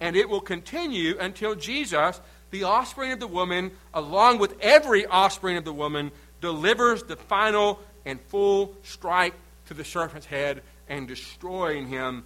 And 0.00 0.16
it 0.16 0.30
will 0.30 0.40
continue 0.40 1.18
until 1.18 1.54
Jesus, 1.56 2.18
the 2.50 2.64
offspring 2.64 3.12
of 3.12 3.20
the 3.20 3.26
woman, 3.26 3.70
along 3.94 4.38
with 4.38 4.54
every 4.60 5.06
offspring 5.06 5.56
of 5.56 5.64
the 5.64 5.72
woman, 5.72 6.10
delivers 6.40 7.02
the 7.04 7.16
final 7.16 7.80
and 8.04 8.20
full 8.22 8.74
strike 8.82 9.34
to 9.66 9.74
the 9.74 9.84
serpent's 9.84 10.26
head 10.26 10.62
and 10.88 11.06
destroying 11.06 11.86
him 11.86 12.24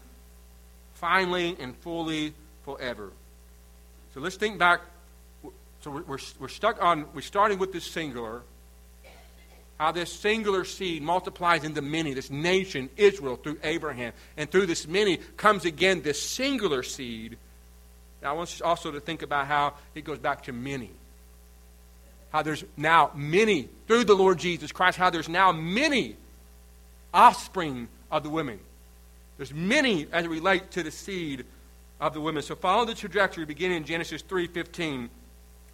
finally 0.95 1.57
and 1.61 1.77
fully 1.79 2.33
forever. 2.65 3.11
So 4.15 4.21
let's 4.21 4.37
think 4.37 4.59
back. 4.59 4.81
So 5.83 5.91
we're, 5.91 6.19
we're 6.39 6.49
stuck 6.49 6.83
on, 6.83 7.05
we're 7.13 7.21
starting 7.21 7.59
with 7.59 7.73
this 7.73 7.85
singular. 7.85 8.43
How 9.79 9.91
this 9.93 10.13
singular 10.13 10.65
seed 10.65 11.03
multiplies 11.03 11.65
into 11.65 11.83
many, 11.83 12.15
this 12.15 12.31
nation, 12.31 12.89
Israel, 12.97 13.37
through 13.37 13.59
Abraham. 13.63 14.13
And 14.37 14.51
through 14.51 14.67
this 14.67 14.87
many 14.87 15.19
comes 15.37 15.65
again 15.65 16.01
this 16.03 16.23
singular 16.23 16.83
seed. 16.83 17.37
Now, 18.25 18.31
I 18.31 18.33
want 18.33 18.59
you 18.59 18.65
also 18.65 18.91
to 18.91 19.01
think 19.01 19.21
about 19.21 19.47
how 19.47 19.75
it 19.95 20.03
goes 20.03 20.19
back 20.19 20.45
to 20.45 20.53
many. 20.53 20.91
How 22.33 22.41
there's 22.43 22.65
now 22.75 23.11
many, 23.15 23.69
through 23.87 24.05
the 24.05 24.15
Lord 24.15 24.39
Jesus 24.39 24.73
Christ, 24.73 24.97
how 24.97 25.11
there's 25.11 25.29
now 25.29 25.53
many 25.53 26.17
offspring 27.13 27.87
of 28.11 28.23
the 28.23 28.31
women. 28.31 28.59
There's 29.37 29.53
many 29.53 30.07
as 30.11 30.25
it 30.25 30.31
relates 30.31 30.75
to 30.75 30.83
the 30.83 30.91
seed 30.91 31.45
of 32.01 32.15
the 32.15 32.21
women. 32.21 32.43
So 32.43 32.57
follow 32.57 32.87
the 32.87 32.95
trajectory 32.95 33.45
beginning 33.45 33.77
in 33.79 33.85
Genesis 33.85 34.23
3.15. 34.23 35.11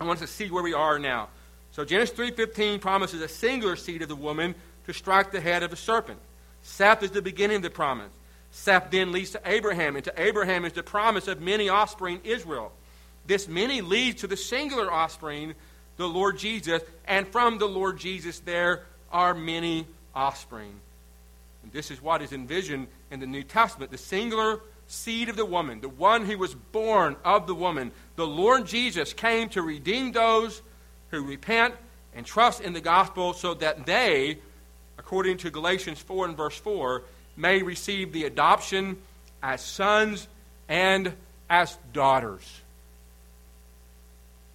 I 0.01 0.05
want 0.05 0.21
us 0.21 0.29
to 0.29 0.35
see 0.35 0.51
where 0.51 0.63
we 0.63 0.75
are 0.75 0.99
now. 0.99 1.29
So 1.71 1.85
Genesis 1.85 2.19
3.15 2.19 2.81
promises 2.81 3.23
a 3.23 3.29
singular 3.29 3.77
seed 3.77 4.03
of 4.03 4.09
the 4.09 4.17
woman 4.17 4.57
to 4.87 4.93
strike 4.93 5.31
the 5.31 5.41
head 5.41 5.63
of 5.63 5.71
the 5.71 5.77
serpent. 5.77 6.19
Seth 6.63 7.05
is 7.05 7.13
the 7.13 7.23
beginning 7.23 7.59
of 7.59 7.63
the 7.63 7.71
promise. 7.71 8.11
Seth 8.51 8.91
then 8.91 9.13
leads 9.13 9.31
to 9.31 9.41
Abraham, 9.45 9.97
and 9.97 10.05
to 10.05 10.21
Abraham 10.21 10.65
is 10.65 10.73
the 10.73 10.83
promise 10.83 11.29
of 11.29 11.41
many 11.41 11.69
offspring, 11.69 12.21
Israel. 12.25 12.73
This 13.27 13.49
many 13.49 13.81
leads 13.81 14.23
to 14.23 14.27
the 14.27 14.37
singular 14.37 14.91
offspring, 14.91 15.55
the 15.97 16.09
Lord 16.09 16.39
Jesus, 16.39 16.83
and 17.07 17.29
from 17.29 17.59
the 17.59 17.69
Lord 17.69 17.99
Jesus 17.99 18.41
there 18.41 18.85
are 19.13 19.35
many 19.35 19.87
offspring. 20.15 20.73
And 21.63 21.73
this 21.73 21.91
is 21.91 22.03
what 22.03 22.23
is 22.23 22.33
envisioned 22.33 22.89
in 23.11 23.21
the 23.21 23.27
New 23.27 23.43
Testament 23.43 23.91
the 23.91 23.99
singular 23.99 24.61
seed 24.87 25.29
of 25.29 25.37
the 25.37 25.47
woman, 25.47 25.81
the 25.81 25.89
one 25.89 26.25
who 26.25 26.37
was 26.37 26.55
born 26.55 27.17
of 27.25 27.47
the 27.47 27.55
woman. 27.55 27.93
The 28.17 28.27
Lord 28.27 28.67
Jesus 28.67 29.13
came 29.13 29.49
to 29.51 29.63
redeem 29.63 30.11
those 30.11 30.63
who 31.11 31.25
repent 31.25 31.75
and 32.15 32.27
trust 32.27 32.61
in 32.61 32.73
the 32.73 32.81
gospel 32.81 33.33
so 33.33 33.55
that 33.55 33.87
they, 33.87 34.39
according 34.99 35.37
to 35.39 35.51
Galatians 35.51 36.01
4 36.01 36.27
and 36.27 36.37
verse 36.37 36.57
4, 36.57 37.05
may 37.41 37.63
receive 37.63 38.13
the 38.13 38.25
adoption 38.25 38.97
as 39.43 39.61
sons 39.61 40.29
and 40.69 41.13
as 41.49 41.77
daughters. 41.93 42.61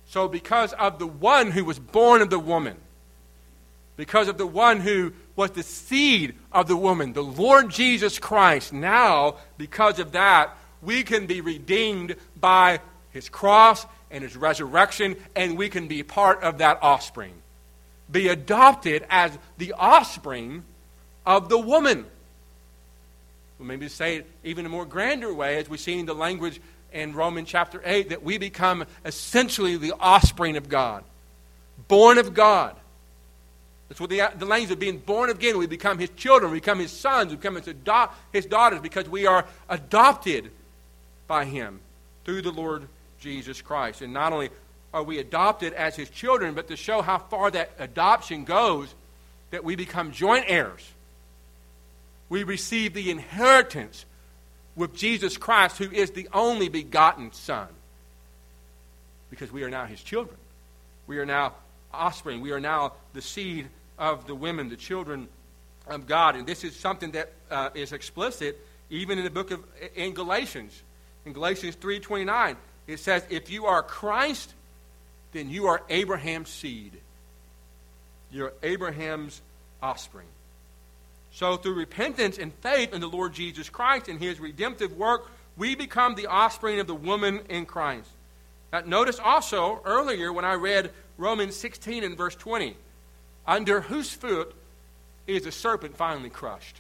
So, 0.07 0.27
because 0.27 0.71
of 0.73 0.99
the 0.99 1.07
one 1.07 1.51
who 1.51 1.65
was 1.65 1.79
born 1.79 2.21
of 2.21 2.29
the 2.29 2.39
woman, 2.39 2.77
because 3.97 4.27
of 4.27 4.38
the 4.38 4.47
one 4.47 4.79
who 4.79 5.13
was 5.36 5.51
the 5.51 5.63
seed 5.63 6.36
of 6.51 6.67
the 6.67 6.77
woman, 6.77 7.13
the 7.13 7.23
Lord 7.23 7.69
Jesus 7.69 8.19
Christ. 8.19 8.71
Now, 8.71 9.36
because 9.57 9.99
of 9.99 10.13
that, 10.13 10.55
we 10.81 11.03
can 11.03 11.25
be 11.25 11.41
redeemed 11.41 12.15
by 12.39 12.79
his 13.11 13.29
cross 13.29 13.86
and 14.11 14.23
his 14.23 14.38
resurrection, 14.38 15.15
and 15.36 15.57
we 15.57 15.69
can 15.69 15.88
be 15.88 16.03
part 16.03 16.43
of 16.43 16.59
that 16.59 16.79
offspring. 16.81 17.33
Be 18.11 18.27
adopted 18.27 19.05
as 19.09 19.38
the 19.57 19.73
offspring 19.73 20.63
of 21.25 21.49
the 21.49 21.57
woman. 21.57 22.05
Well, 23.59 23.67
maybe 23.67 23.87
say 23.87 24.17
it 24.17 24.27
even 24.43 24.65
in 24.65 24.71
a 24.71 24.75
more 24.75 24.85
grander 24.85 25.33
way, 25.33 25.57
as 25.57 25.69
we 25.69 25.77
see 25.77 25.97
in 25.97 26.05
the 26.05 26.15
language 26.15 26.59
in 26.91 27.13
Romans 27.13 27.49
chapter 27.49 27.81
8, 27.83 28.09
that 28.09 28.23
we 28.23 28.37
become 28.37 28.85
essentially 29.03 29.77
the 29.77 29.93
offspring 29.99 30.57
of 30.57 30.69
God, 30.69 31.03
born 31.87 32.17
of 32.17 32.33
God 32.33 32.75
that's 33.87 33.99
what 33.99 34.09
the, 34.09 34.21
the 34.37 34.45
language 34.45 34.71
of 34.71 34.79
being 34.79 34.97
born 34.97 35.29
again. 35.29 35.57
We 35.57 35.67
become 35.67 35.99
his 35.99 36.09
children, 36.11 36.51
we 36.51 36.57
become 36.57 36.79
his 36.79 36.91
sons, 36.91 37.29
we 37.29 37.37
become 37.37 37.55
his, 37.55 37.67
ado- 37.67 38.09
his 38.31 38.45
daughters 38.45 38.81
because 38.81 39.07
we 39.07 39.27
are 39.27 39.45
adopted 39.69 40.51
by 41.27 41.45
him 41.45 41.79
through 42.23 42.41
the 42.41 42.51
Lord 42.51 42.87
Jesus 43.19 43.61
Christ. 43.61 44.01
And 44.01 44.13
not 44.13 44.33
only 44.33 44.49
are 44.93 45.03
we 45.03 45.19
adopted 45.19 45.73
as 45.73 45.95
his 45.95 46.09
children, 46.09 46.55
but 46.55 46.67
to 46.69 46.75
show 46.75 47.01
how 47.01 47.19
far 47.19 47.51
that 47.51 47.71
adoption 47.77 48.43
goes, 48.43 48.93
that 49.51 49.63
we 49.63 49.75
become 49.75 50.11
joint 50.11 50.45
heirs. 50.47 50.81
We 52.30 52.43
receive 52.43 52.93
the 52.93 53.11
inheritance 53.11 54.05
with 54.76 54.95
Jesus 54.95 55.38
Christ, 55.38 55.78
who 55.78 55.89
is 55.91 56.11
the 56.11 56.28
only 56.34 56.69
begotten 56.69 57.32
Son. 57.32 57.67
Because 59.30 59.51
we 59.51 59.63
are 59.63 59.69
now 59.69 59.86
his 59.86 60.01
children. 60.01 60.38
We 61.07 61.19
are 61.19 61.26
now 61.26 61.53
offspring. 61.93 62.41
We 62.41 62.51
are 62.51 62.59
now 62.59 62.93
the 63.13 63.21
seed 63.21 63.69
of 63.97 64.28
the 64.28 64.36
women, 64.36 64.69
the 64.69 64.76
children 64.76 65.28
of 65.88 66.07
God. 66.07 66.36
And 66.36 66.45
this 66.45 66.63
is 66.63 66.76
something 66.76 67.11
that 67.11 67.32
uh, 67.49 67.69
is 67.73 67.93
explicit 67.93 68.59
even 68.89 69.17
in 69.17 69.23
the 69.23 69.30
book 69.30 69.51
of 69.51 69.63
in 69.95 70.13
Galatians. 70.13 70.84
In 71.26 71.34
Galatians 71.34 71.76
3:29, 71.76 72.57
it 72.88 72.99
says, 72.99 73.26
"If 73.30 73.49
you 73.49 73.65
are 73.65 73.82
Christ, 73.82 74.53
then 75.32 75.49
you 75.49 75.67
are 75.67 75.82
Abraham's 75.89 76.49
seed. 76.49 76.99
You're 78.32 78.53
Abraham's 78.61 79.41
offspring." 79.82 80.28
So 81.36 81.57
through 81.57 81.73
repentance 81.73 82.38
and 82.38 82.53
faith 82.61 82.93
in 82.93 83.01
the 83.01 83.09
Lord 83.09 83.33
Jesus 83.33 83.67
Christ 83.67 84.07
and 84.07 84.21
his 84.21 84.39
redemptive 84.39 84.93
work, 84.93 85.29
we 85.57 85.75
become 85.75 86.15
the 86.15 86.27
offspring 86.27 86.79
of 86.79 86.88
the 86.88 86.95
woman 86.95 87.41
in 87.49 87.65
Christ. 87.65 88.09
Now, 88.71 88.83
notice 88.86 89.19
also 89.19 89.81
earlier 89.83 90.31
when 90.31 90.45
I 90.45 90.53
read 90.53 90.91
Romans 91.17 91.53
16 91.57 92.05
and 92.05 92.15
verse 92.15 92.36
20. 92.36 92.77
Under 93.45 93.81
whose 93.81 94.09
foot 94.09 94.55
is 95.27 95.43
the 95.43 95.51
serpent 95.51 95.97
finally 95.97 96.29
crushed? 96.29 96.79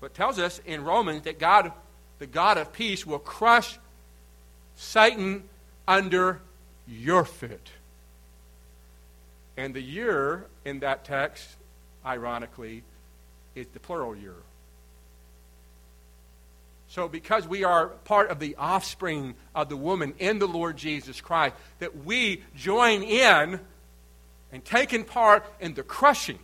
But 0.00 0.12
tells 0.12 0.40
us 0.40 0.60
in 0.66 0.82
Romans 0.82 1.22
that 1.22 1.38
God, 1.38 1.70
the 2.18 2.26
God 2.26 2.58
of 2.58 2.72
peace, 2.72 3.06
will 3.06 3.20
crush 3.20 3.78
Satan 4.74 5.44
under 5.86 6.40
your 6.88 7.24
foot. 7.24 7.70
And 9.56 9.74
the 9.74 9.80
year 9.80 10.46
in 10.64 10.80
that 10.80 11.04
text, 11.04 11.54
ironically, 12.04 12.82
is 13.54 13.66
the 13.68 13.80
plural 13.80 14.16
year. 14.16 14.34
So, 16.88 17.08
because 17.08 17.48
we 17.48 17.64
are 17.64 17.88
part 17.88 18.30
of 18.30 18.38
the 18.38 18.56
offspring 18.56 19.34
of 19.54 19.68
the 19.68 19.76
woman 19.76 20.14
in 20.18 20.38
the 20.38 20.46
Lord 20.46 20.76
Jesus 20.76 21.20
Christ, 21.20 21.56
that 21.80 22.04
we 22.04 22.42
join 22.54 23.02
in 23.02 23.58
and 24.52 24.64
taking 24.64 25.02
part 25.04 25.44
in 25.60 25.74
the 25.74 25.82
crushing 25.82 26.38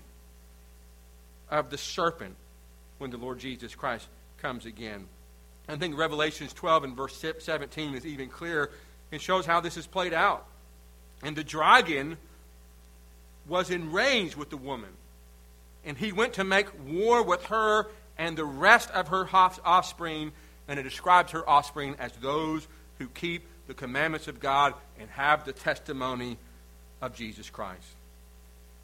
of 1.50 1.70
the 1.70 1.78
serpent 1.78 2.34
when 2.98 3.10
the 3.10 3.16
Lord 3.16 3.38
Jesus 3.38 3.74
Christ 3.74 4.08
comes 4.38 4.66
again. 4.66 5.06
I 5.68 5.76
think 5.76 5.96
Revelations 5.96 6.52
12 6.52 6.84
and 6.84 6.96
verse 6.96 7.24
17 7.38 7.94
is 7.94 8.04
even 8.04 8.28
clearer 8.28 8.70
and 9.12 9.20
shows 9.20 9.46
how 9.46 9.60
this 9.60 9.76
is 9.76 9.86
played 9.86 10.12
out. 10.12 10.46
And 11.22 11.36
the 11.36 11.44
dragon 11.44 12.16
was 13.46 13.70
enraged 13.70 14.36
with 14.36 14.50
the 14.50 14.56
woman, 14.56 14.90
and 15.84 15.96
he 15.96 16.12
went 16.12 16.34
to 16.34 16.44
make 16.44 16.66
war 16.86 17.22
with 17.22 17.44
her 17.46 17.86
and 18.18 18.36
the 18.36 18.44
rest 18.44 18.90
of 18.90 19.08
her 19.08 19.26
offspring, 19.32 20.32
and 20.68 20.78
it 20.78 20.82
describes 20.82 21.32
her 21.32 21.48
offspring 21.48 21.96
as 21.98 22.12
those 22.20 22.66
who 22.98 23.08
keep 23.08 23.44
the 23.66 23.74
commandments 23.74 24.28
of 24.28 24.40
God 24.40 24.74
and 24.98 25.08
have 25.10 25.44
the 25.44 25.52
testimony 25.52 26.36
of 27.00 27.14
Jesus 27.14 27.48
Christ. 27.48 27.86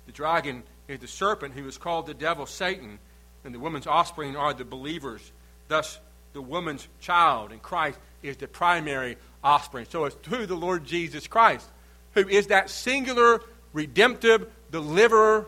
The 0.07 0.13
dragon 0.13 0.63
is 0.89 1.01
the 1.01 1.09
serpent 1.09 1.55
who 1.55 1.67
is 1.67 1.77
called 1.77 2.07
the 2.07 2.15
devil, 2.15 2.47
Satan, 2.47 2.99
and 3.45 3.55
the 3.55 3.59
woman's 3.59 3.87
offspring 3.87 4.37
are 4.37 4.55
the 4.55 4.65
believers. 4.65 5.33
Thus, 5.69 5.99
the 6.33 6.43
woman's 6.43 6.87
child 7.01 7.53
in 7.53 7.59
Christ 7.59 7.99
is 8.23 8.37
the 8.37 8.49
primary 8.49 9.17
offspring. 9.43 9.87
So 9.89 10.05
it's 10.05 10.17
through 10.17 10.47
the 10.47 10.57
Lord 10.57 10.85
Jesus 10.85 11.27
Christ, 11.27 11.69
who 12.15 12.29
is 12.29 12.49
that 12.49 12.71
singular, 12.71 13.43
redemptive 13.73 14.51
deliverer 14.71 15.47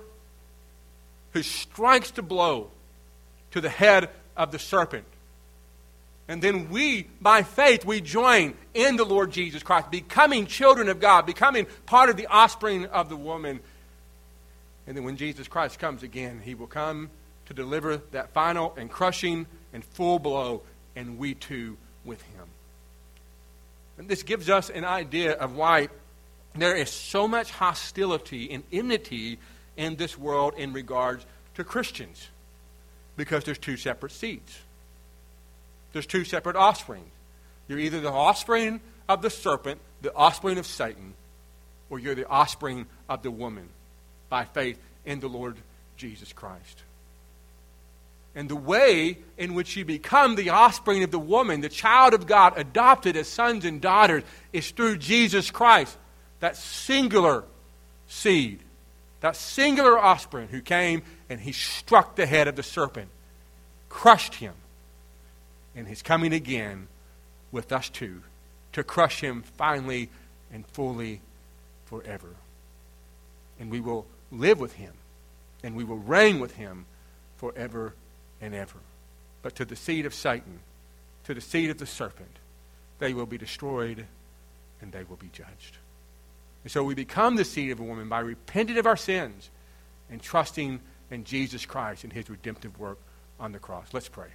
who 1.39 1.43
strikes 1.45 2.11
the 2.11 2.23
blow 2.23 2.69
to 3.53 3.61
the 3.61 3.69
head 3.69 4.11
of 4.37 4.51
the 4.51 4.59
serpent. 4.59 5.05
And 6.27 6.43
then 6.43 6.69
we, 6.69 7.07
by 7.21 7.45
faith, 7.45 7.85
we 7.85 8.01
join 8.01 8.55
in 8.75 8.97
the 8.97 9.05
Lord 9.05 9.31
Jesus 9.31 9.63
Christ, 9.63 9.89
becoming 9.89 10.47
children 10.47 10.89
of 10.89 10.99
God, 10.99 11.27
becoming 11.27 11.69
part 11.87 12.11
of 12.11 12.17
the 12.17 12.27
offspring 12.27 12.87
of 12.87 13.09
the 13.09 13.17
woman. 13.17 13.61
And 14.89 14.97
then 14.97 15.05
when 15.05 15.17
Jesus 15.17 15.47
Christ 15.47 15.79
comes 15.79 16.03
again, 16.03 16.43
he 16.45 16.57
will 16.57 16.67
come 16.67 17.09
to 17.47 17.55
deliver 17.55 17.99
that 18.11 18.31
final 18.31 18.75
and 18.77 18.91
crushing 18.91 19.47
and 19.73 19.85
full 19.85 20.19
blow, 20.19 20.63
and 20.97 21.19
we 21.19 21.35
too 21.35 21.77
with 22.05 22.21
him. 22.21 22.49
And 23.97 24.09
this 24.09 24.25
gives 24.25 24.51
us 24.51 24.71
an 24.71 24.85
idea 24.85 25.35
of 25.35 25.55
why 25.55 25.89
there 26.57 26.75
is 26.75 26.91
so 26.91 27.29
much 27.29 27.53
hostility 27.53 28.51
and 28.51 28.65
enmity 28.73 29.39
in 29.79 29.97
this 29.97 30.19
world 30.19 30.53
in 30.59 30.75
regards 30.75 31.25
to 31.55 31.65
Christians. 31.65 32.29
Because 33.17 33.45
there's 33.45 33.59
two 33.59 33.79
separate 33.79 34.13
seeds. 34.13 34.59
There's 35.95 36.07
two 36.07 36.25
separate 36.25 36.57
offspring. 36.57 37.05
You're 37.67 37.79
either 37.79 38.01
the 38.01 38.13
offspring 38.13 38.81
of 39.09 39.23
the 39.23 39.31
serpent, 39.31 39.81
the 40.03 40.15
offspring 40.15 40.59
of 40.59 40.67
Satan, 40.67 41.15
or 41.89 41.99
you're 41.99 42.15
the 42.15 42.29
offspring 42.29 42.87
of 43.09 43.23
the 43.23 43.31
woman 43.31 43.69
by 44.29 44.45
faith 44.45 44.79
in 45.07 45.21
the 45.21 45.29
Lord 45.29 45.57
Jesus 45.97 46.33
Christ. 46.33 46.83
And 48.35 48.49
the 48.49 48.57
way 48.57 49.19
in 49.37 49.55
which 49.55 49.77
you 49.77 49.85
become 49.85 50.37
the 50.37 50.51
offspring 50.51 51.03
of 51.03 51.11
the 51.11 51.19
woman, 51.19 51.61
the 51.61 51.69
child 51.69 52.15
of 52.15 52.27
God, 52.27 52.55
adopted 52.57 53.17
as 53.17 53.27
sons 53.27 53.65
and 53.65 53.81
daughters, 53.81 54.23
is 54.53 54.71
through 54.71 54.99
Jesus 54.99 55.51
Christ, 55.51 55.97
that 56.41 56.57
singular 56.57 57.45
seed, 58.07 58.61
that 59.21 59.37
singular 59.37 59.99
offspring 59.99 60.49
who 60.49 60.61
came 60.61 61.03
and 61.29 61.41
he 61.41 61.53
struck 61.53 62.17
the 62.17 62.27
head 62.27 62.49
of 62.49 62.57
the 62.57 62.63
serpent, 62.63 63.09
crushed 63.89 64.37
him, 64.37 64.55
and 65.75 65.89
he's 65.89 66.03
coming 66.03 66.33
again 66.33 66.89
with 67.51 67.73
us 67.73 67.89
too 67.89 68.23
to 68.73 68.85
crush 68.85 69.21
him 69.21 69.43
finally 69.57 70.11
and 70.53 70.67
fully 70.69 71.21
forever. 71.87 72.35
And 73.59 73.71
we 73.71 73.81
will 73.81 74.07
live 74.31 74.61
with 74.61 74.75
him 74.75 74.93
and 75.63 75.75
we 75.75 75.85
will 75.85 75.99
reign 75.99 76.39
with 76.39 76.55
him 76.55 76.87
forever 77.37 77.95
and 78.41 78.55
ever. 78.55 78.79
But 79.43 79.55
to 79.57 79.65
the 79.65 79.77
seed 79.77 80.07
of 80.07 80.15
Satan, 80.15 80.61
to 81.25 81.35
the 81.35 81.41
seed 81.41 81.71
of 81.71 81.79
the 81.79 81.87
serpent, 81.87 82.39
they 82.99 83.15
will 83.15 83.27
be 83.27 83.39
destroyed 83.39 84.07
and 84.81 84.93
they 84.93 85.05
will 85.05 85.17
be 85.17 85.31
judged. 85.33 85.79
And 86.69 86.73
so 86.75 86.85
we 86.85 86.95
become 86.95 87.37
the 87.37 87.47
seed 87.47 87.71
of 87.71 87.81
a 87.81 87.83
woman 87.83 88.11
by 88.11 88.21
repenting 88.21 88.77
of 88.77 88.87
our 88.87 88.95
sins 88.95 89.49
and 90.11 90.21
trusting 90.21 90.81
in 91.11 91.25
Jesus 91.25 91.65
Christ 91.65 92.05
and 92.05 92.13
his 92.13 92.29
redemptive 92.29 92.79
work 92.79 92.99
on 93.41 93.53
the 93.53 93.59
cross. 93.59 93.87
Let's 93.95 94.11
pray. 94.11 94.29